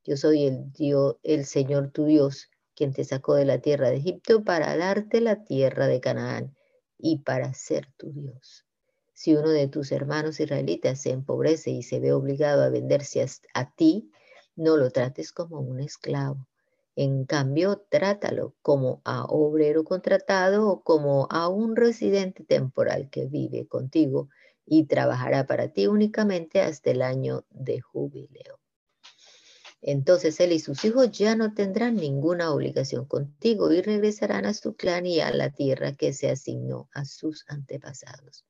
Yo 0.04 0.16
soy 0.16 0.44
el 0.44 0.72
Dios, 0.72 1.16
el 1.22 1.44
Señor 1.44 1.90
tu 1.90 2.06
Dios, 2.06 2.50
quien 2.74 2.92
te 2.92 3.04
sacó 3.04 3.34
de 3.34 3.44
la 3.44 3.58
tierra 3.58 3.90
de 3.90 3.96
Egipto 3.96 4.44
para 4.44 4.76
darte 4.76 5.20
la 5.20 5.44
tierra 5.44 5.86
de 5.86 6.00
Canaán 6.00 6.56
y 6.98 7.18
para 7.18 7.52
ser 7.54 7.88
tu 7.96 8.12
Dios. 8.12 8.64
Si 9.12 9.34
uno 9.34 9.50
de 9.50 9.68
tus 9.68 9.92
hermanos 9.92 10.40
israelitas 10.40 11.02
se 11.02 11.10
empobrece 11.10 11.70
y 11.70 11.82
se 11.82 12.00
ve 12.00 12.12
obligado 12.12 12.62
a 12.62 12.70
venderse 12.70 13.22
a, 13.22 13.26
a 13.54 13.74
ti, 13.74 14.10
no 14.56 14.76
lo 14.76 14.90
trates 14.90 15.32
como 15.32 15.60
un 15.60 15.80
esclavo 15.80 16.48
en 16.94 17.24
cambio, 17.24 17.86
trátalo 17.88 18.54
como 18.60 19.00
a 19.04 19.24
obrero 19.24 19.84
contratado 19.84 20.68
o 20.68 20.82
como 20.82 21.26
a 21.30 21.48
un 21.48 21.74
residente 21.74 22.44
temporal 22.44 23.08
que 23.10 23.26
vive 23.26 23.66
contigo 23.66 24.28
y 24.66 24.84
trabajará 24.84 25.46
para 25.46 25.68
ti 25.68 25.86
únicamente 25.86 26.60
hasta 26.60 26.90
el 26.90 27.02
año 27.02 27.46
de 27.50 27.80
jubileo. 27.80 28.60
Entonces 29.80 30.38
él 30.38 30.52
y 30.52 30.60
sus 30.60 30.84
hijos 30.84 31.10
ya 31.10 31.34
no 31.34 31.54
tendrán 31.54 31.96
ninguna 31.96 32.52
obligación 32.52 33.06
contigo 33.06 33.72
y 33.72 33.80
regresarán 33.80 34.44
a 34.44 34.54
su 34.54 34.76
clan 34.76 35.06
y 35.06 35.20
a 35.20 35.32
la 35.32 35.50
tierra 35.50 35.94
que 35.94 36.12
se 36.12 36.30
asignó 36.30 36.88
a 36.92 37.04
sus 37.04 37.44
antepasados. 37.48 38.44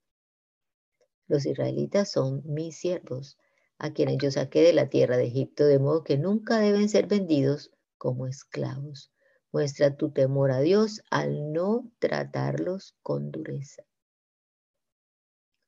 Los 1.27 1.45
israelitas 1.45 2.11
son 2.11 2.43
mis 2.45 2.77
siervos, 2.77 3.37
a 3.79 3.93
quienes 3.93 4.17
yo 4.17 4.29
saqué 4.29 4.61
de 4.61 4.73
la 4.73 4.89
tierra 4.89 5.17
de 5.17 5.25
Egipto, 5.25 5.65
de 5.65 5.79
modo 5.79 6.03
que 6.03 6.17
nunca 6.17 6.59
deben 6.59 6.87
ser 6.87 7.07
vendidos 7.07 7.71
como 8.03 8.27
esclavos. 8.27 9.13
Muestra 9.53 9.95
tu 9.95 10.11
temor 10.11 10.51
a 10.51 10.59
Dios 10.59 11.01
al 11.09 11.53
no 11.53 11.89
tratarlos 11.99 12.97
con 13.01 13.31
dureza. 13.31 13.83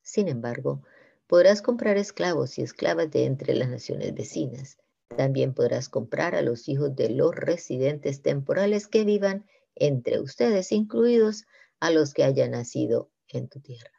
Sin 0.01 0.27
embargo, 0.27 0.83
podrás 1.27 1.61
comprar 1.61 1.95
esclavos 1.95 2.57
y 2.59 2.61
esclavas 2.61 3.09
de 3.09 3.23
entre 3.23 3.55
las 3.55 3.69
naciones 3.69 4.13
vecinas. 4.13 4.77
También 5.15 5.53
podrás 5.53 5.87
comprar 5.87 6.35
a 6.35 6.41
los 6.41 6.67
hijos 6.67 6.93
de 6.93 7.09
los 7.09 7.33
residentes 7.33 8.21
temporales 8.21 8.89
que 8.89 9.05
vivan 9.05 9.45
entre 9.73 10.19
ustedes, 10.19 10.73
incluidos 10.73 11.45
a 11.79 11.89
los 11.89 12.13
que 12.13 12.25
hayan 12.25 12.51
nacido 12.51 13.11
en 13.29 13.47
tu 13.47 13.61
tierra. 13.61 13.93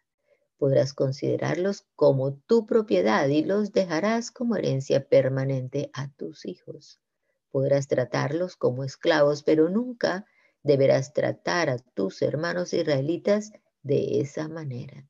Podrás 0.58 0.92
considerarlos 0.92 1.86
como 1.94 2.34
tu 2.34 2.66
propiedad 2.66 3.26
y 3.28 3.44
los 3.44 3.72
dejarás 3.72 4.30
como 4.30 4.56
herencia 4.56 5.08
permanente 5.08 5.88
a 5.94 6.12
tus 6.12 6.44
hijos 6.44 7.00
podrás 7.50 7.88
tratarlos 7.88 8.56
como 8.56 8.84
esclavos, 8.84 9.42
pero 9.42 9.68
nunca 9.68 10.26
deberás 10.62 11.12
tratar 11.12 11.70
a 11.70 11.78
tus 11.78 12.20
hermanos 12.22 12.74
israelitas 12.74 13.52
de 13.82 14.20
esa 14.20 14.48
manera. 14.48 15.06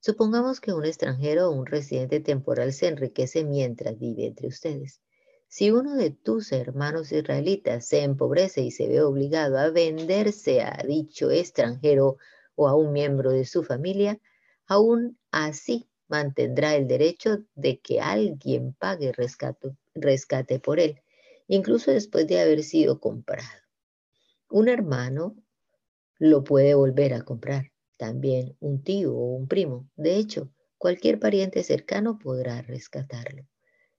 Supongamos 0.00 0.60
que 0.60 0.72
un 0.72 0.84
extranjero 0.84 1.48
o 1.48 1.52
un 1.52 1.66
residente 1.66 2.20
temporal 2.20 2.72
se 2.72 2.88
enriquece 2.88 3.44
mientras 3.44 3.98
vive 3.98 4.26
entre 4.26 4.48
ustedes. 4.48 5.00
Si 5.48 5.70
uno 5.70 5.94
de 5.94 6.10
tus 6.10 6.52
hermanos 6.52 7.12
israelitas 7.12 7.86
se 7.86 8.02
empobrece 8.02 8.62
y 8.62 8.70
se 8.70 8.88
ve 8.88 9.02
obligado 9.02 9.58
a 9.58 9.70
venderse 9.70 10.62
a 10.62 10.82
dicho 10.86 11.30
extranjero 11.30 12.16
o 12.54 12.68
a 12.68 12.74
un 12.74 12.92
miembro 12.92 13.30
de 13.30 13.44
su 13.44 13.62
familia, 13.62 14.18
aún 14.66 15.18
así 15.30 15.88
mantendrá 16.08 16.74
el 16.76 16.86
derecho 16.86 17.44
de 17.54 17.78
que 17.80 18.00
alguien 18.00 18.74
pague 18.74 19.12
rescate, 19.12 19.76
rescate 19.94 20.58
por 20.58 20.80
él 20.80 21.03
incluso 21.54 21.90
después 21.90 22.26
de 22.26 22.40
haber 22.40 22.62
sido 22.62 23.00
comprado. 23.00 23.48
Un 24.50 24.68
hermano 24.68 25.36
lo 26.18 26.44
puede 26.44 26.74
volver 26.74 27.14
a 27.14 27.22
comprar, 27.22 27.72
también 27.96 28.56
un 28.60 28.82
tío 28.82 29.14
o 29.14 29.34
un 29.34 29.48
primo. 29.48 29.88
De 29.96 30.16
hecho, 30.16 30.50
cualquier 30.78 31.18
pariente 31.18 31.62
cercano 31.62 32.18
podrá 32.18 32.62
rescatarlo. 32.62 33.46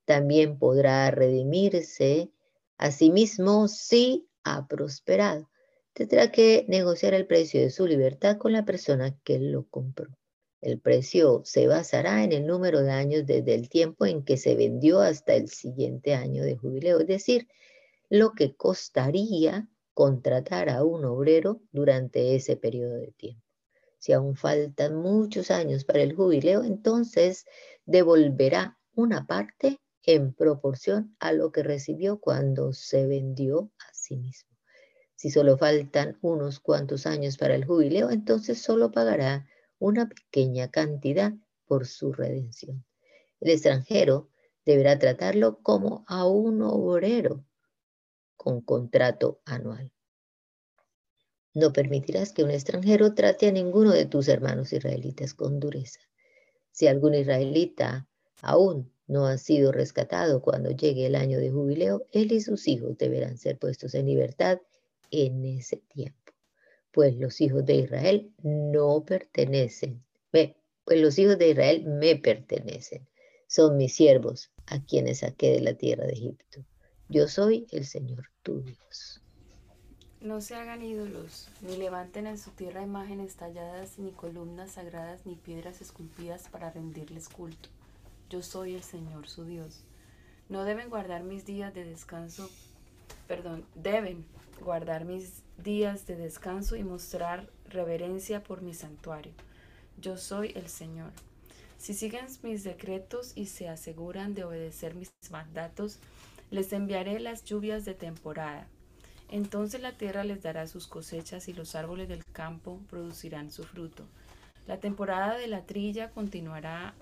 También 0.06 0.60
podrá 0.60 1.10
redimirse 1.12 2.32
a 2.78 2.92
sí 2.92 3.12
mismo 3.12 3.68
si 3.68 4.30
ha 4.44 4.68
prosperado. 4.68 5.50
Tendrá 5.94 6.32
que 6.32 6.66
negociar 6.68 7.14
el 7.14 7.26
precio 7.26 7.62
de 7.62 7.70
su 7.70 7.88
libertad 7.88 8.38
con 8.38 8.54
la 8.54 8.66
persona 8.66 9.18
que 9.24 9.40
lo 9.40 9.68
compró. 9.70 10.10
El 10.66 10.80
precio 10.80 11.44
se 11.46 11.68
basará 11.68 12.24
en 12.24 12.32
el 12.32 12.48
número 12.48 12.82
de 12.82 12.90
años 12.90 13.28
desde 13.28 13.54
el 13.54 13.70
tiempo 13.70 14.08
en 14.08 14.24
que 14.24 14.36
se 14.36 14.56
vendió 14.56 15.00
hasta 15.00 15.36
el 15.36 15.48
siguiente 15.48 16.16
año 16.16 16.44
de 16.44 16.58
jubileo, 16.58 17.02
es 17.02 17.06
decir, 17.06 17.48
lo 18.10 18.32
que 18.32 18.56
costaría 18.56 19.70
contratar 19.94 20.72
a 20.72 20.84
un 20.84 21.06
obrero 21.06 21.62
durante 21.72 22.36
ese 22.36 22.58
periodo 22.58 22.96
de 22.96 23.12
tiempo. 23.12 23.46
Si 24.00 24.12
aún 24.12 24.36
faltan 24.36 24.96
muchos 24.96 25.52
años 25.52 25.86
para 25.86 26.02
el 26.02 26.16
jubileo, 26.16 26.64
entonces 26.64 27.46
devolverá 27.86 28.80
una 28.96 29.28
parte 29.28 29.80
en 30.02 30.34
proporción 30.34 31.16
a 31.20 31.32
lo 31.32 31.52
que 31.52 31.62
recibió 31.62 32.20
cuando 32.20 32.74
se 32.74 33.06
vendió 33.06 33.72
a 33.88 33.94
sí 33.94 34.18
mismo. 34.18 34.50
Si 35.14 35.30
solo 35.30 35.60
faltan 35.60 36.18
unos 36.24 36.60
cuantos 36.60 37.06
años 37.06 37.38
para 37.38 37.54
el 37.54 37.66
jubileo, 37.66 38.10
entonces 38.10 38.60
solo 38.60 38.90
pagará 38.90 39.48
una 39.80 40.08
pequeña 40.08 40.70
cantidad 40.70 41.34
por 41.66 41.86
su 41.86 42.14
redención. 42.14 42.86
El 43.40 43.52
extranjero 43.52 44.30
deberá 44.66 44.98
tratarlo 44.98 45.60
como 45.62 46.06
a 46.08 46.26
un 46.26 46.62
obrero 46.62 47.46
con 48.36 48.62
contrato 48.62 49.42
anual. 49.46 49.92
No 51.54 51.72
permitirás 51.72 52.34
que 52.34 52.44
un 52.44 52.52
extranjero 52.52 53.14
trate 53.14 53.48
a 53.48 53.52
ninguno 53.52 53.92
de 53.92 54.06
tus 54.06 54.28
hermanos 54.28 54.74
israelitas 54.74 55.34
con 55.34 55.60
dureza. 55.60 56.02
Si 56.72 56.88
algún 56.88 57.14
israelita 57.14 58.08
aún 58.42 58.92
no 59.08 59.26
ha 59.26 59.38
sido 59.38 59.72
rescatado 59.72 60.42
cuando 60.42 60.72
llegue 60.72 61.06
el 61.06 61.16
año 61.16 61.40
de 61.40 61.52
jubileo, 61.52 62.06
él 62.12 62.32
y 62.32 62.42
sus 62.42 62.68
hijos 62.68 62.98
deberán 62.98 63.38
ser 63.38 63.58
puestos 63.58 63.94
en 63.96 64.08
libertad 64.08 64.60
en 65.12 65.46
ese 65.46 65.78
tiempo. 65.78 66.25
Pues 66.96 67.18
los 67.18 67.42
hijos 67.42 67.66
de 67.66 67.76
Israel 67.76 68.32
no 68.42 69.04
pertenecen, 69.04 70.02
pues 70.32 70.56
los 70.88 71.20
hijos 71.20 71.38
de 71.38 71.50
Israel 71.50 71.84
me 71.86 72.16
pertenecen, 72.16 73.06
son 73.48 73.76
mis 73.76 73.94
siervos 73.94 74.54
a 74.66 74.82
quienes 74.82 75.20
saqué 75.20 75.52
de 75.52 75.60
la 75.60 75.74
tierra 75.74 76.06
de 76.06 76.14
Egipto. 76.14 76.64
Yo 77.10 77.28
soy 77.28 77.68
el 77.72 77.86
Señor 77.86 78.30
tu 78.44 78.62
Dios. 78.62 79.22
No 80.22 80.40
se 80.40 80.56
hagan 80.56 80.84
ídolos, 80.84 81.50
ni 81.60 81.76
levanten 81.76 82.28
en 82.28 82.38
su 82.38 82.52
tierra 82.52 82.82
imágenes 82.82 83.36
talladas, 83.36 84.00
ni 84.00 84.14
columnas 84.14 84.72
sagradas, 84.72 85.26
ni 85.26 85.36
piedras 85.36 85.82
esculpidas 85.82 86.48
para 86.48 86.72
rendirles 86.72 87.28
culto. 87.28 87.68
Yo 88.30 88.42
soy 88.42 88.74
el 88.74 88.84
Señor 88.84 89.28
su 89.28 89.44
Dios. 89.44 89.84
No 90.48 90.64
deben 90.64 90.90
guardar 90.90 91.24
mis 91.24 91.46
días 91.46 91.74
de 91.74 91.84
descanso, 91.84 92.50
perdón, 93.28 93.66
deben 93.76 94.26
guardar 94.62 95.04
mis 95.04 95.45
días 95.58 96.06
de 96.06 96.16
descanso 96.16 96.76
y 96.76 96.84
mostrar 96.84 97.50
reverencia 97.70 98.44
por 98.44 98.62
mi 98.62 98.74
santuario. 98.74 99.34
Yo 100.00 100.18
soy 100.18 100.52
el 100.56 100.68
Señor. 100.68 101.12
Si 101.78 101.94
siguen 101.94 102.26
mis 102.44 102.64
decretos 102.64 103.34
y 103.36 103.48
se 103.48 103.70
aseguran 103.70 104.34
de 104.34 104.44
obedecer 104.44 104.96
mis 104.96 105.12
mandatos, 105.30 106.00
les 106.52 106.72
enviaré 106.74 107.20
las 107.20 107.44
lluvias 107.44 107.86
de 107.86 107.94
temporada 107.94 108.68
entonces 109.30 109.82
la 109.82 109.92
tierra 109.92 110.24
les 110.24 110.44
dará 110.44 110.68
sus 110.68 110.88
cosechas 110.88 111.48
y 111.48 111.54
los 111.54 111.76
árboles 111.76 112.08
del 112.08 112.24
campo 112.26 112.80
producirán 112.90 113.52
su 113.52 113.64
fruto. 113.64 114.06
La 114.68 114.80
temporada 114.80 115.38
de 115.38 115.48
la 115.48 115.66
trilla 115.66 116.12
continuará 116.12 116.94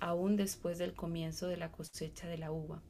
aún 0.00 0.36
después 0.36 0.78
del 0.78 0.94
comienzo 0.94 1.46
de 1.46 1.56
la 1.56 1.70
cosecha 1.70 2.26
de 2.26 2.38
la 2.38 2.52
uva, 2.52 2.80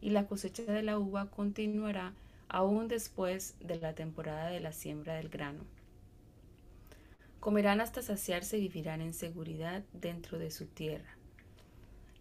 y 0.00 0.10
la 0.10 0.26
cosecha 0.26 0.64
de 0.64 0.82
la 0.82 0.98
uva 0.98 1.30
continuará 1.30 2.12
aún 2.54 2.86
después 2.86 3.56
de 3.58 3.80
la 3.80 3.96
temporada 3.96 4.48
de 4.48 4.60
la 4.60 4.70
siembra 4.70 5.16
del 5.16 5.28
grano. 5.28 5.64
Comerán 7.40 7.80
hasta 7.80 8.00
saciarse 8.00 8.58
y 8.58 8.68
vivirán 8.68 9.00
en 9.00 9.12
seguridad 9.12 9.82
dentro 9.92 10.38
de 10.38 10.52
su 10.52 10.66
tierra. 10.66 11.18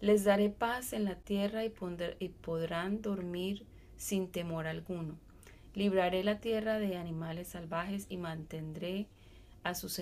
Les 0.02 0.24
daré 0.24 0.50
paz 0.50 0.92
en 0.94 1.06
la 1.06 1.18
tierra 1.18 1.64
y, 1.64 1.70
podrán 1.70 3.04
dormir 3.04 3.68
sin 3.96 4.28
temor 4.28 4.66
alguno 4.66 5.20
Libraré 5.76 6.24
la 6.24 6.40
tierra 6.40 6.80
de 6.80 6.98
animales 6.98 7.50
salvajes 7.50 8.08
y 8.10 8.18
mantendré 8.18 9.06
a 9.64 9.76
sus 9.76 10.00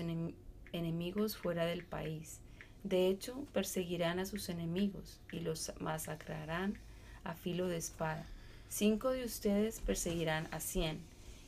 enemigos 0.72 1.36
fuera 1.36 1.66
del 1.66 1.84
país. 1.84 2.40
De 2.84 3.08
hecho, 3.08 3.46
perseguirán 3.52 4.18
a 4.18 4.24
sus 4.24 4.48
enemigos 4.48 5.20
y 5.30 5.40
los 5.40 5.74
masacrarán 5.78 6.78
a 7.22 7.34
filo 7.34 7.68
de 7.68 7.76
espada. 7.76 8.26
Cinco 8.74 9.10
de 9.10 9.22
ustedes 9.22 9.80
perseguirán 9.80 10.48
a 10.50 10.58
cien, 10.58 11.02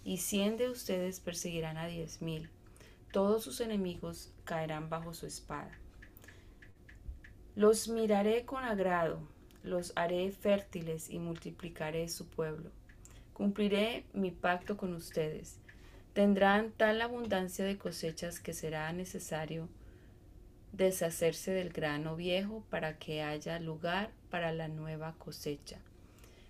y 0.05 0.18
cien 0.18 0.59
de 0.59 0.68
ustedes 0.68 1.20
perseguirán 1.20 1.79
a 1.79 1.87
diez 1.87 2.20
mil. 2.20 2.51
Todos 3.14 3.43
sus 3.43 3.62
enemigos 3.62 4.31
caerán 4.45 4.91
bajo 4.91 5.14
su 5.14 5.25
espada. 5.25 5.70
Los 7.57 7.89
miraré 7.89 8.45
con 8.45 8.62
agrado, 8.62 9.20
los 9.62 9.95
haré 9.97 10.31
fértiles 10.33 11.09
y 11.09 11.18
multiplicaré 11.18 12.11
su 12.11 12.29
pueblo. 12.29 12.70
Cumpliré 13.33 14.05
mi 14.12 14.31
pacto 14.31 14.77
con 14.77 14.93
ustedes. 14.93 15.57
Tendrán 16.12 16.72
tal 16.72 17.01
abundancia 17.01 17.64
de 17.64 17.79
cosechas 17.79 18.39
que 18.39 18.53
será 18.53 18.93
necesario 18.93 19.70
deshacerse 20.72 21.53
del 21.53 21.70
grano 21.70 22.16
viejo 22.16 22.62
para 22.68 22.99
que 22.99 23.22
haya 23.22 23.59
lugar 23.61 24.11
para 24.29 24.53
la 24.53 24.68
nueva 24.68 25.14
cosecha. 25.16 25.79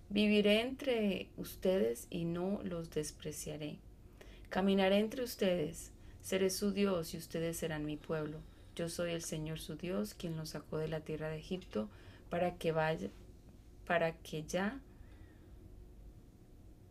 Viviré 0.09 0.61
entre 0.61 1.29
ustedes 1.35 2.07
y 2.09 2.25
no 2.25 2.61
los 2.63 2.91
despreciaré. 2.91 3.79
Caminaré 4.49 4.99
entre 4.99 5.23
ustedes, 5.23 5.91
seré 6.21 6.49
su 6.49 6.71
Dios 6.71 7.13
y 7.13 7.17
ustedes 7.17 7.57
serán 7.57 7.85
mi 7.85 7.97
pueblo. 7.97 8.39
Yo 8.75 8.87
soy 8.89 9.11
el 9.11 9.21
Señor 9.21 9.59
su 9.59 9.75
Dios, 9.75 10.13
quien 10.13 10.37
los 10.37 10.49
sacó 10.49 10.77
de 10.77 10.87
la 10.87 10.99
tierra 10.99 11.29
de 11.29 11.37
Egipto 11.37 11.89
para 12.29 12.55
que 12.55 12.71
vaya, 12.71 13.09
para 13.85 14.13
que 14.17 14.43
ya 14.43 14.79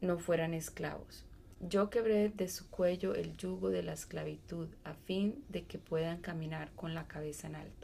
no 0.00 0.18
fueran 0.18 0.54
esclavos. 0.54 1.24
Yo 1.60 1.90
quebré 1.90 2.28
de 2.28 2.48
su 2.48 2.68
cuello 2.68 3.14
el 3.14 3.36
yugo 3.36 3.70
de 3.70 3.82
la 3.82 3.92
esclavitud 3.92 4.68
a 4.82 4.94
fin 4.94 5.44
de 5.48 5.64
que 5.64 5.78
puedan 5.78 6.20
caminar 6.20 6.70
con 6.72 6.94
la 6.94 7.06
cabeza 7.06 7.46
en 7.46 7.54
alto. 7.54 7.84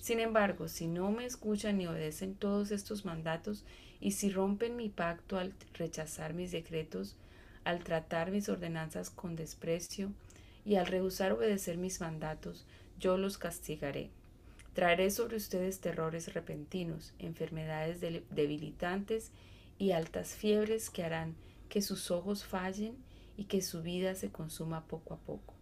Sin 0.00 0.20
embargo, 0.20 0.68
si 0.68 0.86
no 0.86 1.10
me 1.10 1.24
escuchan 1.24 1.78
ni 1.78 1.86
obedecen 1.86 2.34
todos 2.34 2.70
estos 2.70 3.04
mandatos, 3.04 3.64
y 4.00 4.12
si 4.12 4.30
rompen 4.30 4.76
mi 4.76 4.88
pacto 4.88 5.38
al 5.38 5.54
rechazar 5.74 6.34
mis 6.34 6.52
decretos, 6.52 7.16
al 7.64 7.82
tratar 7.82 8.30
mis 8.30 8.48
ordenanzas 8.48 9.10
con 9.10 9.36
desprecio, 9.36 10.12
y 10.64 10.76
al 10.76 10.86
rehusar 10.86 11.32
obedecer 11.32 11.78
mis 11.78 12.00
mandatos, 12.00 12.66
yo 12.98 13.16
los 13.16 13.38
castigaré. 13.38 14.10
Traeré 14.74 15.10
sobre 15.10 15.36
ustedes 15.36 15.80
terrores 15.80 16.34
repentinos, 16.34 17.14
enfermedades 17.18 18.00
debilitantes 18.00 19.30
y 19.78 19.92
altas 19.92 20.34
fiebres 20.34 20.90
que 20.90 21.02
harán 21.02 21.34
que 21.68 21.82
sus 21.82 22.10
ojos 22.10 22.44
fallen 22.44 22.96
y 23.36 23.44
que 23.44 23.62
su 23.62 23.82
vida 23.82 24.14
se 24.14 24.30
consuma 24.30 24.86
poco 24.86 25.14
a 25.14 25.18
poco. 25.18 25.55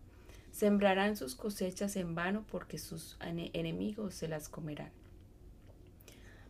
Sembrarán 0.54 1.16
sus 1.16 1.34
cosechas 1.34 1.96
en 1.96 2.14
vano 2.14 2.46
porque 2.48 2.78
sus 2.78 3.18
enemigos 3.20 4.14
se 4.14 4.28
las 4.28 4.48
comerán. 4.48 4.92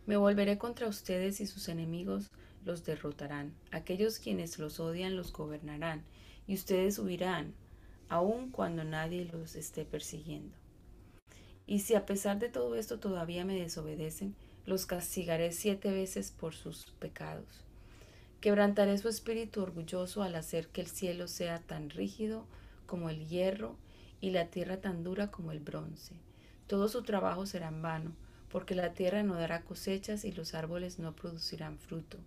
Me 0.05 0.15
volveré 0.15 0.59
contra 0.59 0.87
ustedes 0.87 1.41
y 1.41 1.47
sus 1.47 1.69
enemigos 1.69 2.29
los 2.63 2.85
derrotarán. 2.85 3.55
Aquellos 3.71 4.19
quienes 4.19 4.59
los 4.59 4.79
odian 4.79 5.15
los 5.15 5.33
gobernarán 5.33 6.03
y 6.45 6.53
ustedes 6.53 6.99
huirán, 6.99 7.55
aun 8.07 8.51
cuando 8.51 8.83
nadie 8.83 9.25
los 9.25 9.55
esté 9.55 9.85
persiguiendo. 9.85 10.55
Y 11.65 11.79
si 11.79 11.95
a 11.95 12.05
pesar 12.05 12.37
de 12.37 12.49
todo 12.49 12.75
esto 12.75 12.99
todavía 12.99 13.43
me 13.43 13.59
desobedecen, 13.59 14.35
los 14.67 14.85
castigaré 14.85 15.51
siete 15.51 15.89
veces 15.89 16.29
por 16.29 16.53
sus 16.53 16.91
pecados. 16.99 17.65
Quebrantaré 18.39 18.99
su 18.99 19.09
espíritu 19.09 19.63
orgulloso 19.63 20.21
al 20.21 20.35
hacer 20.35 20.67
que 20.67 20.81
el 20.81 20.87
cielo 20.89 21.27
sea 21.27 21.57
tan 21.57 21.89
rígido 21.89 22.45
como 22.85 23.09
el 23.09 23.27
hierro 23.27 23.79
y 24.21 24.31
la 24.31 24.47
tierra 24.47 24.81
tan 24.81 25.03
dura 25.03 25.31
como 25.31 25.51
el 25.51 25.59
bronce. 25.59 26.15
Todo 26.67 26.87
su 26.87 27.03
trabajo 27.03 27.45
será 27.45 27.67
en 27.67 27.81
vano, 27.81 28.15
porque 28.49 28.75
la 28.75 28.93
tierra 28.93 29.23
no 29.23 29.35
dará 29.35 29.61
cosechas 29.61 30.25
y 30.25 30.31
los 30.31 30.53
árboles 30.53 30.99
no 30.99 31.15
producirán 31.15 31.77
fruto. 31.77 32.17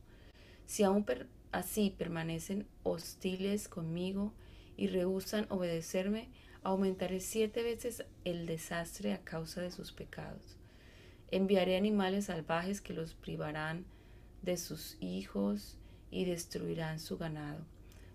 Si 0.66 0.82
aún 0.82 1.07
así 1.51 1.95
permanecen 1.97 2.66
hostiles 2.82 3.68
conmigo 3.68 4.32
y 4.76 4.89
rehusan 4.89 5.47
obedecerme, 5.49 6.28
aumentaré 6.62 7.20
siete 7.20 7.62
veces 7.62 8.05
el 8.24 8.47
desastre 8.47 9.12
a 9.12 9.22
causa 9.22 9.61
de 9.61 9.70
sus 9.70 9.93
pecados. 9.93 10.57
Enviaré 11.30 11.76
animales 11.76 12.26
salvajes 12.26 12.80
que 12.80 12.93
los 12.93 13.14
privarán 13.14 13.84
de 14.43 14.57
sus 14.57 14.97
hijos 15.01 15.78
y 16.11 16.24
destruirán 16.24 17.01
su 17.01 17.18
ganado. 17.18 17.64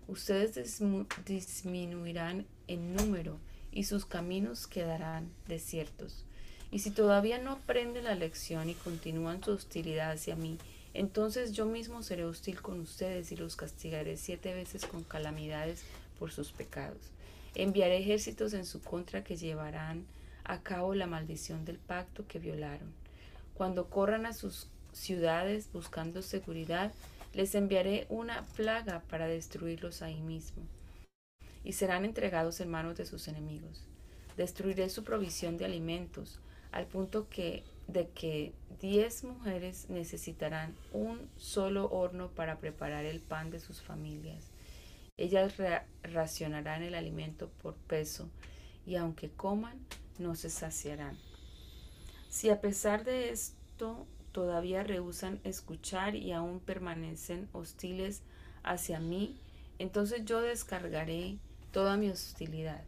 Ustedes 0.06 0.80
disminuirán 1.24 2.46
en 2.66 2.94
número 2.94 3.38
y 3.74 3.84
sus 3.84 4.06
caminos 4.06 4.66
quedarán 4.66 5.28
desiertos. 5.48 6.24
Y 6.70 6.78
si 6.78 6.90
todavía 6.90 7.38
no 7.38 7.52
aprenden 7.52 8.04
la 8.04 8.14
lección 8.14 8.70
y 8.70 8.74
continúan 8.74 9.42
su 9.42 9.50
hostilidad 9.50 10.12
hacia 10.12 10.36
mí, 10.36 10.58
entonces 10.94 11.52
yo 11.52 11.66
mismo 11.66 12.02
seré 12.02 12.24
hostil 12.24 12.62
con 12.62 12.80
ustedes 12.80 13.32
y 13.32 13.36
los 13.36 13.56
castigaré 13.56 14.16
siete 14.16 14.54
veces 14.54 14.86
con 14.86 15.02
calamidades 15.02 15.82
por 16.18 16.30
sus 16.30 16.52
pecados. 16.52 17.10
Enviaré 17.56 17.98
ejércitos 17.98 18.54
en 18.54 18.64
su 18.64 18.80
contra 18.80 19.24
que 19.24 19.36
llevarán 19.36 20.06
a 20.44 20.60
cabo 20.60 20.94
la 20.94 21.06
maldición 21.06 21.64
del 21.64 21.78
pacto 21.78 22.26
que 22.28 22.38
violaron. 22.38 22.92
Cuando 23.54 23.90
corran 23.90 24.24
a 24.26 24.32
sus 24.32 24.68
ciudades 24.92 25.68
buscando 25.72 26.22
seguridad, 26.22 26.92
les 27.32 27.54
enviaré 27.56 28.06
una 28.08 28.46
plaga 28.56 29.02
para 29.10 29.26
destruirlos 29.26 30.02
ahí 30.02 30.20
mismo, 30.20 30.62
y 31.64 31.72
serán 31.72 32.04
entregados 32.04 32.60
en 32.60 32.70
manos 32.70 32.96
de 32.96 33.06
sus 33.06 33.26
enemigos. 33.26 33.84
Destruiré 34.36 34.88
su 34.90 35.02
provisión 35.02 35.56
de 35.56 35.64
alimentos, 35.64 36.40
al 36.70 36.86
punto 36.86 37.28
que 37.28 37.64
de 37.86 38.08
que 38.08 38.54
diez 38.80 39.24
mujeres 39.24 39.88
necesitarán 39.90 40.74
un 40.92 41.28
solo 41.36 41.90
horno 41.90 42.30
para 42.30 42.58
preparar 42.58 43.04
el 43.04 43.20
pan 43.20 43.50
de 43.50 43.60
sus 43.60 43.82
familias. 43.82 44.50
Ellas 45.16 45.54
racionarán 46.02 46.82
el 46.82 46.94
alimento 46.94 47.48
por 47.62 47.74
peso, 47.74 48.28
y 48.86 48.96
aunque 48.96 49.30
coman, 49.30 49.78
no 50.18 50.34
se 50.34 50.50
saciarán. 50.50 51.16
Si 52.28 52.50
a 52.50 52.60
pesar 52.60 53.04
de 53.04 53.30
esto 53.30 54.06
todavía 54.32 54.82
rehusan 54.82 55.40
escuchar 55.44 56.16
y 56.16 56.32
aún 56.32 56.58
permanecen 56.58 57.48
hostiles 57.52 58.22
hacia 58.64 58.98
mí, 58.98 59.38
entonces 59.78 60.24
yo 60.24 60.40
descargaré 60.40 61.38
toda 61.74 61.96
mi 61.96 62.08
hostilidad. 62.08 62.84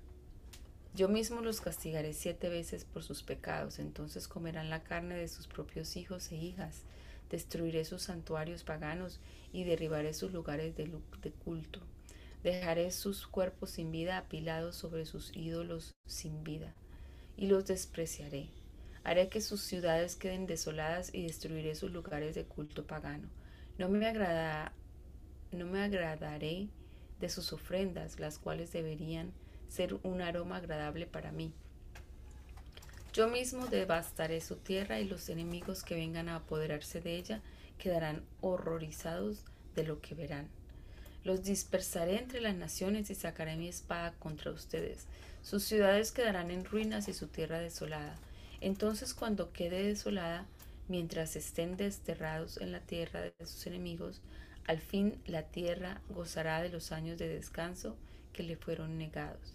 Yo 0.95 1.09
mismo 1.09 1.41
los 1.41 1.61
castigaré 1.61 2.13
siete 2.13 2.49
veces 2.49 2.85
por 2.85 3.03
sus 3.03 3.25
pecados, 3.25 3.81
entonces 3.81 4.29
comerán 4.29 4.71
la 4.71 4.85
carne 4.85 5.17
de 5.17 5.27
sus 5.27 5.49
propios 5.49 5.97
hijos 5.97 6.31
e 6.31 6.37
hijas. 6.37 6.85
Destruiré 7.29 7.85
sus 7.85 8.03
santuarios 8.03 8.63
paganos 8.63 9.19
y 9.53 9.65
derribaré 9.65 10.15
sus 10.15 10.33
lugares 10.33 10.77
de, 10.77 10.89
culto. 11.45 11.81
Dejaré 12.45 12.93
sus 12.93 13.27
cuerpos 13.27 13.71
sin 13.71 13.91
vida 13.91 14.19
apilados 14.19 14.77
sobre 14.77 15.05
sus 15.05 15.37
ídolos 15.37 15.97
sin 16.07 16.45
vida, 16.45 16.73
y 17.37 17.49
los 17.49 17.67
despreciaré. 17.67 18.51
Haré 19.03 19.29
que 19.29 19.41
sus 19.41 19.63
ciudades 19.63 20.15
queden 20.15 20.47
desoladas 20.47 21.13
y 21.13 21.25
destruiré 21.25 21.75
sus 21.75 21.91
lugares 21.91 22.37
de 22.37 22.45
culto 22.45 22.87
pagano. 22.87 23.29
No 23.79 23.89
me, 23.89 24.07
agrada, 24.07 24.73
no 25.51 25.67
me 25.67 25.81
agradaré 25.83 26.69
de 27.21 27.29
sus 27.29 27.53
ofrendas, 27.53 28.19
las 28.21 28.39
cuales 28.39 28.73
deberían 28.73 29.33
ser 29.69 29.95
un 30.03 30.21
aroma 30.21 30.57
agradable 30.57 31.07
para 31.07 31.33
mí. 31.33 31.53
Yo 33.13 33.29
mismo 33.29 33.67
devastaré 33.67 34.41
su 34.41 34.57
tierra 34.57 35.01
y 35.01 35.09
los 35.09 35.29
enemigos 35.31 35.83
que 35.83 35.95
vengan 35.95 36.29
a 36.29 36.37
apoderarse 36.37 37.01
de 37.01 37.17
ella 37.17 37.41
quedarán 37.79 38.23
horrorizados 38.43 39.45
de 39.75 39.85
lo 39.85 40.01
que 40.01 40.15
verán. 40.15 40.49
Los 41.25 41.43
dispersaré 41.43 42.19
entre 42.19 42.41
las 42.41 42.55
naciones 42.55 43.11
y 43.11 43.15
sacaré 43.15 43.57
mi 43.57 43.69
espada 43.69 44.13
contra 44.19 44.53
ustedes. 44.53 45.07
Sus 45.43 45.65
ciudades 45.65 46.13
quedarán 46.13 46.51
en 46.51 46.65
ruinas 46.65 47.09
y 47.09 47.15
su 47.15 47.29
tierra 47.29 47.59
desolada. 47.59 48.17
Entonces 48.61 49.15
cuando 49.15 49.53
quede 49.53 49.83
desolada, 49.83 50.47
mientras 50.89 51.37
estén 51.37 51.77
desterrados 51.77 52.59
en 52.59 52.71
la 52.71 52.81
tierra 52.81 53.23
de 53.23 53.33
sus 53.41 53.67
enemigos, 53.67 54.21
al 54.67 54.81
fin 54.81 55.21
la 55.27 55.43
tierra 55.43 56.01
gozará 56.09 56.61
de 56.63 56.71
los 56.71 56.93
años 56.93 57.19
de 57.19 57.29
descanso 57.29 57.97
que 58.33 58.43
le 58.43 58.57
fueron 58.57 58.99
negados. 58.99 59.55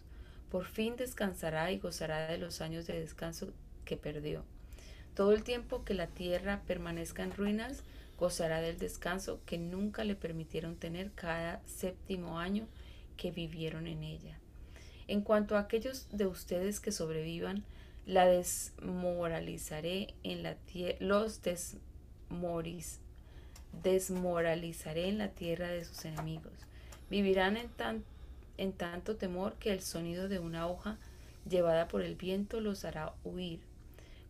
Por 0.50 0.66
fin 0.66 0.96
descansará 0.96 1.72
y 1.72 1.80
gozará 1.80 2.28
de 2.28 2.38
los 2.38 2.62
años 2.62 2.88
de 2.88 3.00
descanso 3.00 3.54
que 3.86 3.98
perdió. 3.98 4.44
Todo 5.16 5.34
el 5.34 5.44
tiempo 5.44 5.84
que 5.84 5.94
la 5.94 6.08
tierra 6.08 6.62
permanezca 6.66 7.24
en 7.24 7.32
ruinas, 7.32 7.84
gozará 8.18 8.62
del 8.62 8.78
descanso 8.78 9.42
que 9.46 9.58
nunca 9.58 10.04
le 10.04 10.16
permitieron 10.16 10.76
tener 10.76 11.12
cada 11.14 11.62
séptimo 11.66 12.40
año 12.40 12.68
que 13.18 13.32
vivieron 13.32 13.88
en 13.88 14.04
ella. 14.04 14.38
En 15.08 15.22
cuanto 15.22 15.58
a 15.58 15.62
aquellos 15.62 16.08
de 16.12 16.28
ustedes 16.28 16.80
que 16.80 16.92
sobrevivan, 16.92 17.64
la 18.06 18.26
desmoralizaré 18.26 20.14
en 20.24 20.44
la 20.44 20.56
tierra, 20.56 20.98
los 21.00 21.42
desmoris, 21.42 23.00
desmoralizaré 23.84 25.08
en 25.08 25.18
la 25.18 25.30
tierra 25.30 25.68
de 25.68 25.86
sus 25.86 26.06
enemigos. 26.06 26.54
Vivirán 27.10 27.58
en, 27.58 27.70
en 28.58 28.74
tanto 28.74 29.16
temor 29.16 29.56
que 29.56 29.72
el 29.72 29.82
sonido 29.82 30.28
de 30.28 30.40
una 30.40 30.68
hoja 30.68 30.98
llevada 31.50 31.88
por 31.88 32.02
el 32.02 32.16
viento 32.16 32.60
los 32.60 32.86
hará 32.86 33.14
huir. 33.24 33.60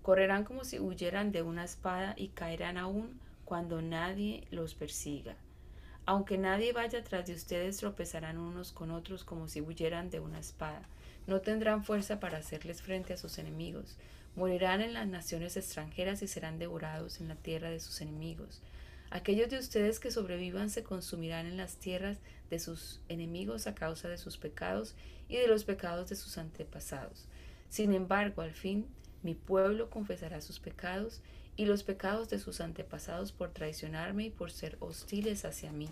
Correrán 0.01 0.43
como 0.43 0.63
si 0.63 0.79
huyeran 0.79 1.31
de 1.31 1.41
una 1.41 1.63
espada 1.63 2.15
y 2.17 2.29
caerán 2.29 2.77
aún 2.77 3.19
cuando 3.45 3.81
nadie 3.81 4.45
los 4.49 4.73
persiga. 4.73 5.35
Aunque 6.05 6.37
nadie 6.37 6.73
vaya 6.73 7.03
tras 7.03 7.27
de 7.27 7.35
ustedes, 7.35 7.77
tropezarán 7.77 8.39
unos 8.39 8.71
con 8.71 8.91
otros 8.91 9.23
como 9.23 9.47
si 9.47 9.61
huyeran 9.61 10.09
de 10.09 10.19
una 10.19 10.39
espada. 10.39 10.81
No 11.27 11.41
tendrán 11.41 11.83
fuerza 11.83 12.19
para 12.19 12.39
hacerles 12.39 12.81
frente 12.81 13.13
a 13.13 13.17
sus 13.17 13.37
enemigos. 13.37 13.97
Morirán 14.35 14.81
en 14.81 14.93
las 14.93 15.07
naciones 15.07 15.57
extranjeras 15.57 16.21
y 16.23 16.27
serán 16.27 16.57
devorados 16.57 17.21
en 17.21 17.27
la 17.27 17.35
tierra 17.35 17.69
de 17.69 17.79
sus 17.79 18.01
enemigos. 18.01 18.61
Aquellos 19.13 19.49
de 19.49 19.59
ustedes 19.59 19.99
que 19.99 20.09
sobrevivan 20.09 20.69
se 20.69 20.83
consumirán 20.83 21.45
en 21.45 21.57
las 21.57 21.75
tierras 21.75 22.17
de 22.49 22.59
sus 22.59 23.01
enemigos 23.09 23.67
a 23.67 23.75
causa 23.75 24.07
de 24.07 24.17
sus 24.17 24.37
pecados 24.37 24.95
y 25.27 25.35
de 25.35 25.47
los 25.47 25.65
pecados 25.65 26.07
de 26.07 26.15
sus 26.15 26.37
antepasados. 26.37 27.25
Sin 27.67 27.91
embargo, 27.91 28.41
al 28.41 28.53
fin, 28.53 28.87
mi 29.21 29.35
pueblo 29.35 29.89
confesará 29.89 30.39
sus 30.39 30.61
pecados 30.61 31.19
y 31.57 31.65
los 31.65 31.83
pecados 31.83 32.29
de 32.29 32.39
sus 32.39 32.61
antepasados 32.61 33.33
por 33.33 33.51
traicionarme 33.51 34.27
y 34.27 34.29
por 34.29 34.49
ser 34.49 34.77
hostiles 34.79 35.43
hacia 35.43 35.73
mí. 35.73 35.89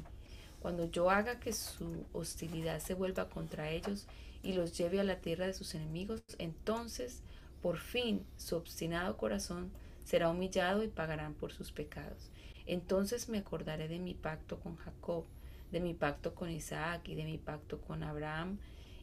Cuando 0.61 0.89
yo 0.89 1.09
haga 1.09 1.41
que 1.41 1.51
su 1.51 2.05
hostilidad 2.13 2.79
se 2.79 2.93
vuelva 2.93 3.29
contra 3.29 3.69
ellos 3.69 4.07
y 4.43 4.53
los 4.53 4.77
lleve 4.77 5.01
a 5.01 5.03
la 5.03 5.19
tierra 5.19 5.45
de 5.45 5.53
sus 5.53 5.75
enemigos, 5.75 6.21
entonces 6.37 7.21
por 7.61 7.79
fin 7.79 8.25
su 8.37 8.55
obstinado 8.55 9.17
corazón 9.17 9.71
será 10.05 10.29
humillado 10.29 10.83
y 10.83 10.87
pagarán 10.87 11.33
por 11.33 11.51
sus 11.51 11.73
pecados. 11.73 12.29
Entonces 12.69 13.29
me 13.29 13.39
acordaré 13.39 13.87
de 13.87 13.97
mi 13.97 14.13
pacto 14.13 14.59
con 14.59 14.75
Jacob, 14.75 15.25
de 15.71 15.79
mi 15.79 15.95
pacto 15.95 16.35
con 16.35 16.51
Isaac 16.51 17.07
y 17.07 17.15
de 17.15 17.23
mi 17.23 17.39
pacto 17.39 17.81
con 17.81 18.03
Abraham, 18.03 18.59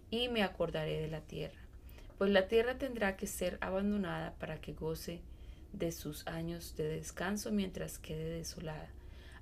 y 0.08 0.28
me 0.28 0.44
acordaré 0.44 1.00
de 1.00 1.08
la 1.08 1.22
tierra. 1.22 1.58
Pues 2.16 2.30
la 2.30 2.46
tierra 2.46 2.78
tendrá 2.78 3.16
que 3.16 3.26
ser 3.26 3.58
abandonada 3.60 4.34
para 4.38 4.60
que 4.60 4.72
goce 4.72 5.20
de 5.72 5.90
sus 5.90 6.28
años 6.28 6.76
de 6.76 6.86
descanso 6.88 7.50
mientras 7.50 7.98
quede 7.98 8.36
desolada. 8.36 8.88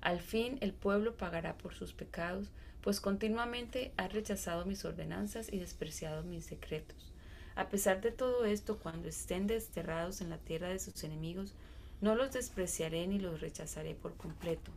Al 0.01 0.19
fin 0.21 0.57
el 0.59 0.73
pueblo 0.73 1.17
pagará 1.17 1.55
por 1.59 1.75
sus 1.75 1.93
pecados, 1.93 2.49
pues 2.81 2.99
continuamente 2.99 3.93
ha 3.95 4.07
rechazado 4.07 4.65
mis 4.65 4.85
ordenanzas 4.85 5.53
y 5.53 5.59
despreciado 5.59 6.23
mis 6.23 6.49
decretos. 6.49 7.13
A 7.53 7.69
pesar 7.69 8.01
de 8.01 8.11
todo 8.11 8.45
esto, 8.45 8.79
cuando 8.79 9.07
estén 9.07 9.45
desterrados 9.45 10.19
en 10.21 10.31
la 10.31 10.39
tierra 10.39 10.69
de 10.69 10.79
sus 10.79 11.03
enemigos, 11.03 11.53
no 12.01 12.15
los 12.15 12.33
despreciaré 12.33 13.07
ni 13.07 13.19
los 13.19 13.41
rechazaré 13.41 13.95
por 13.95 14.15
completo. 14.15 14.71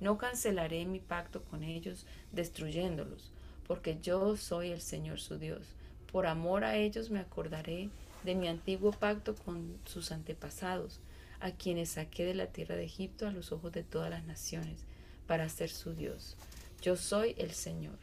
No 0.00 0.18
cancelaré 0.18 0.84
mi 0.84 0.98
pacto 0.98 1.42
con 1.44 1.62
ellos, 1.62 2.06
destruyéndolos, 2.32 3.30
porque 3.66 3.98
yo 4.02 4.36
soy 4.36 4.70
el 4.70 4.80
Señor 4.80 5.20
su 5.20 5.38
Dios. 5.38 5.62
Por 6.10 6.26
amor 6.26 6.64
a 6.64 6.76
ellos 6.76 7.10
me 7.10 7.20
acordaré 7.20 7.88
de 8.24 8.34
mi 8.34 8.48
antiguo 8.48 8.92
pacto 8.92 9.34
con 9.34 9.78
sus 9.84 10.12
antepasados, 10.12 11.00
a 11.40 11.50
quienes 11.50 11.90
saqué 11.90 12.24
de 12.24 12.34
la 12.34 12.46
tierra 12.46 12.76
de 12.76 12.84
Egipto 12.84 13.26
a 13.26 13.32
los 13.32 13.52
ojos 13.52 13.72
de 13.72 13.82
todas 13.82 14.10
las 14.10 14.24
naciones, 14.24 14.84
para 15.26 15.48
ser 15.48 15.70
su 15.70 15.94
Dios. 15.94 16.36
Yo 16.82 16.96
soy 16.96 17.34
el 17.38 17.52
Señor. 17.52 17.98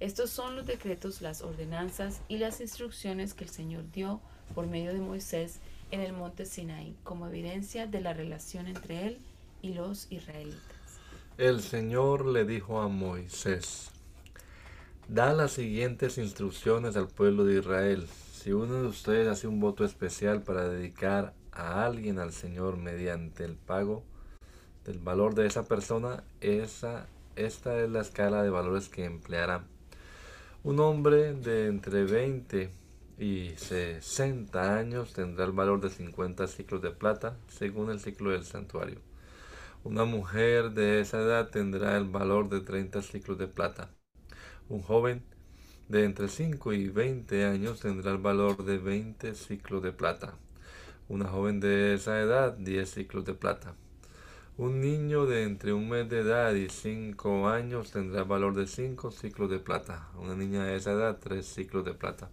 Estos 0.00 0.30
son 0.30 0.54
los 0.54 0.66
decretos, 0.66 1.22
las 1.22 1.42
ordenanzas 1.42 2.20
y 2.28 2.38
las 2.38 2.60
instrucciones 2.60 3.34
que 3.34 3.44
el 3.44 3.50
Señor 3.50 3.90
dio 3.90 4.20
por 4.54 4.66
medio 4.66 4.92
de 4.92 5.00
Moisés 5.00 5.60
en 5.90 6.00
el 6.00 6.12
monte 6.12 6.46
Sinaí, 6.46 6.96
como 7.04 7.26
evidencia 7.26 7.86
de 7.86 8.00
la 8.00 8.12
relación 8.12 8.66
entre 8.66 9.06
él 9.06 9.18
y 9.62 9.74
los 9.74 10.06
israelitas. 10.10 10.60
El 11.36 11.60
Señor 11.62 12.26
le 12.26 12.44
dijo 12.44 12.80
a 12.80 12.88
Moisés, 12.88 13.90
da 15.08 15.32
las 15.32 15.52
siguientes 15.52 16.18
instrucciones 16.18 16.96
al 16.96 17.08
pueblo 17.08 17.44
de 17.44 17.58
Israel. 17.58 18.08
Si 18.32 18.52
uno 18.52 18.82
de 18.82 18.86
ustedes 18.86 19.28
hace 19.28 19.46
un 19.46 19.60
voto 19.60 19.84
especial 19.84 20.42
para 20.42 20.68
dedicar 20.68 21.34
a 21.52 21.84
alguien 21.84 22.18
al 22.18 22.32
Señor 22.32 22.76
mediante 22.76 23.44
el 23.44 23.54
pago 23.54 24.02
del 24.84 24.98
valor 24.98 25.34
de 25.34 25.46
esa 25.46 25.64
persona, 25.64 26.24
esa 26.40 27.06
esta 27.38 27.78
es 27.78 27.88
la 27.88 28.00
escala 28.00 28.42
de 28.42 28.50
valores 28.50 28.88
que 28.88 29.04
empleará. 29.04 29.62
Un 30.64 30.80
hombre 30.80 31.34
de 31.34 31.68
entre 31.68 32.02
20 32.02 32.68
y 33.18 33.50
60 33.56 34.78
años 34.78 35.12
tendrá 35.12 35.44
el 35.44 35.52
valor 35.52 35.80
de 35.80 35.90
50 35.90 36.46
ciclos 36.46 36.80
de 36.82 36.90
plata 36.90 37.36
según 37.48 37.90
el 37.90 38.00
ciclo 38.00 38.30
del 38.30 38.44
santuario. 38.44 39.00
Una 39.84 40.04
mujer 40.04 40.70
de 40.72 41.00
esa 41.00 41.18
edad 41.18 41.50
tendrá 41.50 41.96
el 41.96 42.04
valor 42.04 42.48
de 42.48 42.60
30 42.60 43.02
ciclos 43.02 43.38
de 43.38 43.48
plata. 43.48 43.90
Un 44.68 44.82
joven 44.82 45.22
de 45.88 46.04
entre 46.04 46.28
5 46.28 46.72
y 46.74 46.88
20 46.88 47.44
años 47.44 47.80
tendrá 47.80 48.12
el 48.12 48.18
valor 48.18 48.64
de 48.64 48.78
20 48.78 49.34
ciclos 49.34 49.82
de 49.82 49.92
plata. 49.92 50.34
Una 51.08 51.26
joven 51.28 51.60
de 51.60 51.94
esa 51.94 52.20
edad 52.20 52.52
10 52.52 52.88
ciclos 52.88 53.24
de 53.24 53.34
plata. 53.34 53.74
Un 54.58 54.80
niño 54.80 55.26
de 55.26 55.44
entre 55.44 55.72
un 55.72 55.88
mes 55.88 56.08
de 56.08 56.18
edad 56.18 56.52
y 56.52 56.68
cinco 56.68 57.48
años 57.48 57.92
tendrá 57.92 58.24
valor 58.24 58.54
de 58.56 58.66
cinco 58.66 59.12
ciclos 59.12 59.48
de 59.48 59.60
plata. 59.60 60.08
Una 60.18 60.34
niña 60.34 60.64
de 60.64 60.76
esa 60.76 60.92
edad, 60.92 61.18
tres 61.22 61.46
ciclos 61.46 61.84
de 61.84 61.94
plata. 61.94 62.28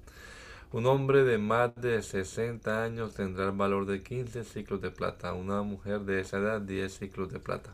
Un 0.76 0.88
hombre 0.88 1.24
de 1.24 1.38
más 1.38 1.74
de 1.78 2.02
60 2.02 2.84
años 2.84 3.14
tendrá 3.14 3.46
el 3.46 3.54
valor 3.54 3.86
de 3.86 4.04
15 4.04 4.44
ciclos 4.44 4.82
de 4.82 4.92
plata. 4.92 5.32
Una 5.32 5.62
mujer 5.62 6.02
de 6.02 6.20
esa 6.20 6.38
edad, 6.38 6.60
10 6.60 6.94
ciclos 6.94 7.32
de 7.32 7.40
plata. 7.40 7.74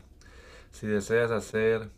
Si 0.70 0.86
deseas 0.86 1.32
hacer 1.32 1.90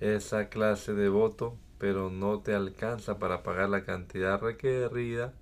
esa 0.00 0.48
clase 0.48 0.94
de 0.94 1.10
voto, 1.10 1.58
pero 1.76 2.08
no 2.08 2.40
te 2.40 2.54
alcanza 2.54 3.18
para 3.18 3.42
pagar 3.42 3.68
la 3.68 3.84
cantidad 3.84 4.40
requerida, 4.40 5.34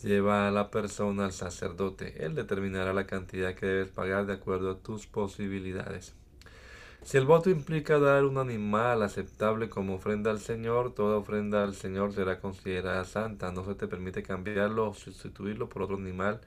Lleva 0.00 0.46
a 0.46 0.52
la 0.52 0.70
persona 0.70 1.24
al 1.24 1.32
sacerdote. 1.32 2.24
Él 2.24 2.36
determinará 2.36 2.94
la 2.94 3.08
cantidad 3.08 3.54
que 3.56 3.66
debes 3.66 3.90
pagar 3.90 4.26
de 4.26 4.34
acuerdo 4.34 4.70
a 4.70 4.78
tus 4.78 5.08
posibilidades. 5.08 6.14
Si 7.02 7.16
el 7.16 7.24
voto 7.24 7.50
implica 7.50 7.98
dar 7.98 8.24
un 8.24 8.38
animal 8.38 9.02
aceptable 9.02 9.68
como 9.68 9.94
ofrenda 9.94 10.30
al 10.30 10.38
Señor, 10.38 10.94
toda 10.94 11.16
ofrenda 11.16 11.64
al 11.64 11.74
Señor 11.74 12.12
será 12.12 12.40
considerada 12.40 13.04
santa. 13.04 13.50
No 13.52 13.64
se 13.64 13.74
te 13.74 13.88
permite 13.88 14.22
cambiarlo 14.22 14.90
o 14.90 14.94
sustituirlo 14.94 15.68
por 15.68 15.82
otro 15.82 15.96
animal, 15.96 16.40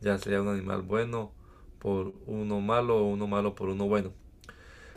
ya 0.00 0.18
sea 0.18 0.42
un 0.42 0.48
animal 0.48 0.82
bueno 0.82 1.32
por 1.78 2.12
uno 2.26 2.60
malo 2.60 2.98
o 2.98 3.04
uno 3.08 3.26
malo 3.26 3.54
por 3.54 3.68
uno 3.68 3.86
bueno. 3.86 4.12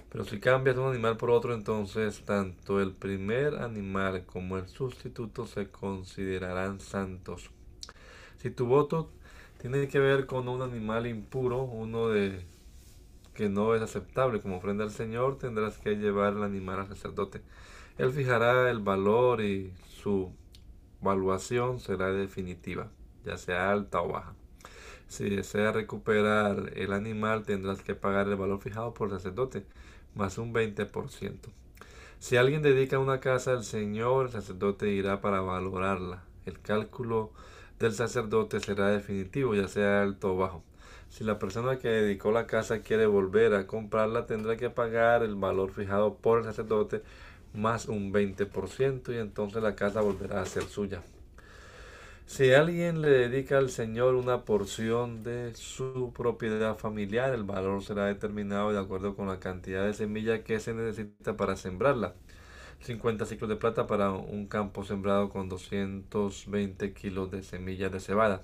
Pero 0.10 0.26
si 0.26 0.40
cambias 0.40 0.78
un 0.78 0.90
animal 0.90 1.18
por 1.18 1.30
otro, 1.30 1.54
entonces 1.54 2.24
tanto 2.26 2.82
el 2.82 2.92
primer 2.92 3.56
animal 3.56 4.26
como 4.26 4.58
el 4.58 4.68
sustituto 4.68 5.48
se 5.48 5.70
considerarán 5.70 6.80
santos. 6.80 7.50
Si 8.38 8.52
tu 8.52 8.66
voto 8.66 9.10
tiene 9.62 9.88
que 9.88 10.00
ver 10.00 10.26
con 10.26 10.50
un 10.50 10.62
animal 10.62 11.08
impuro, 11.08 11.64
uno 11.64 12.10
de 12.10 12.46
que 13.34 13.50
no 13.50 13.76
es 13.76 13.82
aceptable 13.82 14.42
como 14.42 14.58
ofrenda 14.58 14.84
al 14.84 14.92
Señor, 14.92 15.38
tendrás 15.38 15.78
que 15.78 15.96
llevar 15.96 16.34
el 16.34 16.44
animal 16.44 16.80
al 16.80 16.88
sacerdote. 16.88 17.42
Él 17.98 18.12
fijará 18.12 18.70
el 18.70 18.80
valor 18.80 19.42
y 19.42 19.74
su 19.88 20.32
evaluación 21.02 21.80
será 21.80 22.12
definitiva, 22.12 22.90
ya 23.26 23.38
sea 23.38 23.72
alta 23.72 24.02
o 24.02 24.10
baja. 24.10 24.34
Si 25.08 25.30
desea 25.30 25.72
recuperar 25.72 26.72
el 26.76 26.94
animal, 26.94 27.44
tendrás 27.44 27.82
que 27.84 27.94
pagar 27.94 28.28
el 28.28 28.36
valor 28.36 28.62
fijado 28.62 28.94
por 28.94 29.10
el 29.10 29.16
sacerdote, 29.16 29.66
más 30.16 30.38
un 30.38 30.54
20%. 30.54 31.38
Si 32.20 32.38
alguien 32.38 32.62
dedica 32.62 33.00
una 33.00 33.20
casa 33.20 33.52
al 33.52 33.64
Señor, 33.64 34.28
el 34.28 34.32
sacerdote 34.32 34.90
irá 34.90 35.22
para 35.22 35.42
valorarla. 35.42 36.24
El 36.46 36.60
cálculo 36.62 37.32
del 37.80 37.94
sacerdote 37.94 38.60
será 38.60 38.88
definitivo, 38.88 39.56
ya 39.56 39.68
sea 39.68 40.02
alto 40.02 40.34
o 40.34 40.38
bajo. 40.38 40.64
Si 41.14 41.24
la 41.24 41.38
persona 41.38 41.78
que 41.78 41.90
dedicó 41.90 42.32
la 42.32 42.48
casa 42.48 42.82
quiere 42.82 43.06
volver 43.06 43.54
a 43.54 43.68
comprarla, 43.68 44.26
tendrá 44.26 44.58
que 44.58 44.72
pagar 44.72 45.22
el 45.22 45.36
valor 45.36 45.72
fijado 45.72 46.16
por 46.16 46.40
el 46.40 46.46
sacerdote 46.46 47.04
más 47.54 47.88
un 47.88 48.12
20% 48.12 49.14
y 49.14 49.20
entonces 49.20 49.62
la 49.62 49.76
casa 49.76 50.02
volverá 50.02 50.42
a 50.42 50.46
ser 50.48 50.64
suya. 50.64 51.04
Si 52.26 52.52
alguien 52.52 53.02
le 53.02 53.10
dedica 53.10 53.60
al 53.60 53.70
Señor 53.70 54.16
una 54.16 54.44
porción 54.44 55.22
de 55.22 55.54
su 55.54 56.12
propiedad 56.18 56.78
familiar, 56.78 57.32
el 57.36 57.44
valor 57.44 57.84
será 57.84 58.08
determinado 58.08 58.72
de 58.72 58.80
acuerdo 58.80 59.16
con 59.16 59.28
la 59.28 59.40
cantidad 59.40 59.86
de 59.86 59.94
semilla 59.94 60.44
que 60.44 60.60
se 60.60 60.74
necesita 60.74 61.38
para 61.38 61.56
sembrarla. 61.56 62.16
50 62.80 63.28
ciclos 63.28 63.52
de 63.52 63.56
plata 63.58 63.86
para 63.86 64.10
un 64.10 64.48
campo 64.48 64.84
sembrado 64.84 65.30
con 65.30 65.48
220 65.48 66.92
kilos 66.94 67.30
de 67.30 67.44
semillas 67.44 67.92
de 67.92 68.00
cebada. 68.00 68.42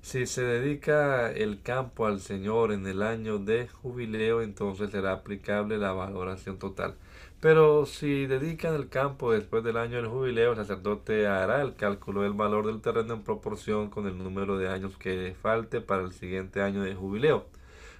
Si 0.00 0.26
se 0.26 0.42
dedica 0.42 1.30
el 1.30 1.60
campo 1.62 2.06
al 2.06 2.20
Señor 2.20 2.72
en 2.72 2.86
el 2.86 3.02
año 3.02 3.38
de 3.38 3.68
jubileo, 3.68 4.40
entonces 4.40 4.90
será 4.90 5.12
aplicable 5.12 5.76
la 5.76 5.92
valoración 5.92 6.58
total. 6.58 6.94
Pero 7.40 7.86
si 7.86 8.26
dedican 8.26 8.74
el 8.74 8.88
campo 8.88 9.32
después 9.32 9.62
del 9.62 9.76
año 9.76 9.96
del 9.96 10.08
jubileo, 10.08 10.52
el 10.52 10.56
sacerdote 10.56 11.26
hará 11.26 11.62
el 11.62 11.76
cálculo 11.76 12.22
del 12.22 12.32
valor 12.32 12.66
del 12.66 12.80
terreno 12.80 13.14
en 13.14 13.22
proporción 13.22 13.90
con 13.90 14.06
el 14.06 14.18
número 14.18 14.56
de 14.56 14.68
años 14.68 14.96
que 14.96 15.36
falte 15.40 15.80
para 15.80 16.02
el 16.02 16.12
siguiente 16.12 16.62
año 16.62 16.82
de 16.82 16.94
jubileo. 16.94 17.46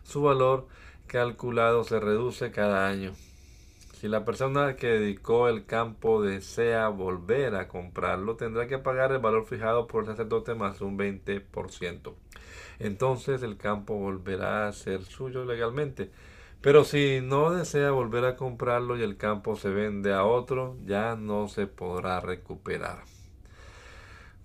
Su 0.03 0.23
valor 0.23 0.67
calculado 1.07 1.85
se 1.85 2.01
reduce 2.01 2.51
cada 2.51 2.89
año. 2.89 3.13
Si 3.99 4.07
la 4.07 4.25
persona 4.25 4.77
que 4.77 4.87
dedicó 4.87 5.49
el 5.49 5.67
campo 5.67 6.23
desea 6.23 6.87
volver 6.87 7.57
a 7.57 7.67
comprarlo, 7.67 8.37
tendrá 8.37 8.69
que 8.69 8.79
pagar 8.79 9.11
el 9.11 9.19
valor 9.19 9.45
fijado 9.45 9.89
por 9.89 10.05
el 10.05 10.11
sacerdote 10.11 10.55
más 10.55 10.81
un 10.81 10.97
20%. 10.97 12.15
Entonces 12.79 13.43
el 13.43 13.57
campo 13.57 13.95
volverá 13.95 14.69
a 14.69 14.73
ser 14.73 15.03
suyo 15.03 15.45
legalmente. 15.45 16.13
Pero 16.61 16.85
si 16.85 17.21
no 17.21 17.51
desea 17.51 17.91
volver 17.91 18.25
a 18.25 18.37
comprarlo 18.37 18.97
y 18.97 19.03
el 19.03 19.17
campo 19.17 19.57
se 19.57 19.71
vende 19.71 20.13
a 20.13 20.25
otro, 20.25 20.77
ya 20.85 21.17
no 21.17 21.49
se 21.49 21.67
podrá 21.67 22.21
recuperar. 22.21 23.18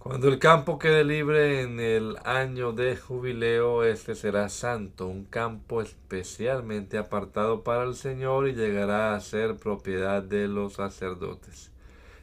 Cuando 0.03 0.27
el 0.27 0.37
campo 0.37 0.79
quede 0.79 1.05
libre 1.05 1.61
en 1.61 1.79
el 1.79 2.17
año 2.25 2.73
de 2.73 2.97
jubileo, 2.97 3.85
este 3.85 4.15
será 4.15 4.49
santo, 4.49 5.07
un 5.07 5.23
campo 5.23 5.81
especialmente 5.81 6.97
apartado 6.97 7.63
para 7.63 7.83
el 7.83 7.95
Señor 7.95 8.49
y 8.49 8.53
llegará 8.53 9.15
a 9.15 9.21
ser 9.21 9.55
propiedad 9.55 10.21
de 10.21 10.49
los 10.49 10.73
sacerdotes. 10.73 11.71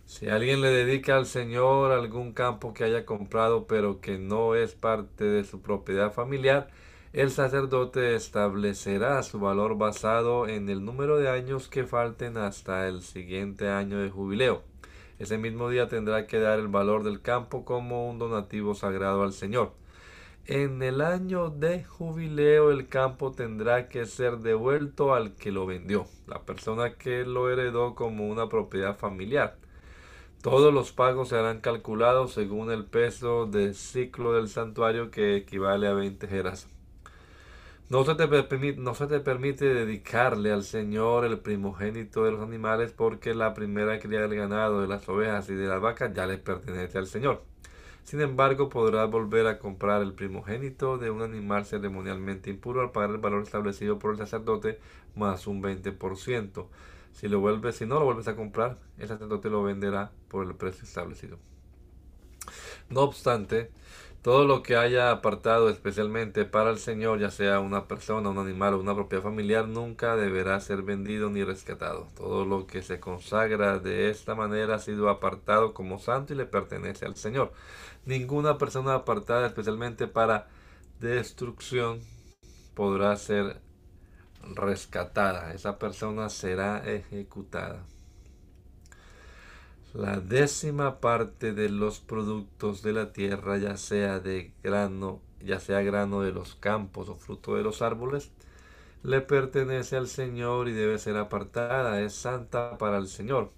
Si 0.05 0.28
alguien 0.28 0.61
le 0.61 0.68
dedica 0.68 1.16
al 1.16 1.24
Señor 1.24 1.93
algún 1.93 2.35
campo 2.35 2.74
que 2.74 2.85
haya 2.85 3.07
comprado 3.07 3.66
pero 3.66 4.03
que 4.03 4.18
no 4.18 4.55
es 4.55 4.74
parte 4.74 5.24
de 5.24 5.45
su 5.45 5.62
propiedad 5.62 6.12
familiar, 6.12 6.68
el 7.14 7.31
sacerdote 7.31 8.14
establecerá 8.14 9.22
su 9.22 9.41
valor 9.41 9.78
basado 9.78 10.49
en 10.49 10.68
el 10.68 10.85
número 10.85 11.16
de 11.16 11.31
años 11.31 11.68
que 11.68 11.85
falten 11.85 12.37
hasta 12.37 12.89
el 12.89 13.01
siguiente 13.01 13.70
año 13.70 14.01
de 14.01 14.11
jubileo. 14.11 14.70
Ese 15.21 15.37
mismo 15.37 15.68
día 15.68 15.87
tendrá 15.87 16.27
que 16.27 16.41
dar 16.41 16.59
el 16.59 16.68
valor 16.68 17.05
del 17.05 17.21
campo 17.21 17.66
como 17.66 18.09
un 18.09 18.18
donativo 18.18 18.75
sagrado 18.75 19.23
al 19.23 19.35
Señor. 19.35 19.75
En 20.47 20.83
el 20.83 21.03
año 21.03 21.51
de 21.51 21.85
jubileo 21.85 22.71
el 22.71 22.89
campo 22.89 23.31
tendrá 23.31 23.91
que 23.91 24.07
ser 24.07 24.39
devuelto 24.39 25.12
al 25.12 25.37
que 25.37 25.53
lo 25.53 25.66
vendió, 25.66 26.07
la 26.27 26.41
persona 26.41 26.95
que 26.95 27.27
lo 27.27 27.51
heredó 27.51 27.95
como 27.95 28.29
una 28.29 28.49
propiedad 28.49 28.97
familiar. 28.97 29.59
Todos 30.41 30.73
los 30.73 30.91
pagos 30.91 31.29
serán 31.29 31.61
calculados 31.61 32.33
según 32.33 32.71
el 32.71 32.87
peso 32.87 33.45
del 33.45 33.75
ciclo 33.75 34.33
del 34.33 34.49
santuario 34.49 35.11
que 35.11 35.37
equivale 35.37 35.87
a 35.87 35.93
20 35.93 36.29
jeras. 36.29 36.66
No 37.91 38.05
se, 38.05 38.14
te 38.14 38.28
permite, 38.28 38.80
no 38.80 38.95
se 38.95 39.09
te 39.09 39.18
permite 39.18 39.64
dedicarle 39.64 40.53
al 40.53 40.62
Señor 40.62 41.24
el 41.24 41.41
primogénito 41.41 42.22
de 42.22 42.30
los 42.30 42.41
animales 42.41 42.93
porque 42.93 43.34
la 43.34 43.53
primera 43.53 43.99
cría 43.99 44.20
del 44.20 44.36
ganado, 44.36 44.80
de 44.80 44.86
las 44.86 45.09
ovejas 45.09 45.51
y 45.51 45.55
de 45.55 45.66
las 45.66 45.80
vacas 45.80 46.14
ya 46.14 46.24
le 46.24 46.38
pertenece 46.38 46.99
al 46.99 47.09
Señor. 47.09 47.43
Sin 48.05 48.20
embargo, 48.20 48.68
podrás 48.68 49.11
volver 49.11 49.49
a 49.49 49.59
comprar 49.59 50.03
el 50.03 50.12
primogénito 50.12 50.99
de 50.99 51.11
un 51.11 51.22
animal 51.22 51.66
ceremonialmente 51.66 52.49
impuro 52.49 52.80
al 52.80 52.93
pagar 52.93 53.11
el 53.11 53.18
valor 53.18 53.43
establecido 53.43 53.99
por 53.99 54.12
el 54.12 54.18
sacerdote 54.18 54.78
más 55.16 55.49
un 55.49 55.61
20%. 55.61 56.66
Si, 57.12 57.26
lo 57.26 57.41
vuelves, 57.41 57.74
si 57.74 57.86
no 57.86 57.99
lo 57.99 58.05
vuelves 58.05 58.28
a 58.28 58.36
comprar, 58.36 58.78
el 58.99 59.09
sacerdote 59.09 59.51
lo 59.51 59.64
venderá 59.64 60.12
por 60.28 60.47
el 60.47 60.55
precio 60.55 60.84
establecido. 60.84 61.38
No 62.88 63.01
obstante, 63.01 63.72
todo 64.23 64.45
lo 64.45 64.62
que 64.62 64.77
haya 64.77 65.11
apartado 65.11 65.71
especialmente 65.71 66.45
para 66.45 66.71
el 66.71 66.79
Señor, 66.79 67.21
ya 67.21 67.31
sea 67.31 67.61
una 67.61 67.89
persona, 67.89 68.29
un 68.29 68.39
animal 68.39 68.75
o 68.75 68.81
una 68.81 68.95
propiedad 68.95 69.23
familiar, 69.23 69.66
nunca 69.66 70.14
deberá 70.16 70.61
ser 70.61 70.83
vendido 70.83 71.31
ni 71.31 71.43
rescatado. 71.43 72.09
Todo 72.16 72.45
lo 72.45 72.66
que 72.66 72.83
se 72.83 73.01
consagra 73.01 73.79
de 73.79 74.11
esta 74.11 74.35
manera 74.35 74.75
ha 74.75 74.79
sido 74.79 75.09
apartado 75.09 75.73
como 75.73 75.99
santo 75.99 76.35
y 76.35 76.37
le 76.37 76.45
pertenece 76.45 77.07
al 77.07 77.16
Señor. 77.16 77.53
Ninguna 78.05 78.59
persona 78.59 78.95
apartada 78.95 79.47
especialmente 79.47 80.07
para 80.07 80.49
destrucción 81.01 82.01
podrá 82.75 83.16
ser 83.16 83.61
rescatada. 84.55 85.55
Esa 85.55 85.79
persona 85.79 86.29
será 86.29 86.79
ejecutada. 86.87 87.87
La 89.93 90.20
décima 90.20 91.01
parte 91.01 91.53
de 91.53 91.68
los 91.68 91.99
productos 91.99 92.82
de 92.82 92.93
la 92.93 93.12
tierra, 93.12 93.59
ya 93.59 93.76
sea 93.76 94.20
de 94.20 94.53
grano, 94.62 95.20
ya 95.41 95.59
sea 95.59 95.82
grano 95.82 96.22
de 96.22 96.30
los 96.30 96.55
campos 96.55 97.09
o 97.09 97.16
fruto 97.16 97.57
de 97.57 97.64
los 97.64 97.82
árboles, 97.82 98.30
le 99.03 99.20
pertenece 99.20 99.97
al 99.97 100.07
Señor 100.07 100.68
y 100.68 100.72
debe 100.72 100.99
ser 100.99 101.16
apartada, 101.16 102.01
es 102.03 102.14
santa 102.14 102.78
para 102.78 102.99
el 102.99 103.09
Señor. 103.09 103.51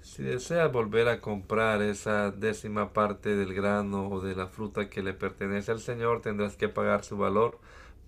Si 0.00 0.22
deseas 0.22 0.72
volver 0.72 1.08
a 1.08 1.20
comprar 1.20 1.82
esa 1.82 2.30
décima 2.30 2.94
parte 2.94 3.36
del 3.36 3.52
grano 3.52 4.08
o 4.08 4.20
de 4.20 4.34
la 4.34 4.46
fruta 4.46 4.88
que 4.88 5.02
le 5.02 5.12
pertenece 5.12 5.70
al 5.70 5.80
Señor, 5.80 6.22
tendrás 6.22 6.56
que 6.56 6.70
pagar 6.70 7.04
su 7.04 7.18
valor 7.18 7.58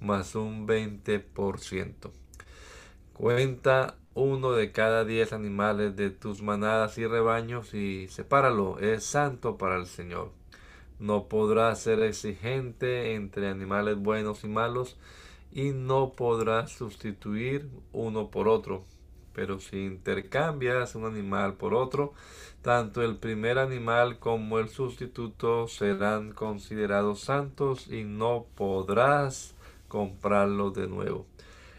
más 0.01 0.35
un 0.35 0.67
20%. 0.67 2.11
Cuenta 3.13 3.97
uno 4.21 4.53
de 4.53 4.71
cada 4.71 5.05
diez 5.05 5.33
animales 5.33 5.97
de 5.97 6.11
tus 6.11 6.43
manadas 6.43 6.99
y 6.99 7.07
rebaños 7.07 7.73
y 7.73 8.07
sepáralo, 8.09 8.79
es 8.79 9.03
santo 9.03 9.57
para 9.57 9.77
el 9.77 9.87
Señor. 9.87 10.31
No 10.99 11.25
podrás 11.29 11.81
ser 11.81 12.03
exigente 12.03 13.15
entre 13.15 13.49
animales 13.49 13.97
buenos 13.97 14.45
y 14.45 14.49
malos 14.49 14.99
y 15.51 15.71
no 15.71 16.13
podrás 16.13 16.71
sustituir 16.71 17.71
uno 17.93 18.31
por 18.31 18.47
otro. 18.49 18.85
Pero 19.33 19.59
si 19.59 19.87
intercambias 19.87 20.95
un 20.95 21.07
animal 21.07 21.55
por 21.55 21.73
otro, 21.73 22.13
tanto 22.61 23.03
el 23.03 23.17
primer 23.17 23.59
animal 23.59 24.19
como 24.19 24.59
el 24.59 24.69
sustituto 24.69 25.67
serán 25.67 26.33
considerados 26.33 27.21
santos 27.21 27.89
y 27.89 28.05
no 28.05 28.45
podrás 28.55 29.55
comprarlo 29.89 30.73
de 30.73 30.89
nuevo. 30.89 31.25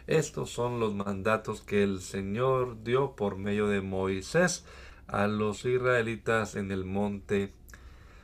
Estos 0.06 0.50
son 0.50 0.80
los 0.80 0.94
mandatos 0.94 1.62
que 1.62 1.82
el 1.82 2.00
Señor 2.00 2.82
dio 2.82 3.14
por 3.14 3.36
medio 3.36 3.68
de 3.68 3.80
Moisés 3.80 4.64
a 5.06 5.26
los 5.26 5.64
israelitas 5.64 6.56
en 6.56 6.70
el 6.72 6.84
monte 6.84 7.52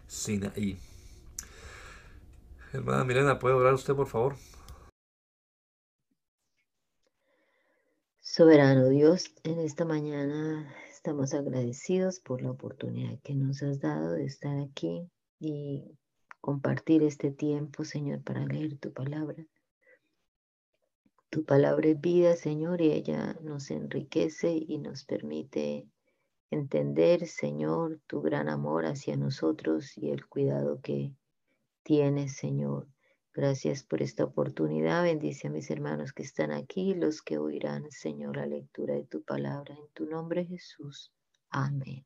Sinaí. 0.07 0.79
Hermana 2.73 3.05
Milena, 3.05 3.39
¿puede 3.39 3.55
orar 3.55 3.75
usted, 3.75 3.95
por 3.95 4.07
favor? 4.07 4.37
Soberano 8.21 8.89
Dios, 8.89 9.33
en 9.43 9.59
esta 9.61 9.85
mañana 9.85 10.73
estamos 10.91 11.33
agradecidos 11.33 12.21
por 12.21 12.43
la 12.43 12.51
oportunidad 12.51 13.19
que 13.23 13.35
nos 13.35 13.63
has 13.63 13.81
dado 13.81 14.13
de 14.13 14.27
estar 14.27 14.59
aquí 14.59 15.11
y 15.41 15.97
compartir 16.41 17.03
este 17.03 17.31
tiempo, 17.31 17.85
Señor, 17.85 18.23
para 18.23 18.45
leer 18.45 18.79
tu 18.79 18.93
palabra. 18.93 19.45
Tu 21.31 21.45
palabra 21.45 21.89
es 21.89 22.01
vida, 22.01 22.37
Señor, 22.37 22.81
y 22.81 22.91
ella 22.91 23.37
nos 23.43 23.71
enriquece 23.71 24.53
y 24.53 24.79
nos 24.79 25.05
permite 25.05 25.87
entender, 26.51 27.27
Señor, 27.27 28.01
tu 28.07 28.23
gran 28.23 28.49
amor 28.49 28.87
hacia 28.87 29.17
nosotros 29.17 29.99
y 29.99 30.11
el 30.11 30.27
cuidado 30.27 30.81
que 30.81 31.13
tienes, 31.83 32.37
Señor. 32.37 32.89
Gracias 33.35 33.83
por 33.83 34.01
esta 34.01 34.25
oportunidad. 34.25 35.03
Bendice 35.03 35.49
a 35.49 35.51
mis 35.51 35.71
hermanos 35.71 36.13
que 36.13 36.23
están 36.23 36.51
aquí, 36.51 36.95
los 36.95 37.21
que 37.21 37.37
oirán, 37.37 37.91
Señor, 37.91 38.37
la 38.37 38.47
lectura 38.47 38.95
de 38.95 39.05
tu 39.05 39.23
palabra. 39.23 39.75
En 39.75 39.89
tu 39.93 40.07
nombre, 40.07 40.47
Jesús. 40.47 41.13
Amén. 41.51 42.05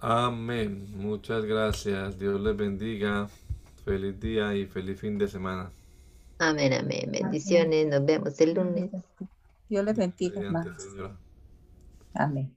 Amén. 0.00 0.86
Muchas 0.96 1.44
gracias. 1.44 2.18
Dios 2.18 2.40
les 2.40 2.56
bendiga. 2.56 3.28
Feliz 3.84 4.18
día 4.18 4.54
y 4.56 4.66
feliz 4.66 4.98
fin 4.98 5.18
de 5.18 5.28
semana. 5.28 5.70
Amén, 6.42 6.72
amén. 6.72 7.08
Bendiciones. 7.12 7.86
Nos 7.86 8.04
vemos 8.04 8.40
el 8.40 8.54
lunes. 8.54 8.90
Dios 9.68 9.84
les 9.84 9.96
bendiga. 9.96 10.42
Amén. 12.14 12.56